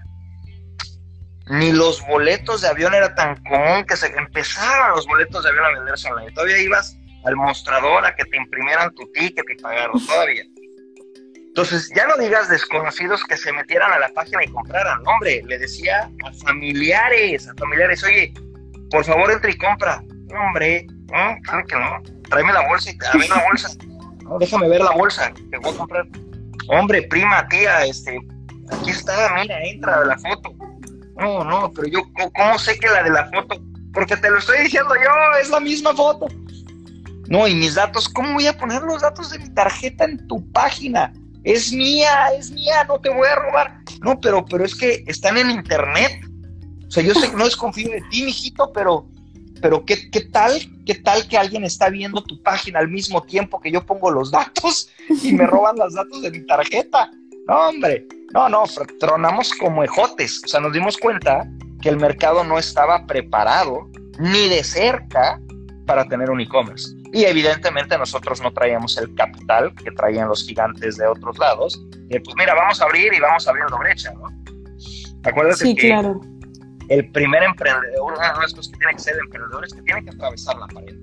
ni 1.49 1.73
los 1.73 2.01
boletos 2.07 2.63
de 2.63 2.69
avión 2.69 2.95
era 2.95 3.15
tan 3.15 3.37
común 3.45 3.85
que 3.87 3.97
se 3.97 4.07
empezaban 4.07 4.93
los 4.93 5.07
boletos 5.07 5.43
de 5.43 5.51
avión 5.51 5.65
a 5.65 5.69
venderse 5.79 6.11
online. 6.11 6.33
Todavía 6.33 6.59
ibas 6.59 6.97
al 7.25 7.37
mostrador 7.37 8.05
a 8.05 8.15
que 8.15 8.25
te 8.25 8.37
imprimieran 8.37 8.95
tu 8.95 9.11
ticket 9.13 9.45
y 9.51 9.63
pagaron, 9.63 10.05
todavía. 10.07 10.45
Entonces, 11.37 11.91
ya 11.95 12.07
no 12.07 12.17
digas 12.17 12.49
desconocidos 12.49 13.23
que 13.25 13.37
se 13.37 13.53
metieran 13.53 13.93
a 13.93 13.99
la 13.99 14.09
página 14.09 14.43
y 14.43 14.49
compraran. 14.49 14.99
hombre, 15.07 15.43
le 15.47 15.59
decía 15.59 16.11
a 16.25 16.33
familiares, 16.45 17.49
a 17.49 17.55
familiares, 17.55 18.03
oye, 18.03 18.35
por 18.91 19.05
favor 19.05 19.31
entra 19.31 19.51
y 19.51 19.57
compra. 19.57 20.03
hombre, 20.37 20.87
no, 21.13 21.37
claro 21.45 21.67
que 21.67 21.77
no. 21.77 22.03
Tráeme 22.29 22.53
la 22.53 22.67
bolsa 22.67 22.91
y 22.91 22.99
a 23.05 23.19
ver 23.19 23.29
la 23.29 23.45
bolsa. 23.45 23.69
No, 24.25 24.39
déjame 24.39 24.71
ver 24.71 24.81
la 24.81 24.93
bolsa. 24.93 25.31
Te 25.51 25.59
voy 25.59 25.75
a 25.75 25.77
comprar. 25.77 26.07
Hombre, 26.69 27.03
prima, 27.03 27.47
tía, 27.49 27.85
este, 27.85 28.19
aquí 28.73 28.89
está, 28.89 29.35
mira, 29.35 29.63
entra 29.63 30.03
la 30.03 30.17
foto. 30.17 30.51
No, 31.17 31.45
no, 31.45 31.73
pero 31.73 31.89
yo, 31.89 32.01
¿cómo 32.35 32.59
sé 32.59 32.79
que 32.79 32.89
la 32.89 33.03
de 33.03 33.11
la 33.11 33.31
foto? 33.31 33.63
Porque 33.93 34.17
te 34.17 34.31
lo 34.31 34.39
estoy 34.39 34.65
diciendo 34.65 34.95
yo, 34.97 35.39
es 35.41 35.51
la 35.51 35.61
misma 35.61 35.95
foto. 35.95 36.27
No, 37.29 37.49
y 37.49 37.55
mis 37.55 37.75
datos, 37.75 38.09
¿cómo 38.09 38.35
voy 38.35 38.47
a 38.47 38.57
poner 38.57 38.83
los 38.83 39.03
datos 39.03 39.31
de 39.31 39.39
mi 39.39 39.49
tarjeta 39.51 40.05
en 40.05 40.27
tu 40.29 40.51
página? 40.53 41.13
Es 41.45 41.73
mía, 41.73 42.29
es 42.37 42.51
mía, 42.51 42.85
no 42.85 42.99
te 43.01 43.11
voy 43.11 43.27
a 43.29 43.37
robar. 43.37 43.79
No, 44.03 44.21
pero, 44.21 44.45
pero 44.45 44.65
es 44.65 44.75
que 44.75 45.05
están 45.07 45.39
en 45.39 45.51
internet. 45.51 46.21
O 46.87 46.91
sea, 46.91 47.03
yo 47.03 47.15
sé 47.15 47.31
que 47.31 47.37
no 47.37 47.45
desconfío 47.45 47.91
de 47.91 48.03
ti, 48.11 48.25
mijito, 48.25 48.73
pero 48.73 49.09
pero 49.65 49.83
¿qué, 49.87 50.11
¿qué, 50.11 50.21
tal? 50.21 50.53
¿Qué 50.85 50.95
tal 50.95 51.27
que 51.27 51.39
alguien 51.39 51.65
está 51.65 51.89
viendo 51.89 52.23
tu 52.23 52.43
página 52.43 52.81
al 52.81 52.89
mismo 52.89 53.23
tiempo 53.23 53.59
que 53.61 53.73
yo 53.73 53.87
pongo 53.87 54.11
los 54.11 54.31
datos 54.31 54.91
y 55.23 55.33
me 55.33 55.47
roban 55.47 55.77
los 55.77 55.95
datos 55.95 56.21
de 56.21 56.31
mi 56.31 56.45
tarjeta? 56.45 57.11
No, 57.49 57.69
hombre, 57.69 58.07
no, 58.35 58.49
no, 58.49 58.65
tronamos 59.01 59.55
como 59.55 59.83
ejotes. 59.83 60.43
O 60.45 60.49
sea, 60.49 60.61
nos 60.61 60.73
dimos 60.73 60.99
cuenta 60.99 61.49
que 61.81 61.89
el 61.89 61.97
mercado 61.97 62.45
no 62.45 62.59
estaba 62.59 63.07
preparado 63.07 63.89
ni 64.19 64.49
de 64.49 64.63
cerca 64.63 65.41
para 65.87 66.05
tener 66.05 66.31
un 66.31 66.41
e-commerce. 66.41 66.95
Y 67.13 67.25
evidentemente 67.25 67.97
nosotros 67.97 68.43
no 68.43 68.53
traíamos 68.53 68.99
el 68.99 69.15
capital 69.15 69.75
que 69.75 69.91
traían 69.93 70.29
los 70.29 70.45
gigantes 70.45 70.97
de 70.97 71.07
otros 71.07 71.39
lados. 71.39 71.81
Y 72.11 72.19
pues 72.19 72.37
mira, 72.37 72.55
vamos 72.55 72.81
a 72.81 72.85
abrir 72.85 73.13
y 73.15 73.21
vamos 73.21 73.47
abriendo 73.49 73.79
brecha, 73.79 74.13
¿no? 74.13 74.27
Acuérdate 75.23 75.65
sí, 75.65 75.75
que 75.75 75.89
claro 75.89 76.21
el 76.89 77.11
primer 77.11 77.43
emprendedor, 77.43 78.13
una 78.13 78.33
de 78.33 78.41
las 78.41 78.55
cosas 78.55 78.73
que 78.73 78.79
tiene 78.79 78.93
que 78.95 78.99
ser 79.01 79.17
emprendedor 79.19 79.65
es 79.65 79.73
que 79.73 79.83
tiene 79.83 80.05
que 80.05 80.11
atravesar 80.11 80.57
la 80.59 80.67
pared. 80.67 80.97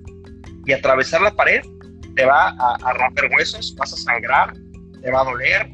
Y 0.64 0.72
atravesar 0.72 1.20
la 1.22 1.34
pared 1.34 1.62
te 2.14 2.24
va 2.24 2.50
a, 2.50 2.92
romper 2.92 3.30
huesos, 3.32 3.74
vas 3.76 3.92
a 3.92 3.96
sangrar, 3.96 4.54
te 5.00 5.10
va 5.10 5.22
a 5.22 5.24
doler, 5.24 5.68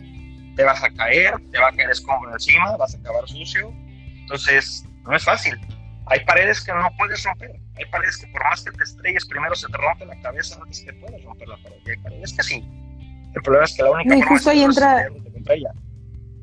te 0.59 0.65
vas 0.65 0.83
a 0.83 0.91
caer, 0.91 1.35
te 1.53 1.59
va 1.61 1.69
a 1.69 1.73
caer 1.73 1.89
escombro 1.89 2.33
encima, 2.33 2.77
vas 2.77 2.93
a 2.93 2.99
acabar 2.99 3.29
sucio. 3.29 3.73
Entonces, 4.23 4.85
no 5.05 5.15
es 5.15 5.25
fácil. 5.25 5.55
Hay 6.07 6.25
paredes 6.25 6.61
que 6.61 6.73
no 6.73 6.81
puedes 6.99 7.23
romper. 7.23 7.53
Hay 7.77 7.85
paredes 7.93 8.17
que 8.17 8.27
por 8.33 8.43
más 8.43 8.65
que 8.65 8.73
te 8.73 8.83
estrelles, 8.83 9.25
primero 9.27 9.55
se 9.55 9.69
te 9.69 9.77
rompe 9.77 10.05
la 10.05 10.21
cabeza 10.21 10.59
antes 10.61 10.81
que 10.81 10.93
puedas 10.95 11.23
romper 11.23 11.47
la 11.47 11.59
pared. 11.63 11.77
Y 11.87 11.91
hay 11.91 11.97
paredes 11.99 12.33
que 12.33 12.43
sí. 12.43 12.69
El 13.37 13.43
problema 13.43 13.67
es 13.67 13.77
que 13.77 13.85
la 13.85 13.91
única 13.93 14.17
forma 14.17 14.27
justo 14.27 14.51
ahí 14.51 14.63
entra... 14.65 15.09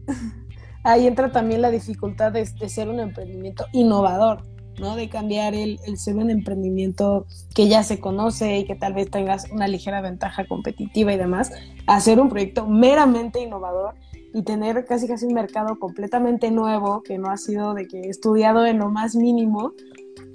ahí 0.86 1.07
entra 1.07 1.32
también 1.34 1.61
la 1.61 1.70
dificultad 1.70 2.32
de, 2.32 2.45
ser 2.45 2.88
un 2.88 3.01
emprendimiento 3.01 3.66
innovador, 3.74 4.45
¿no? 4.80 4.95
De 4.95 5.09
cambiar 5.09 5.55
el, 5.55 5.78
ser 5.97 6.16
un 6.16 6.30
emprendimiento 6.30 7.28
que 7.53 7.68
ya 7.68 7.84
se 7.84 7.99
conoce 7.99 8.59
y 8.59 8.66
que 8.66 8.76
tal 8.76 8.93
vez 8.93 9.11
tengas 9.11 9.51
una 9.51 9.68
ligera 9.68 9.99
ventaja 9.99 10.45
competitiva 10.45 11.11
y 11.11 11.18
demás, 11.18 11.51
a 11.86 11.97
hacer 11.97 12.22
un 12.22 12.30
proyecto 12.30 12.66
meramente 12.66 13.41
innovador 13.41 13.95
y 14.36 14.43
tener 14.43 14.83
casi 14.83 15.07
casi 15.07 15.25
un 15.25 15.33
mercado 15.33 15.79
completamente 15.79 16.51
nuevo 16.51 17.01
que 17.03 17.17
no 17.17 17.29
ha 17.29 17.38
sido 17.38 17.73
de 17.73 17.88
que 17.88 18.01
estudiado 18.01 18.65
en 18.65 18.79
lo 18.79 18.89
más 18.89 19.15
mínimo. 19.15 19.71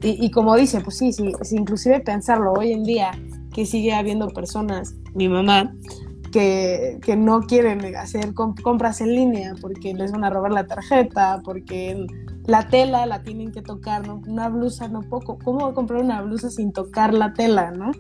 Y, 0.02 0.30
como 0.30 0.56
dice, 0.56 0.80
pues 0.80 0.96
sí, 0.96 1.12
sí, 1.12 1.34
sí, 1.42 1.56
inclusive 1.56 2.00
pensarlo 2.00 2.54
hoy 2.54 2.72
en 2.72 2.84
día 2.84 3.10
que 3.52 3.66
sigue 3.66 3.92
habiendo 3.92 4.28
personas, 4.30 4.94
mi 5.14 5.28
mamá, 5.28 5.74
que, 6.32 6.98
que, 7.02 7.16
no 7.16 7.42
quieren 7.42 7.94
hacer 7.94 8.32
compras 8.32 9.02
en 9.02 9.14
línea 9.14 9.54
porque 9.60 9.92
les 9.92 10.12
van 10.12 10.24
a 10.24 10.30
robar 10.30 10.52
la 10.52 10.66
tarjeta, 10.66 11.42
porque 11.44 12.06
la 12.46 12.68
tela 12.68 13.04
la 13.04 13.22
tienen 13.22 13.52
que 13.52 13.60
tocar, 13.60 14.06
¿no? 14.06 14.22
Una 14.26 14.48
blusa, 14.48 14.88
no 14.88 15.02
poco. 15.02 15.38
¿Cómo 15.44 15.58
voy 15.58 15.72
a 15.72 15.74
comprar 15.74 16.02
una 16.02 16.22
blusa 16.22 16.48
sin 16.48 16.72
tocar 16.72 17.12
la 17.12 17.34
tela, 17.34 17.70
no? 17.70 17.90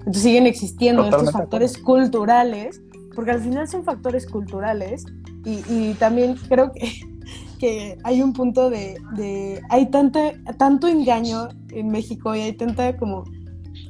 Entonces 0.00 0.22
siguen 0.22 0.46
existiendo 0.46 1.06
estos 1.06 1.32
factores 1.32 1.78
culturales, 1.78 2.82
porque 3.14 3.30
al 3.30 3.40
final 3.40 3.66
son 3.66 3.84
factores 3.84 4.26
culturales 4.26 5.06
y, 5.44 5.62
y 5.68 5.94
también 5.98 6.36
creo 6.48 6.72
que, 6.72 7.00
que, 7.58 7.98
hay 8.04 8.22
un 8.22 8.32
punto 8.32 8.70
de, 8.70 8.96
de 9.16 9.60
hay 9.70 9.90
tanto, 9.90 10.20
tanto 10.58 10.88
engaño 10.88 11.48
en 11.70 11.88
México 11.88 12.34
y 12.34 12.40
hay 12.40 12.52
tanta 12.52 12.96
como 12.96 13.24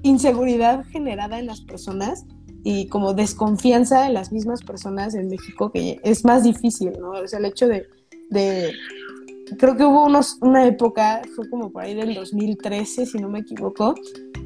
inseguridad 0.03 0.85
generada 0.87 1.39
en 1.39 1.47
las 1.47 1.61
personas 1.61 2.25
y 2.65 2.87
como 2.89 3.15
desconfianza 3.15 4.07
en 4.07 4.15
las 4.15 4.33
mismas 4.33 4.63
personas 4.63 5.15
en 5.15 5.29
México 5.29 5.71
que 5.73 6.01
es 6.03 6.25
más 6.25 6.45
difícil, 6.45 6.93
¿no? 7.01 7.11
O 7.11 7.27
sea, 7.29 7.39
el 7.39 7.47
hecho 7.47 7.69
de, 7.69 7.87
de 8.31 8.73
creo 9.57 9.77
que 9.77 9.85
hubo 9.85 10.05
unos, 10.05 10.39
una 10.41 10.67
época, 10.67 11.23
fue 11.35 11.49
como 11.49 11.71
por 11.71 11.83
ahí 11.83 11.95
del 11.95 12.15
2013, 12.15 13.07
si 13.07 13.19
no 13.19 13.29
me 13.29 13.41
equivoco, 13.41 13.95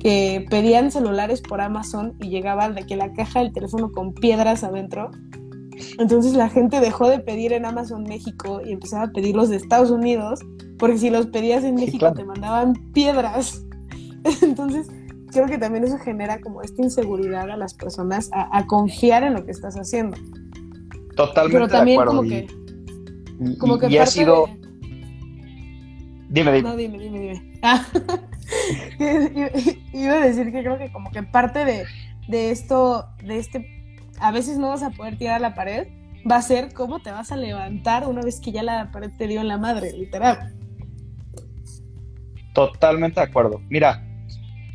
que 0.01 0.47
pedían 0.51 0.91
celulares 0.91 1.41
por 1.41 1.61
Amazon 1.61 2.15
y 2.21 2.29
llegaban 2.29 2.75
de 2.75 2.87
que 2.87 2.97
la 2.97 3.13
caja 3.13 3.41
del 3.41 3.53
teléfono 3.53 3.91
con 3.91 4.15
piedras 4.15 4.65
adentro. 4.65 5.11
Entonces 5.99 6.35
la 6.35 6.49
gente 6.49 6.81
dejó 6.81 7.09
de 7.09 7.21
pedir 7.21 7.53
en 7.53 7.65
Amazon 7.65 8.05
México 8.05 8.61
y 8.65 8.73
empezaba 8.73 9.05
a 9.05 9.13
pedirlos 9.13 9.49
de 9.49 9.57
Estados 9.57 9.91
Unidos, 9.91 10.41
porque 10.79 10.99
si 10.99 11.11
los 11.11 11.27
pedías 11.27 11.65
en 11.65 11.75
México 11.75 12.13
te 12.13 12.25
mandaban 12.25 12.75
piedras. 12.93 13.65
Entonces 14.43 14.89
creo 15.33 15.47
que 15.47 15.59
también 15.59 15.85
eso 15.85 15.99
genera 15.99 16.41
como 16.41 16.63
esta 16.63 16.83
inseguridad 16.83 17.51
a 17.51 17.57
las 17.57 17.75
personas 17.75 18.31
a, 18.33 18.67
confiar 18.67 19.25
en 19.25 19.35
lo 19.35 19.45
que 19.45 19.51
estás 19.51 19.75
haciendo. 19.77 20.17
Totalmente 21.17 21.59
Pero 21.59 21.69
también 21.69 21.97
de 21.99 22.03
acuerdo. 22.03 22.17
como 22.17 22.29
que... 22.29 23.59
como 23.59 23.79
que 23.79 23.99
ha 23.99 24.07
sido... 24.07 24.47
Dime, 26.29 26.53
dime. 26.53 26.63
No, 26.63 26.77
dime, 26.77 26.99
dime, 26.99 27.21
dime. 27.21 27.53
Ah, 27.65 27.87
iba 29.93 30.15
a 30.15 30.27
decir 30.27 30.51
que 30.51 30.63
creo 30.63 30.77
que 30.77 30.91
como 30.91 31.13
que 31.13 31.23
parte 31.23 31.65
de, 31.65 31.85
de 32.27 32.51
esto, 32.51 33.07
de 33.25 33.39
este, 33.39 33.82
a 34.23 34.31
veces 34.31 34.59
no 34.59 34.69
vas 34.69 34.83
a 34.83 34.91
poder 34.91 35.19
tirar 35.19 35.37
a 35.37 35.41
la 35.41 35.55
pared, 35.55 35.89
va 36.31 36.37
a 36.37 36.43
ser 36.43 36.73
cómo 36.73 37.01
te 37.01 37.11
vas 37.11 37.33
a 37.33 37.37
levantar 37.37 38.07
una 38.07 38.23
vez 38.23 38.41
que 38.41 38.53
ya 38.53 38.63
la 38.63 38.91
pared 38.93 39.11
te 39.19 39.27
dio 39.27 39.41
en 39.41 39.49
la 39.49 39.59
madre, 39.59 39.93
literal. 39.93 40.55
Totalmente 42.55 43.21
de 43.21 43.27
acuerdo. 43.27 43.61
Mira, 43.69 44.07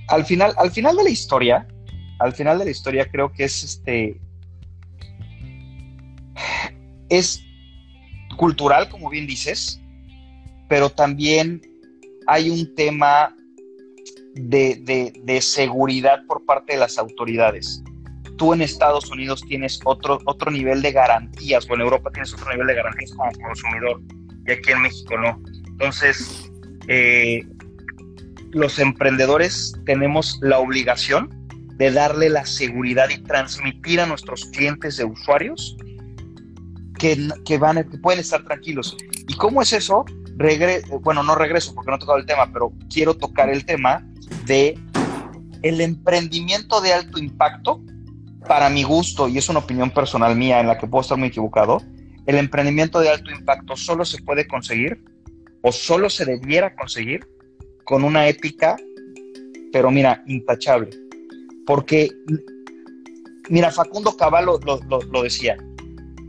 al 0.09 0.25
final, 0.25 0.53
al 0.57 0.71
final 0.71 0.95
de 0.97 1.03
la 1.03 1.09
historia, 1.09 1.67
al 2.19 2.33
final 2.33 2.59
de 2.59 2.65
la 2.65 2.71
historia 2.71 3.07
creo 3.09 3.31
que 3.31 3.45
es 3.45 3.63
este, 3.63 4.19
es 7.09 7.41
cultural, 8.37 8.89
como 8.89 9.09
bien 9.09 9.27
dices, 9.27 9.81
pero 10.67 10.89
también 10.89 11.61
hay 12.27 12.49
un 12.49 12.75
tema 12.75 13.33
de, 14.35 15.39
seguridad 15.41 16.19
por 16.27 16.45
parte 16.45 16.73
de 16.73 16.79
las 16.79 16.97
autoridades. 16.97 17.83
Tú 18.37 18.53
en 18.53 18.61
Estados 18.61 19.09
Unidos 19.09 19.43
tienes 19.47 19.79
otro, 19.83 20.19
otro 20.25 20.51
nivel 20.51 20.81
de 20.81 20.91
garantías, 20.91 21.67
o 21.69 21.73
en 21.73 21.81
Europa 21.81 22.11
tienes 22.11 22.33
otro 22.33 22.51
nivel 22.51 22.67
de 22.67 22.75
garantías 22.75 23.11
como 23.13 23.31
consumidor, 23.31 24.01
y 24.45 24.51
aquí 24.51 24.71
en 24.71 24.81
México 24.81 25.17
no. 25.17 25.41
Entonces, 25.67 26.51
eh, 26.87 27.45
los 28.51 28.79
emprendedores 28.79 29.73
tenemos 29.85 30.39
la 30.41 30.59
obligación 30.59 31.29
de 31.77 31.91
darle 31.91 32.29
la 32.29 32.45
seguridad 32.45 33.09
y 33.09 33.19
transmitir 33.19 33.99
a 33.99 34.05
nuestros 34.05 34.45
clientes 34.45 34.97
de 34.97 35.05
usuarios 35.05 35.77
que, 36.97 37.29
que, 37.45 37.57
van, 37.57 37.87
que 37.89 37.97
pueden 37.97 38.19
estar 38.19 38.43
tranquilos. 38.43 38.97
¿Y 39.27 39.35
cómo 39.35 39.61
es 39.61 39.73
eso? 39.73 40.05
Regre 40.37 40.81
bueno, 41.01 41.23
no 41.23 41.35
regreso 41.35 41.73
porque 41.73 41.91
no 41.91 41.97
he 41.97 41.99
tocado 41.99 42.17
el 42.17 42.25
tema, 42.25 42.51
pero 42.51 42.71
quiero 42.91 43.15
tocar 43.15 43.49
el 43.49 43.65
tema 43.65 44.03
de 44.45 44.79
el 45.63 45.81
emprendimiento 45.81 46.81
de 46.81 46.93
alto 46.93 47.19
impacto, 47.19 47.81
para 48.47 48.69
mi 48.69 48.83
gusto, 48.83 49.27
y 49.27 49.37
es 49.37 49.49
una 49.49 49.59
opinión 49.59 49.91
personal 49.91 50.35
mía 50.35 50.59
en 50.59 50.67
la 50.67 50.77
que 50.77 50.87
puedo 50.87 51.01
estar 51.01 51.17
muy 51.17 51.27
equivocado, 51.27 51.81
el 52.25 52.35
emprendimiento 52.35 52.99
de 52.99 53.09
alto 53.09 53.31
impacto 53.31 53.75
solo 53.75 54.05
se 54.05 54.21
puede 54.21 54.47
conseguir 54.47 55.03
o 55.61 55.71
solo 55.71 56.09
se 56.09 56.25
debiera 56.25 56.75
conseguir 56.75 57.27
con 57.83 58.03
una 58.03 58.27
ética, 58.27 58.75
pero 59.71 59.91
mira, 59.91 60.23
intachable. 60.27 60.89
Porque, 61.65 62.09
mira, 63.49 63.71
Facundo 63.71 64.15
Caballo 64.15 64.59
lo, 64.65 64.79
lo 65.01 65.23
decía, 65.23 65.57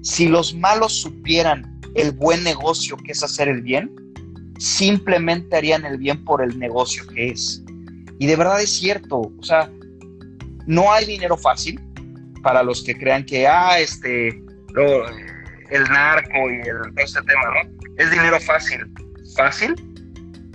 si 0.02 0.28
los 0.28 0.54
malos 0.54 1.00
supieran 1.00 1.80
el 1.94 2.12
buen 2.12 2.44
negocio 2.44 2.96
que 2.96 3.12
es 3.12 3.22
hacer 3.22 3.48
el 3.48 3.62
bien, 3.62 3.90
simplemente 4.58 5.56
harían 5.56 5.84
el 5.84 5.98
bien 5.98 6.24
por 6.24 6.42
el 6.42 6.58
negocio 6.58 7.06
que 7.06 7.30
es. 7.30 7.62
Y 8.18 8.26
de 8.26 8.36
verdad 8.36 8.60
es 8.60 8.70
cierto, 8.70 9.32
o 9.36 9.42
sea, 9.42 9.70
no 10.66 10.92
hay 10.92 11.06
dinero 11.06 11.36
fácil 11.36 11.80
para 12.42 12.62
los 12.62 12.82
que 12.84 12.96
crean 12.96 13.24
que, 13.24 13.46
ah, 13.46 13.78
este, 13.78 14.28
el 14.28 15.84
narco 15.90 16.50
y 16.50 16.60
el, 16.60 16.94
todo 16.94 17.04
este 17.04 17.22
tema, 17.22 17.44
¿no? 17.46 17.70
Es 17.96 18.10
dinero 18.10 18.40
fácil. 18.40 18.86
¿Fácil? 19.36 19.74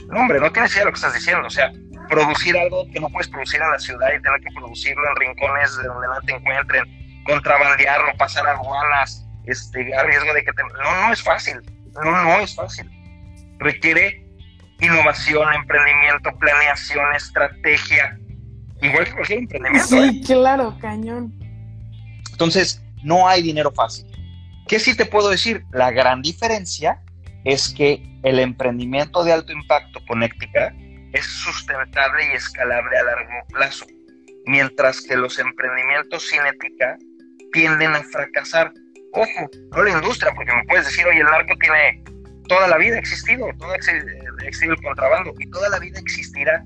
No, 0.10 0.22
hombre, 0.22 0.40
no 0.40 0.52
tienes 0.52 0.72
idea 0.74 0.82
de 0.82 0.86
lo 0.86 0.92
que 0.92 0.98
estás 0.98 1.14
diciendo. 1.14 1.48
O 1.48 1.50
sea, 1.50 1.72
producir 2.10 2.58
algo 2.58 2.86
que 2.92 3.00
no 3.00 3.10
puedes 3.10 3.28
producir 3.28 3.62
en 3.62 3.72
la 3.72 3.80
ciudad 3.80 4.08
y 4.18 4.22
tener 4.22 4.42
que 4.42 4.54
producirlo 4.56 5.04
en 5.10 5.16
rincones 5.16 5.78
de 5.78 5.84
donde 5.88 6.08
no 6.08 6.22
te 6.22 6.34
encuentren, 6.34 7.24
contrabandearlo, 7.26 8.16
pasar 8.18 8.48
aduanas, 8.48 9.26
este, 9.46 9.94
a 9.96 10.04
riesgo 10.04 10.34
de 10.34 10.44
que 10.44 10.54
te... 10.54 10.64
No, 10.64 11.08
no 11.08 11.14
es 11.14 11.22
fácil. 11.22 11.62
No, 11.96 12.24
no 12.24 12.40
es 12.40 12.56
fácil. 12.56 12.90
Requiere 13.60 14.24
innovación, 14.80 15.54
emprendimiento, 15.54 16.32
planeación, 16.40 17.16
estrategia, 17.16 18.18
igual 18.82 19.06
que 19.06 19.12
cualquier 19.12 19.40
emprendimiento. 19.40 19.88
Sí, 19.88 19.98
¿eh? 19.98 20.22
claro, 20.26 20.78
cañón. 20.82 21.34
Entonces, 22.34 22.84
no 23.04 23.28
hay 23.28 23.42
dinero 23.42 23.72
fácil. 23.72 24.06
¿Qué 24.68 24.80
sí 24.80 24.96
te 24.96 25.06
puedo 25.06 25.30
decir? 25.30 25.64
La 25.72 25.92
gran 25.92 26.22
diferencia 26.22 27.00
es 27.46 27.74
que 27.74 28.02
el 28.24 28.40
emprendimiento 28.40 29.24
de 29.24 29.34
alto 29.34 29.52
impacto 29.52 30.00
con 30.08 30.24
ética 30.24 30.74
es 31.14 31.26
sustentable 31.26 32.26
y 32.32 32.36
escalable 32.36 32.98
a 32.98 33.04
largo 33.04 33.48
plazo, 33.50 33.86
mientras 34.46 35.02
que 35.02 35.16
los 35.16 35.38
emprendimientos 35.38 36.28
sin 36.28 36.46
ética 36.46 36.98
tienden 37.52 37.94
a 37.94 38.04
fracasar. 38.04 38.74
Ojo, 39.14 39.50
no 39.76 39.84
la 39.84 39.92
industria, 39.92 40.34
porque 40.36 40.54
me 40.54 40.64
puedes 40.66 40.86
decir, 40.86 41.06
oye, 41.06 41.20
el 41.20 41.26
narco 41.26 41.54
tiene 41.60 42.04
toda 42.48 42.68
la 42.68 42.78
vida 42.78 42.98
existido, 42.98 43.48
toda 43.60 43.74
ha 43.74 43.78
existido 44.48 44.74
el 44.74 44.82
contrabando 44.82 45.34
y 45.38 45.50
toda 45.52 45.70
la 45.70 45.80
vida 45.80 46.00
existirá, 46.00 46.66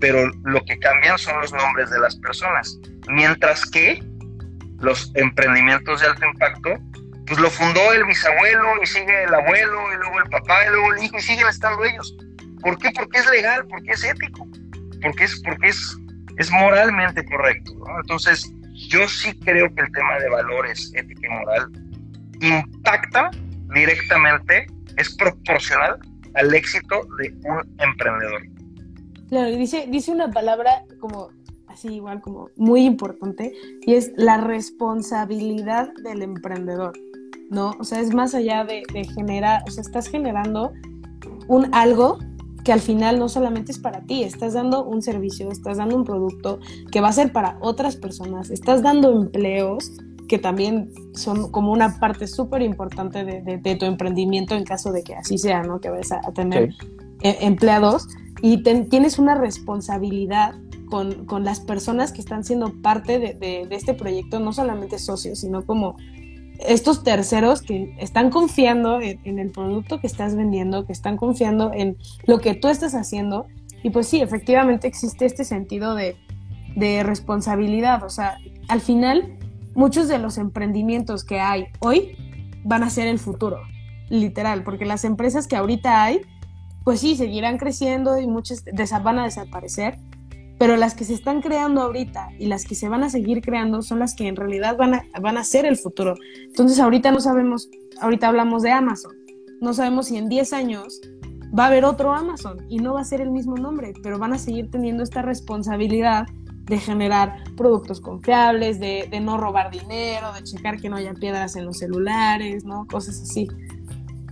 pero 0.00 0.26
lo 0.44 0.60
que 0.64 0.78
cambian 0.78 1.16
son 1.16 1.40
los 1.40 1.52
nombres 1.52 1.90
de 1.90 2.00
las 2.00 2.16
personas, 2.16 2.78
mientras 3.08 3.64
que 3.70 4.02
los 4.84 5.10
emprendimientos 5.14 6.00
de 6.00 6.06
alto 6.06 6.26
impacto, 6.26 6.78
pues 7.26 7.40
lo 7.40 7.50
fundó 7.50 7.92
el 7.92 8.04
bisabuelo 8.04 8.82
y 8.82 8.86
sigue 8.86 9.24
el 9.24 9.34
abuelo 9.34 9.92
y 9.92 9.96
luego 9.96 10.20
el 10.20 10.30
papá 10.30 10.66
y 10.66 10.70
luego 10.70 10.92
el 10.94 11.04
hijo 11.04 11.16
y 11.16 11.22
siguen 11.22 11.48
estando 11.48 11.84
ellos. 11.84 12.14
¿Por 12.60 12.78
qué? 12.78 12.90
Porque 12.94 13.18
es 13.18 13.30
legal, 13.30 13.66
porque 13.68 13.92
es 13.92 14.04
ético, 14.04 14.46
porque 15.02 15.24
es, 15.24 15.40
porque 15.42 15.68
es, 15.68 15.96
es 16.36 16.50
moralmente 16.50 17.24
correcto. 17.24 17.72
Entonces, 18.00 18.50
yo 18.88 19.08
sí 19.08 19.38
creo 19.40 19.74
que 19.74 19.82
el 19.82 19.92
tema 19.92 20.18
de 20.18 20.28
valores, 20.28 20.92
ética 20.94 21.26
y 21.26 21.30
moral 21.30 21.70
impacta 22.40 23.30
directamente 23.74 24.66
es 24.96 25.14
proporcional 25.16 25.98
al 26.34 26.54
éxito 26.54 27.06
de 27.18 27.34
un 27.44 27.76
emprendedor. 27.78 28.42
Claro, 29.28 29.50
dice, 29.56 29.86
dice 29.88 30.10
una 30.10 30.30
palabra 30.30 30.82
como 31.00 31.30
así 31.74 31.88
igual 31.88 32.20
como 32.20 32.50
muy 32.56 32.84
importante 32.84 33.52
y 33.84 33.94
es 33.94 34.12
la 34.16 34.38
responsabilidad 34.38 35.92
del 36.04 36.22
emprendedor, 36.22 36.92
¿no? 37.50 37.72
O 37.80 37.84
sea, 37.84 38.00
es 38.00 38.14
más 38.14 38.34
allá 38.34 38.64
de, 38.64 38.84
generar, 39.14 39.62
o 39.66 39.70
sea, 39.70 39.82
estás 39.82 40.06
generando 40.06 40.72
un 41.48 41.74
algo 41.74 42.18
que 42.64 42.72
al 42.72 42.80
final 42.80 43.18
no 43.18 43.28
solamente 43.28 43.72
es 43.72 43.78
para 43.78 44.02
ti, 44.02 44.22
estás 44.22 44.54
dando 44.54 44.84
un 44.84 45.02
servicio, 45.02 45.50
estás 45.50 45.76
dando 45.76 45.96
un 45.96 46.04
producto 46.04 46.60
que 46.90 47.00
va 47.00 47.08
a 47.08 47.12
ser 47.12 47.32
para 47.32 47.58
otras 47.60 47.96
personas, 47.96 48.50
estás 48.50 48.80
dando 48.82 49.10
empleos 49.10 49.90
que 50.34 50.40
también 50.40 50.90
son 51.14 51.52
como 51.52 51.70
una 51.70 52.00
parte 52.00 52.26
súper 52.26 52.60
importante 52.62 53.24
de, 53.24 53.76
tu 53.76 53.86
emprendimiento 53.86 54.56
en 54.56 54.64
caso 54.64 54.90
de 54.90 55.04
que 55.04 55.14
así 55.14 55.38
sea, 55.38 55.62
¿no? 55.62 55.78
Que 55.78 55.90
vayas 55.90 56.10
a, 56.10 56.32
tener 56.32 56.70
e, 57.20 57.36
empleados 57.42 58.08
y 58.42 58.64
tienes 58.64 59.20
una 59.20 59.36
responsabilidad 59.36 60.56
con, 60.90 61.24
con, 61.26 61.44
las 61.44 61.60
personas 61.60 62.10
que 62.10 62.20
están 62.20 62.42
siendo 62.42 62.82
parte 62.82 63.20
de, 63.20 63.68
este 63.70 63.94
proyecto, 63.94 64.40
no 64.40 64.52
solamente 64.52 64.98
socios, 64.98 65.38
sino 65.38 65.64
como 65.64 65.94
estos 66.58 67.04
terceros 67.04 67.62
que 67.62 67.94
están 68.00 68.30
confiando 68.30 69.00
en, 69.00 69.38
el 69.38 69.52
producto 69.52 70.00
que 70.00 70.08
estás 70.08 70.34
vendiendo, 70.34 70.84
que 70.84 70.92
están 70.92 71.16
confiando 71.16 71.70
en 71.72 71.96
lo 72.26 72.40
que 72.40 72.56
tú 72.56 72.66
estás 72.66 72.96
haciendo. 72.96 73.46
Y 73.84 73.90
pues 73.90 74.08
sí, 74.08 74.20
efectivamente 74.20 74.88
existe 74.88 75.26
este 75.26 75.44
sentido 75.44 75.94
de, 75.94 76.16
de 76.74 77.04
responsabilidad. 77.04 78.02
O 78.02 78.08
sea, 78.08 78.38
al 78.66 78.80
final 78.80 79.38
muchos 79.74 80.08
de 80.08 80.18
los 80.18 80.38
emprendimientos 80.38 81.24
que 81.24 81.40
hay 81.40 81.66
hoy 81.80 82.16
van 82.64 82.82
a 82.82 82.90
ser 82.90 83.06
el 83.06 83.18
futuro, 83.18 83.60
literal, 84.08 84.64
porque 84.64 84.84
las 84.84 85.04
empresas 85.04 85.46
que 85.46 85.56
ahorita 85.56 86.02
hay, 86.02 86.20
pues 86.84 87.00
sí, 87.00 87.16
seguirán 87.16 87.58
creciendo 87.58 88.18
y 88.18 88.26
muchas 88.26 88.64
van 89.02 89.18
a 89.18 89.24
desaparecer, 89.24 89.98
pero 90.58 90.76
las 90.76 90.94
que 90.94 91.04
se 91.04 91.14
están 91.14 91.40
creando 91.40 91.82
ahorita 91.82 92.28
y 92.38 92.46
las 92.46 92.64
que 92.64 92.74
se 92.74 92.88
van 92.88 93.02
a 93.02 93.10
seguir 93.10 93.40
creando 93.42 93.82
son 93.82 93.98
las 93.98 94.14
que 94.14 94.28
en 94.28 94.36
realidad 94.36 94.76
van 94.76 94.94
a, 94.94 95.04
van 95.20 95.36
a 95.36 95.44
ser 95.44 95.66
el 95.66 95.76
futuro. 95.76 96.14
Entonces 96.46 96.78
ahorita 96.78 97.10
no 97.10 97.20
sabemos, 97.20 97.68
ahorita 98.00 98.28
hablamos 98.28 98.62
de 98.62 98.70
Amazon, 98.70 99.12
no 99.60 99.74
sabemos 99.74 100.06
si 100.06 100.16
en 100.16 100.28
10 100.28 100.52
años 100.52 101.00
va 101.56 101.64
a 101.64 101.66
haber 101.68 101.84
otro 101.84 102.12
Amazon 102.12 102.66
y 102.68 102.78
no 102.78 102.94
va 102.94 103.00
a 103.00 103.04
ser 103.04 103.20
el 103.20 103.30
mismo 103.30 103.56
nombre, 103.56 103.92
pero 104.02 104.18
van 104.18 104.32
a 104.32 104.38
seguir 104.38 104.70
teniendo 104.70 105.02
esta 105.02 105.22
responsabilidad 105.22 106.26
de 106.64 106.78
generar 106.78 107.44
productos 107.56 108.00
confiables, 108.00 108.80
de, 108.80 109.08
no 109.20 109.36
robar 109.36 109.70
dinero, 109.70 110.32
de 110.32 110.42
checar 110.42 110.80
que 110.80 110.88
no 110.88 110.96
haya 110.96 111.12
piedras 111.14 111.56
en 111.56 111.66
los 111.66 111.78
celulares, 111.78 112.64
¿no? 112.64 112.86
Cosas 112.86 113.20
así. 113.20 113.48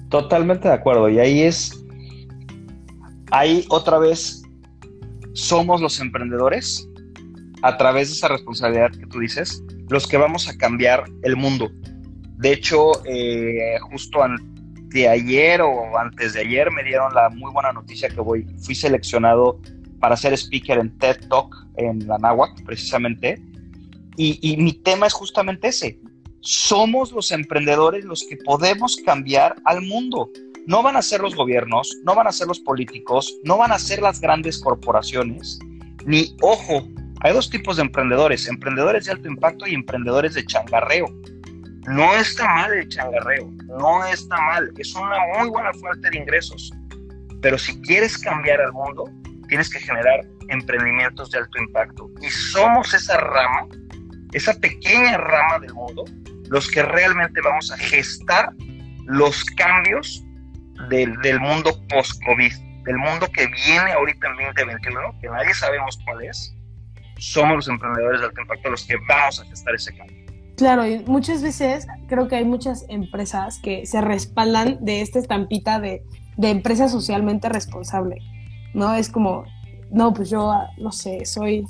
Totalmente 0.08 0.68
de 0.68 0.74
acuerdo. 0.74 1.08
Y 1.08 1.18
ahí 1.18 1.42
es, 1.42 1.84
ahí 3.30 3.66
otra 3.68 3.98
vez 3.98 4.42
somos 5.34 5.80
los 5.80 6.00
emprendedores, 6.00 6.88
a 7.62 7.76
través 7.76 8.08
de 8.08 8.14
esa 8.14 8.28
responsabilidad 8.28 8.90
que 8.90 9.06
tú 9.06 9.20
dices, 9.20 9.62
los 9.88 10.06
que 10.06 10.16
vamos 10.16 10.48
a 10.48 10.56
cambiar 10.56 11.04
el 11.22 11.36
mundo. 11.36 11.70
De 12.38 12.52
hecho, 12.52 13.04
eh, 13.06 13.78
justo 13.90 14.18
de 14.88 15.08
ayer 15.08 15.62
o 15.62 15.96
antes 15.96 16.34
de 16.34 16.40
ayer 16.40 16.70
me 16.70 16.82
dieron 16.82 17.14
la 17.14 17.30
muy 17.30 17.52
buena 17.52 17.72
noticia 17.72 18.08
que 18.08 18.20
voy, 18.20 18.46
fui 18.58 18.74
seleccionado 18.74 19.60
para 20.02 20.16
ser 20.16 20.34
speaker 20.36 20.78
en 20.78 20.98
TED 20.98 21.28
Talk 21.30 21.54
en 21.78 22.06
la 22.06 22.18
Náhuac, 22.18 22.62
precisamente. 22.64 23.40
Y, 24.16 24.38
y 24.42 24.58
mi 24.58 24.74
tema 24.74 25.06
es 25.06 25.14
justamente 25.14 25.68
ese. 25.68 25.98
Somos 26.40 27.12
los 27.12 27.32
emprendedores 27.32 28.04
los 28.04 28.26
que 28.28 28.36
podemos 28.36 28.96
cambiar 29.06 29.56
al 29.64 29.80
mundo. 29.80 30.28
No 30.66 30.82
van 30.82 30.96
a 30.96 31.02
ser 31.02 31.20
los 31.20 31.34
gobiernos, 31.34 31.88
no 32.04 32.14
van 32.14 32.26
a 32.26 32.32
ser 32.32 32.48
los 32.48 32.60
políticos, 32.60 33.32
no 33.44 33.56
van 33.56 33.72
a 33.72 33.78
ser 33.78 34.02
las 34.02 34.20
grandes 34.20 34.60
corporaciones, 34.60 35.58
ni, 36.04 36.36
ojo, 36.40 36.88
hay 37.20 37.32
dos 37.32 37.48
tipos 37.48 37.76
de 37.76 37.82
emprendedores, 37.82 38.48
emprendedores 38.48 39.04
de 39.04 39.12
alto 39.12 39.28
impacto 39.28 39.66
y 39.66 39.74
emprendedores 39.74 40.34
de 40.34 40.44
changarreo. 40.44 41.06
No 41.86 42.12
está 42.14 42.46
mal 42.46 42.72
el 42.72 42.88
changarreo, 42.88 43.50
no 43.78 44.04
está 44.06 44.36
mal, 44.40 44.72
es 44.78 44.94
una 44.94 45.16
muy 45.38 45.48
buena 45.50 45.72
fuente 45.74 46.10
de 46.10 46.18
ingresos. 46.18 46.72
Pero 47.40 47.58
si 47.58 47.80
quieres 47.82 48.18
cambiar 48.18 48.60
al 48.60 48.72
mundo, 48.72 49.04
tienes 49.52 49.68
que 49.68 49.80
generar 49.80 50.24
emprendimientos 50.48 51.30
de 51.30 51.36
alto 51.36 51.58
impacto. 51.58 52.10
Y 52.22 52.30
somos 52.30 52.94
esa 52.94 53.18
rama, 53.18 53.66
esa 54.32 54.54
pequeña 54.54 55.18
rama 55.18 55.58
del 55.58 55.74
mundo, 55.74 56.04
los 56.48 56.70
que 56.70 56.82
realmente 56.82 57.38
vamos 57.42 57.70
a 57.70 57.76
gestar 57.76 58.54
los 59.04 59.44
cambios 59.44 60.24
del, 60.88 61.14
del 61.18 61.38
mundo 61.38 61.78
post-COVID, 61.90 62.50
del 62.84 62.96
mundo 62.96 63.30
que 63.30 63.46
viene 63.46 63.92
ahorita 63.92 64.26
en 64.28 64.54
2021, 64.54 65.20
que 65.20 65.28
nadie 65.28 65.52
sabemos 65.52 65.98
cuál 66.02 66.24
es, 66.24 66.56
somos 67.18 67.56
los 67.56 67.68
emprendedores 67.68 68.20
de 68.20 68.28
alto 68.28 68.40
impacto 68.40 68.70
los 68.70 68.86
que 68.86 68.96
vamos 69.06 69.38
a 69.38 69.44
gestar 69.44 69.74
ese 69.74 69.94
cambio. 69.94 70.16
Claro, 70.56 70.86
y 70.86 71.00
muchas 71.00 71.42
veces 71.42 71.86
creo 72.08 72.26
que 72.26 72.36
hay 72.36 72.46
muchas 72.46 72.86
empresas 72.88 73.60
que 73.62 73.84
se 73.84 74.00
respaldan 74.00 74.82
de 74.82 75.02
esta 75.02 75.18
estampita 75.18 75.78
de, 75.78 76.04
de 76.38 76.48
empresa 76.48 76.88
socialmente 76.88 77.50
responsable, 77.50 78.16
¿no? 78.74 78.94
Es 78.94 79.08
como, 79.08 79.44
no, 79.90 80.12
pues 80.12 80.30
yo, 80.30 80.52
no 80.78 80.92
sé, 80.92 81.24
soy 81.24 81.66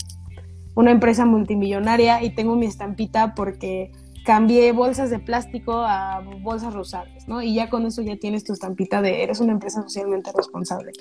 una 0.74 0.90
empresa 0.90 1.26
multimillonaria 1.26 2.22
y 2.22 2.30
tengo 2.30 2.56
mi 2.56 2.66
estampita 2.66 3.34
porque 3.34 3.92
cambié 4.24 4.72
bolsas 4.72 5.10
de 5.10 5.18
plástico 5.18 5.74
a 5.74 6.22
bolsas 6.42 6.72
rosadas, 6.72 7.26
¿no? 7.26 7.42
Y 7.42 7.54
ya 7.54 7.68
con 7.68 7.86
eso 7.86 8.02
ya 8.02 8.16
tienes 8.16 8.44
tu 8.44 8.52
estampita 8.52 9.02
de 9.02 9.22
eres 9.22 9.40
una 9.40 9.52
empresa 9.52 9.82
socialmente 9.82 10.30
responsable. 10.34 10.92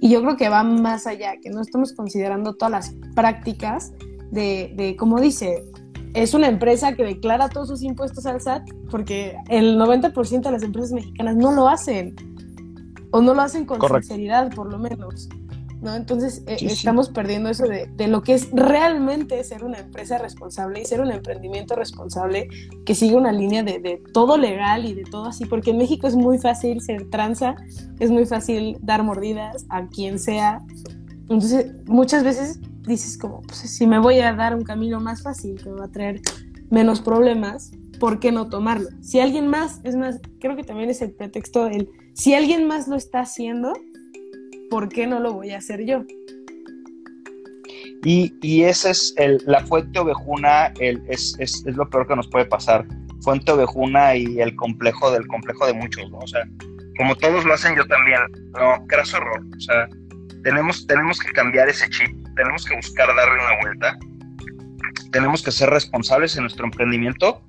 Y 0.00 0.10
yo 0.10 0.20
creo 0.20 0.36
que 0.36 0.48
va 0.48 0.62
más 0.62 1.06
allá, 1.06 1.36
que 1.42 1.50
no 1.50 1.62
estamos 1.62 1.92
considerando 1.94 2.54
todas 2.54 2.70
las 2.70 2.94
prácticas 3.14 3.92
de, 4.30 4.74
de 4.76 4.94
como 4.96 5.20
dice, 5.20 5.64
es 6.12 6.34
una 6.34 6.48
empresa 6.48 6.94
que 6.94 7.04
declara 7.04 7.48
todos 7.48 7.68
sus 7.68 7.82
impuestos 7.82 8.26
al 8.26 8.40
SAT, 8.40 8.68
porque 8.90 9.36
el 9.48 9.78
90% 9.78 10.40
de 10.42 10.50
las 10.50 10.62
empresas 10.62 10.92
mexicanas 10.92 11.36
no 11.36 11.52
lo 11.52 11.68
hacen, 11.68 12.14
o 13.10 13.20
no 13.22 13.34
lo 13.34 13.42
hacen 13.42 13.64
con 13.64 13.80
sinceridad, 13.80 14.52
por 14.54 14.70
lo 14.70 14.78
menos. 14.78 15.28
¿No? 15.80 15.94
Entonces 15.94 16.42
eh, 16.46 16.56
estamos 16.60 17.08
perdiendo 17.10 17.48
eso 17.48 17.64
de, 17.64 18.08
lo 18.08 18.22
que 18.22 18.34
es 18.34 18.48
realmente 18.52 19.42
ser 19.44 19.64
una 19.64 19.78
empresa 19.78 20.18
responsable 20.18 20.80
y 20.80 20.84
ser 20.84 21.00
un 21.00 21.10
emprendimiento 21.10 21.76
responsable 21.76 22.48
que 22.84 22.94
sigue 22.94 23.16
una 23.16 23.32
línea 23.32 23.62
de, 23.62 24.02
todo 24.12 24.36
legal 24.36 24.84
y 24.86 24.94
de 24.94 25.04
todo 25.04 25.26
así, 25.26 25.44
porque 25.44 25.70
en 25.70 25.78
México 25.78 26.06
es 26.06 26.16
muy 26.16 26.38
fácil 26.38 26.80
ser 26.80 27.08
tranza, 27.10 27.56
es 27.98 28.10
muy 28.10 28.26
fácil 28.26 28.78
dar 28.80 29.02
mordidas 29.02 29.66
a 29.68 29.86
quien 29.88 30.18
sea. 30.18 30.60
Entonces 31.28 31.72
muchas 31.86 32.24
veces 32.24 32.60
dices 32.86 33.18
como, 33.18 33.42
pues 33.42 33.58
si 33.58 33.86
me 33.86 33.98
voy 33.98 34.20
a 34.20 34.32
dar 34.32 34.54
un 34.54 34.64
camino 34.64 35.00
más 35.00 35.22
fácil 35.22 35.56
que 35.56 35.70
me 35.70 35.80
va 35.80 35.86
a 35.86 35.90
traer 35.90 36.20
menos 36.70 37.00
problemas, 37.00 37.72
¿por 37.98 38.20
qué 38.20 38.32
no 38.32 38.48
tomarlo? 38.48 38.88
Si 39.00 39.20
alguien 39.20 39.48
más, 39.48 39.80
es 39.84 39.96
más, 39.96 40.20
creo 40.40 40.56
que 40.56 40.64
también 40.64 40.90
es 40.90 41.02
el 41.02 41.12
pretexto 41.12 41.64
del, 41.64 41.88
si 42.14 42.34
alguien 42.34 42.66
más 42.66 42.88
lo 42.88 42.96
está 42.96 43.20
haciendo, 43.20 43.72
¿por 44.70 44.88
qué 44.88 45.06
no 45.06 45.20
lo 45.20 45.34
voy 45.34 45.50
a 45.50 45.58
hacer 45.58 45.84
yo? 45.84 46.04
Y, 48.04 48.34
y 48.40 48.62
esa 48.62 48.90
es 48.90 49.14
el, 49.16 49.42
la 49.46 49.60
fuente 49.66 49.98
ovejuna, 49.98 50.72
es, 50.78 51.36
es, 51.38 51.64
es, 51.66 51.76
lo 51.76 51.88
peor 51.88 52.06
que 52.06 52.16
nos 52.16 52.28
puede 52.28 52.44
pasar. 52.44 52.86
Fuente 53.22 53.50
ovejuna 53.50 54.14
y 54.14 54.40
el 54.40 54.54
complejo 54.54 55.10
del 55.10 55.26
complejo 55.26 55.66
de 55.66 55.72
muchos, 55.72 56.08
¿no? 56.10 56.18
O 56.18 56.26
sea, 56.26 56.44
como 56.98 57.16
todos 57.16 57.44
lo 57.44 57.54
hacen, 57.54 57.74
yo 57.74 57.84
también. 57.86 58.20
No, 58.52 58.84
graso 58.86 59.16
horror. 59.16 59.44
O 59.56 59.60
sea, 59.60 59.88
tenemos, 60.44 60.86
tenemos 60.86 61.18
que 61.18 61.32
cambiar 61.32 61.68
ese 61.68 61.88
chip, 61.90 62.14
tenemos 62.36 62.64
que 62.64 62.76
buscar 62.76 63.08
darle 63.08 63.34
una 63.34 63.60
vuelta, 63.62 63.98
tenemos 65.10 65.42
que 65.42 65.50
ser 65.50 65.70
responsables 65.70 66.36
en 66.36 66.42
nuestro 66.42 66.66
emprendimiento 66.66 67.42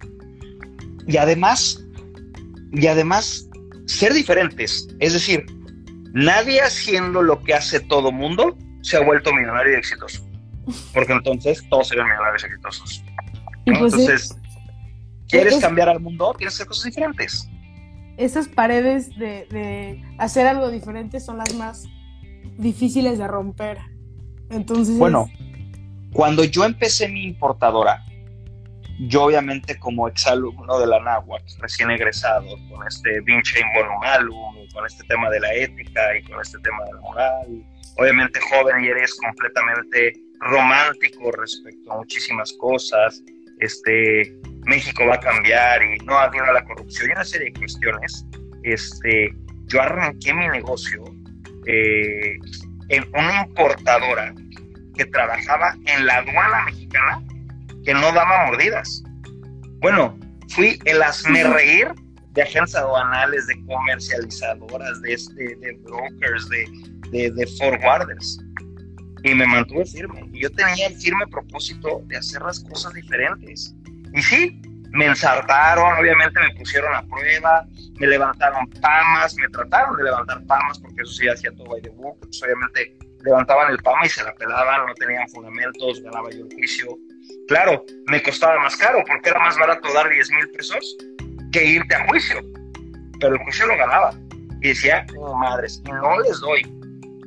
y 1.06 1.18
además, 1.18 1.86
y 2.72 2.88
además 2.88 3.48
ser 3.86 4.14
diferentes. 4.14 4.88
Es 5.00 5.14
decir, 5.14 5.46
Nadie 6.14 6.62
haciendo 6.62 7.22
lo 7.22 7.42
que 7.44 7.54
hace 7.54 7.80
todo 7.80 8.12
mundo 8.12 8.58
se 8.82 8.98
ha 8.98 9.02
vuelto 9.02 9.34
millonario 9.34 9.74
y 9.74 9.76
exitoso. 9.76 10.26
Porque 10.94 11.14
entonces 11.14 11.64
todos 11.70 11.88
serían 11.88 12.08
millonarios 12.08 12.44
y 12.44 12.46
exitosos. 12.48 13.04
Pues 13.66 13.94
entonces, 13.94 14.38
¿quieres 15.28 15.58
cambiar 15.58 15.90
al 15.90 16.00
mundo? 16.00 16.34
Tienes 16.38 16.56
que 16.56 16.64
hacer 16.64 16.68
cosas 16.68 16.84
diferentes. 16.86 17.50
Esas 18.18 18.48
paredes 18.48 19.10
de, 19.18 20.02
hacer 20.18 20.48
algo 20.48 20.70
diferente 20.70 21.20
son 21.20 21.38
las 21.38 21.54
más 21.56 21.86
difíciles 22.58 23.18
de 23.18 23.28
romper. 23.28 23.78
Entonces. 24.50 24.98
Bueno, 24.98 25.30
cuando 26.14 26.44
yo 26.44 26.66
empecé 26.66 27.10
mi 27.10 27.24
importadora, 27.24 28.04
yo 29.00 29.24
obviamente 29.24 29.78
como 29.78 30.08
exalumno 30.08 30.80
de 30.80 30.88
la 30.88 31.00
NAWAC, 31.00 31.44
recién 31.60 31.92
egresado, 31.92 32.48
con 32.70 32.86
este 32.88 33.22
Vinche 33.22 33.60
Involumalum, 33.60 34.68
con 34.74 34.86
este 34.86 35.04
tema 35.06 35.30
de 35.30 35.40
la 35.40 35.54
ética 35.54 36.18
y 36.18 36.24
con 36.24 36.42
este 36.42 36.58
tema 36.60 36.84
de 36.86 36.94
la 36.94 37.02
moral, 37.02 37.66
obviamente 37.98 38.40
joven 38.42 38.84
y 38.84 38.88
eres 38.88 39.16
completamente 39.16 40.14
romántico 40.40 41.32
respecto 41.32 41.94
a 41.94 41.98
muchísimas 41.98 42.54
cosas, 42.54 43.22
este, 43.60 44.36
México 44.66 45.06
va 45.06 45.16
a 45.16 45.20
cambiar 45.20 45.82
y 45.84 45.98
no 46.00 46.18
a 46.18 46.30
la 46.30 46.64
corrupción 46.66 47.10
y 47.10 47.14
una 47.14 47.26
serie 47.26 47.52
de 47.52 47.60
cuestiones, 47.60 48.26
este, 48.64 49.34
yo 49.66 49.82
arranqué 49.82 50.34
mi 50.34 50.48
negocio 50.48 51.04
eh, 51.66 52.38
en 52.90 53.08
una 53.14 53.46
importadora 53.48 54.34
que 54.96 55.06
trabajaba 55.06 55.76
en 55.86 56.06
la 56.06 56.18
aduana 56.18 56.66
mexicana 56.66 57.22
que 57.88 57.94
no 57.94 58.12
daba 58.12 58.48
mordidas. 58.48 59.02
Bueno, 59.80 60.20
fui 60.50 60.78
el 60.84 61.02
asme 61.02 61.42
reír 61.46 61.88
de 62.34 62.42
agencias 62.42 62.76
aduanales, 62.76 63.48
de 63.48 63.66
comercializadoras, 63.66 65.02
de, 65.04 65.14
este, 65.14 65.56
de 65.56 65.72
brokers, 65.84 66.50
de, 66.50 67.32
de, 67.32 67.48
forwarders. 67.58 68.44
Y 69.24 69.34
me 69.34 69.48
mantuve 69.48 69.86
firme. 69.86 70.30
Y 70.34 70.42
yo 70.42 70.52
tenía 70.52 70.88
el 70.88 70.98
firme 70.98 71.28
propósito 71.28 72.02
de 72.08 72.18
hacer 72.18 72.42
las 72.42 72.60
cosas 72.60 72.94
diferentes. 72.94 73.74
Y 74.14 74.22
sí, 74.22 74.62
me 74.92 75.06
ensartaron, 75.06 75.98
obviamente 75.98 76.42
me 76.42 76.60
pusieron 76.60 76.94
a 76.94 77.02
prueba, 77.04 77.66
me 78.00 78.08
levantaron 78.08 78.70
pamas, 78.82 79.34
me 79.36 79.48
trataron 79.48 79.96
de 79.96 80.04
levantar 80.04 80.46
pamas, 80.46 80.78
porque 80.80 81.04
eso 81.04 81.14
sí 81.14 81.30
hacía 81.30 81.52
todo 81.56 81.70
by 81.70 81.82
the 81.82 81.90
book. 81.92 82.20
Pues 82.20 82.44
obviamente 82.44 82.98
levantaban 83.24 83.72
el 83.72 83.78
pama 83.78 84.06
y 84.06 84.10
se 84.10 84.26
la 84.26 84.36
pelaban, 84.36 84.88
no 84.88 84.94
tenían 84.96 85.26
fundamentos, 85.30 86.02
ganaba 86.02 86.30
yo 86.32 86.44
el 86.44 86.54
juicio 86.54 86.98
Claro, 87.48 87.86
me 88.08 88.22
costaba 88.22 88.60
más 88.62 88.76
caro 88.76 89.04
porque 89.08 89.30
era 89.30 89.40
más 89.40 89.58
barato 89.58 89.92
dar 89.94 90.10
10 90.10 90.32
mil 90.32 90.50
pesos 90.50 90.98
que 91.52 91.66
irte 91.66 91.96
a 91.96 92.08
juicio. 92.08 92.42
Pero 93.20 93.36
el 93.36 93.40
juicio 93.40 93.68
lo 93.68 93.78
ganaba. 93.78 94.14
Y 94.62 94.70
decía, 94.70 95.06
no 95.14 95.34
madres, 95.36 95.82
no 95.86 96.20
les 96.22 96.40
doy. 96.40 96.62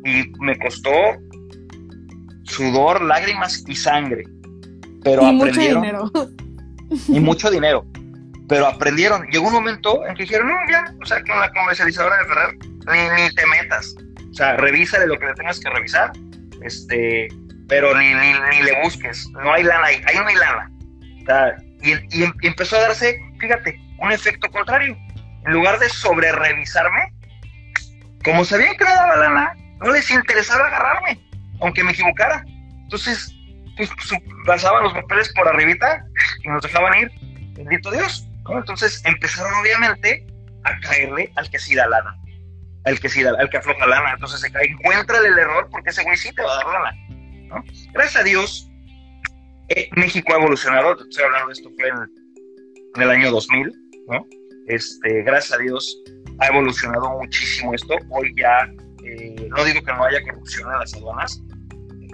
Y 0.04 0.30
me 0.40 0.58
costó 0.58 0.90
sudor, 2.44 3.00
lágrimas 3.02 3.64
y 3.66 3.74
sangre. 3.74 4.24
Pero 5.02 5.22
y 5.22 5.32
mucho 5.32 5.60
dinero. 5.60 6.10
Y 7.08 7.20
mucho 7.20 7.50
dinero. 7.50 7.86
Pero 8.48 8.66
aprendieron. 8.66 9.26
Llegó 9.28 9.46
un 9.46 9.54
momento 9.54 10.04
en 10.06 10.14
que 10.16 10.24
dijeron, 10.24 10.48
no, 10.48 10.56
ya, 10.68 10.84
o 11.00 11.06
sea, 11.06 11.22
con 11.22 11.38
la 11.38 11.52
comercializadora 11.52 12.16
de 12.18 12.24
Ferrer, 12.24 12.58
ni, 12.58 13.22
ni 13.22 13.34
te 13.34 13.46
metas. 13.46 13.94
O 14.30 14.34
sea, 14.34 14.56
revísale 14.56 15.06
lo 15.06 15.18
que 15.18 15.26
le 15.26 15.34
tengas 15.34 15.60
que 15.60 15.70
revisar. 15.70 16.12
Este, 16.62 17.28
pero 17.70 17.96
ni, 17.96 18.12
ni, 18.12 18.32
ni, 18.50 18.62
le 18.62 18.82
busques, 18.82 19.26
no 19.30 19.52
hay 19.52 19.62
lana 19.62 19.86
ahí, 19.86 20.02
ahí 20.06 20.16
no 20.16 20.26
hay 20.26 20.34
lana. 20.34 20.70
y, 21.80 21.92
y, 22.22 22.32
empezó 22.42 22.76
a 22.76 22.80
darse, 22.80 23.16
fíjate, 23.38 23.80
un 23.98 24.12
efecto 24.12 24.50
contrario. 24.50 24.96
En 25.46 25.52
lugar 25.52 25.78
de 25.78 25.88
sobre 25.88 26.30
revisarme, 26.32 27.14
como 28.24 28.44
sabían 28.44 28.76
que 28.76 28.84
no 28.84 28.90
daba 28.90 29.16
lana, 29.16 29.54
no 29.78 29.92
les 29.92 30.10
interesaba 30.10 30.66
agarrarme, 30.66 31.18
aunque 31.60 31.82
me 31.84 31.92
equivocara. 31.92 32.44
Entonces, 32.82 33.32
pues, 33.76 33.90
pasaban 34.44 34.82
los 34.82 34.92
papeles 34.92 35.32
por 35.32 35.48
arribita 35.48 36.04
y 36.42 36.48
nos 36.48 36.62
dejaban 36.62 36.98
ir. 36.98 37.10
Bendito 37.54 37.90
Dios. 37.92 38.26
Entonces 38.48 39.00
empezaron 39.04 39.54
obviamente 39.54 40.26
a 40.64 40.78
caerle 40.80 41.32
al 41.36 41.48
que 41.48 41.58
sí 41.58 41.76
da 41.76 41.86
lana, 41.86 42.16
al 42.84 42.98
que 42.98 43.08
sí 43.08 43.22
da, 43.22 43.32
al 43.38 43.48
que 43.48 43.58
afloja 43.58 43.86
lana. 43.86 44.12
Entonces 44.14 44.40
se 44.40 44.50
cae, 44.50 44.66
encuentra 44.66 45.18
el 45.18 45.38
error 45.38 45.68
porque 45.70 45.90
ese 45.90 46.02
güey 46.02 46.16
sí 46.16 46.32
te 46.34 46.42
va 46.42 46.52
a 46.52 46.56
dar 46.56 46.66
lana. 46.66 47.09
Gracias 47.92 48.16
a 48.16 48.24
Dios, 48.24 48.70
eh, 49.68 49.88
México 49.92 50.32
ha 50.32 50.38
evolucionado, 50.38 51.00
estoy 51.00 51.24
hablando 51.24 51.48
de 51.48 51.52
esto 51.52 51.70
fue 51.76 51.88
en, 51.88 53.02
el 53.02 53.10
año 53.10 53.30
2000, 53.30 53.72
Este, 54.66 55.22
gracias 55.22 55.58
a 55.58 55.62
Dios 55.62 56.02
ha 56.40 56.46
evolucionado 56.48 57.10
muchísimo 57.18 57.74
esto. 57.74 57.94
Hoy 58.10 58.32
ya, 58.36 58.68
eh, 59.04 59.48
no 59.48 59.64
digo 59.64 59.80
que 59.82 59.92
no 59.92 60.04
haya 60.04 60.22
corrupción 60.22 60.72
en 60.72 60.78
las 60.78 60.94
aduanas, 60.94 61.40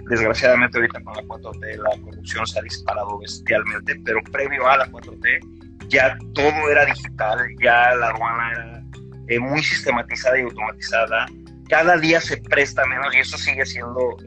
desgraciadamente 0.09 0.77
ahorita 0.77 1.03
con 1.03 1.15
la 1.15 1.23
4T 1.23 1.77
la 1.77 2.01
corrupción 2.03 2.45
se 2.45 2.59
ha 2.59 2.61
disparado 2.61 3.19
bestialmente, 3.19 3.95
pero 4.05 4.21
previo 4.31 4.67
a 4.67 4.77
la 4.77 4.87
4T 4.87 5.87
ya 5.89 6.17
todo 6.33 6.69
era 6.69 6.85
digital, 6.85 7.39
ya 7.61 7.95
la 7.95 8.09
aduana 8.09 8.51
era 8.51 8.83
eh, 9.29 9.39
muy 9.39 9.63
sistematizada 9.63 10.39
y 10.39 10.43
automatizada. 10.43 11.25
Cada 11.69 11.97
día 11.97 12.21
se 12.21 12.37
presta 12.37 12.85
menos 12.85 13.13
y 13.15 13.19
eso 13.19 13.37
sigue 13.37 13.65
siendo 13.65 14.17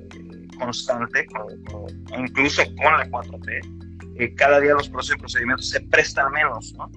constante, 0.60 1.26
incluso 2.16 2.62
con 2.76 2.96
la 2.96 3.08
4T. 3.10 3.80
Eh, 4.16 4.34
cada 4.34 4.60
día 4.60 4.74
los 4.74 4.88
procesos 4.88 5.16
y 5.16 5.20
procedimientos 5.20 5.70
se 5.70 5.80
prestan 5.80 6.30
menos, 6.32 6.74
¿no? 6.74 6.90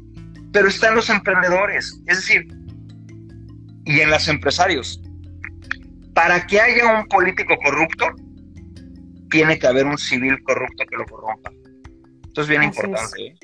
Pero 0.51 0.67
están 0.67 0.95
los 0.95 1.09
emprendedores, 1.09 1.99
es 2.05 2.17
decir, 2.17 2.47
y 3.85 3.99
en 3.99 4.09
los 4.09 4.27
empresarios. 4.27 5.01
Para 6.13 6.45
que 6.45 6.59
haya 6.59 6.99
un 6.99 7.07
político 7.07 7.55
corrupto, 7.63 8.05
tiene 9.31 9.57
que 9.57 9.65
haber 9.65 9.85
un 9.85 9.97
civil 9.97 10.41
corrupto 10.43 10.83
que 10.85 10.95
lo 10.95 11.05
corrompa. 11.05 11.51
Esto 12.27 12.41
es 12.41 12.47
bien 12.47 12.63
importante. 12.63 13.35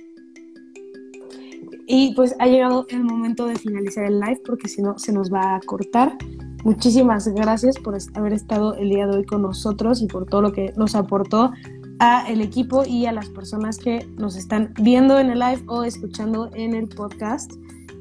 Y 1.88 2.13
pues 2.13 2.36
ha 2.38 2.45
llegado 2.45 2.86
el 2.89 3.03
momento 3.03 3.47
de 3.47 3.55
finalizar 3.55 4.05
el 4.05 4.20
live 4.20 4.41
porque 4.45 4.67
si 4.67 4.82
no 4.82 4.99
se 4.99 5.11
nos 5.11 5.34
va 5.34 5.55
a 5.55 5.59
cortar. 5.61 6.15
Muchísimas 6.64 7.28
gracias 7.28 7.78
por 7.78 7.97
haber 8.16 8.34
estado 8.34 8.76
el 8.76 8.89
día 8.89 9.07
de 9.07 9.18
hoy 9.18 9.26
con 9.26 9.41
nosotros 9.41 10.01
y 10.01 10.07
por 10.07 10.26
todo 10.26 10.41
lo 10.41 10.51
que 10.51 10.74
nos 10.76 10.95
aportó 10.95 11.51
a 11.99 12.30
el 12.30 12.41
equipo 12.41 12.86
y 12.86 13.05
a 13.05 13.12
las 13.12 13.30
personas 13.30 13.78
que 13.78 14.05
nos 14.18 14.36
están 14.36 14.74
viendo 14.80 15.20
en 15.20 15.30
el 15.30 15.39
live 15.39 15.64
o 15.68 15.84
escuchando 15.84 16.49
en 16.53 16.74
el 16.74 16.88
podcast. 16.88 17.51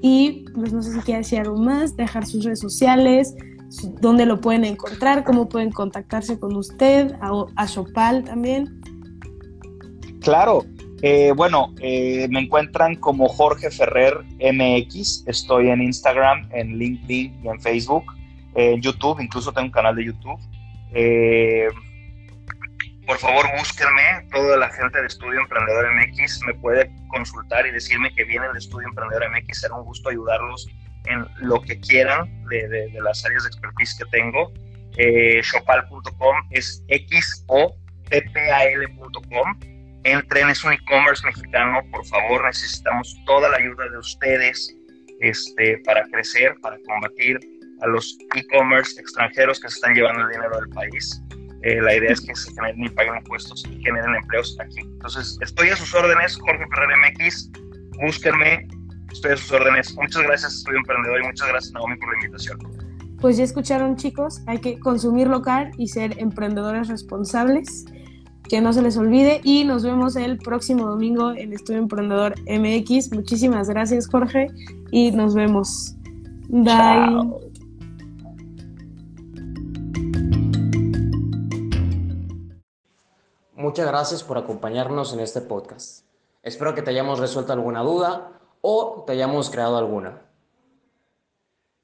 Y 0.03 0.45
pues 0.55 0.73
no 0.73 0.83
sé 0.83 0.93
si 0.93 1.01
quiere 1.01 1.19
decir 1.19 1.41
algo 1.41 1.57
más, 1.57 1.97
dejar 1.97 2.27
sus 2.27 2.45
redes 2.45 2.61
sociales, 2.61 3.35
dónde 4.01 4.27
lo 4.27 4.41
pueden 4.41 4.65
encontrar, 4.65 5.25
cómo 5.25 5.49
pueden 5.49 5.71
contactarse 5.71 6.39
con 6.39 6.57
usted, 6.57 7.13
a, 7.21 7.31
a 7.57 7.67
Chopal 7.67 8.25
también. 8.25 8.81
Claro, 10.21 10.65
eh, 11.03 11.33
bueno, 11.37 11.75
eh, 11.81 12.27
me 12.29 12.41
encuentran 12.41 12.97
como 12.97 13.29
Jorge 13.29 13.71
Ferrer 13.71 14.19
MX, 14.41 15.25
estoy 15.27 15.69
en 15.69 15.83
Instagram, 15.83 16.49
en 16.53 16.77
LinkedIn 16.77 17.41
y 17.45 17.49
en 17.49 17.61
Facebook, 17.61 18.05
en 18.55 18.81
YouTube, 18.81 19.21
incluso 19.21 19.53
tengo 19.53 19.67
un 19.67 19.73
canal 19.73 19.97
de 19.97 20.05
YouTube. 20.05 20.39
Eh, 20.93 21.69
por 23.07 23.19
favor, 23.19 23.47
búsquenme, 23.57 24.29
toda 24.31 24.59
la 24.59 24.69
gente 24.69 25.01
de 25.01 25.07
Estudio 25.07 25.41
Emprendedor 25.41 25.87
MX 25.95 26.43
me 26.47 26.55
puede 26.55 26.91
consultar 27.09 27.67
y 27.67 27.71
decirme 27.71 28.15
que 28.15 28.25
vienen 28.25 28.53
de 28.53 28.59
Estudio 28.59 28.87
Emprendedor 28.87 29.31
MX, 29.31 29.61
será 29.61 29.75
un 29.77 29.85
gusto 29.85 30.11
ayudarlos 30.11 30.69
en 31.07 31.27
lo 31.39 31.61
que 31.63 31.81
quieran 31.81 32.45
de, 32.49 32.91
las 33.03 33.25
áreas 33.25 33.45
de 33.45 33.49
expertise 33.49 33.97
que 33.97 34.05
tengo. 34.11 34.53
Eh, 34.99 35.41
shopal.com 35.43 36.37
es 36.51 36.85
x 36.89 37.45
o 37.47 37.75
p 38.11 38.21
p 38.21 38.53
a 38.53 38.65
l.com. 38.65 39.59
Entren, 40.05 40.51
es 40.51 40.63
un 40.65 40.73
e-commerce 40.73 41.25
mexicano, 41.27 41.81
por 41.91 42.05
favor, 42.07 42.45
necesitamos 42.45 43.17
toda 43.27 43.49
la 43.49 43.57
ayuda 43.57 43.89
de 43.89 43.99
ustedes 43.99 44.75
este, 45.21 45.79
para 45.85 46.05
crecer, 46.05 46.55
para 46.61 46.77
combatir 46.87 47.41
a 47.81 47.87
los 47.87 48.18
e-commerce 48.35 49.01
extranjeros 49.01 49.61
que 49.61 49.68
se 49.68 49.76
están 49.76 49.95
llevando 49.95 50.22
el 50.22 50.29
dinero 50.31 50.57
del 50.61 50.68
país. 50.70 51.22
Eh, 51.62 51.81
la 51.83 51.97
idea 51.97 52.12
es 52.12 52.20
que 52.20 52.35
se 52.35 52.53
generen 52.53 52.85
y 52.85 52.89
paguen 52.89 53.16
impuestos 53.16 53.64
y 53.68 53.83
generen 53.83 54.14
empleos 54.14 54.57
aquí. 54.61 54.81
Entonces, 54.81 55.39
estoy 55.41 55.70
a 55.70 55.76
sus 55.76 55.93
órdenes, 55.95 56.37
Jorge 56.37 56.64
Ferrer 56.72 56.97
MX, 56.99 57.51
búsquenme, 58.01 58.68
estoy 59.11 59.33
a 59.33 59.37
sus 59.37 59.53
órdenes. 59.53 59.95
Muchas 59.97 60.22
gracias, 60.22 60.55
Estudio 60.55 60.79
Emprendedor, 60.79 61.20
y 61.20 61.26
muchas 61.26 61.49
gracias, 61.49 61.72
Naomi, 61.72 61.97
por 61.97 62.11
la 62.11 62.14
invitación. 62.24 62.59
Pues 63.20 63.37
ya 63.37 63.45
escucharon, 63.45 63.97
chicos, 63.97 64.43
hay 64.47 64.59
que 64.59 64.79
consumir 64.79 65.26
local 65.26 65.72
y 65.76 65.89
ser 65.89 66.18
emprendedores 66.18 66.89
responsables. 66.89 67.85
Que 68.49 68.62
no 68.62 68.72
se 68.72 68.81
les 68.81 68.97
olvide 68.97 69.43
y 69.45 69.64
nos 69.64 69.83
vemos 69.83 70.16
el 70.16 70.39
próximo 70.39 70.87
domingo 70.87 71.33
en 71.33 71.53
Estudio 71.53 71.81
Emprendedor 71.81 72.35
MX. 72.49 73.12
Muchísimas 73.12 73.68
gracias, 73.68 74.09
Jorge, 74.09 74.47
y 74.91 75.11
nos 75.11 75.35
vemos. 75.35 75.97
Bye. 76.49 77.48
Muchas 83.59 83.89
gracias 83.89 84.23
por 84.23 84.39
acompañarnos 84.39 85.13
en 85.13 85.19
este 85.19 85.41
podcast. 85.41 86.05
Espero 86.45 86.77
que 86.77 86.83
te 86.83 86.91
hayamos 86.91 87.19
resuelto 87.19 87.53
alguna 87.53 87.81
duda 87.81 88.31
o 88.61 89.03
te 89.05 89.15
hayamos 89.15 89.51
creado 89.51 89.77
alguna. 89.77 90.23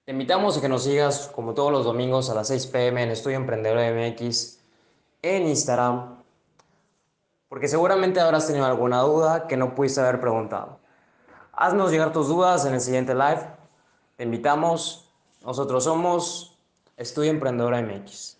Te 0.04 0.12
invitamos 0.12 0.56
a 0.56 0.60
que 0.60 0.68
nos 0.68 0.84
sigas 0.84 1.32
como 1.34 1.52
todos 1.52 1.72
los 1.72 1.84
domingos 1.84 2.30
a 2.30 2.34
las 2.34 2.46
6 2.46 2.68
pm 2.68 3.02
en 3.02 3.10
Estudio 3.10 3.38
Emprendedor 3.38 3.92
MX 3.92 4.60
en 5.22 5.48
Instagram, 5.48 6.22
porque 7.48 7.66
seguramente 7.66 8.20
habrás 8.20 8.46
tenido 8.46 8.66
alguna 8.66 9.00
duda 9.00 9.48
que 9.48 9.56
no 9.56 9.74
pudiste 9.74 10.00
haber 10.00 10.20
preguntado. 10.20 10.78
Haznos 11.52 11.90
llegar 11.90 12.12
tus 12.12 12.28
dudas 12.28 12.64
en 12.66 12.74
el 12.74 12.80
siguiente 12.80 13.14
live. 13.14 13.48
Te 14.14 14.22
invitamos. 14.22 15.10
Nosotros 15.42 15.82
somos 15.82 16.56
Estudio 16.96 17.32
Emprendedor 17.32 17.74
MX. 17.82 18.33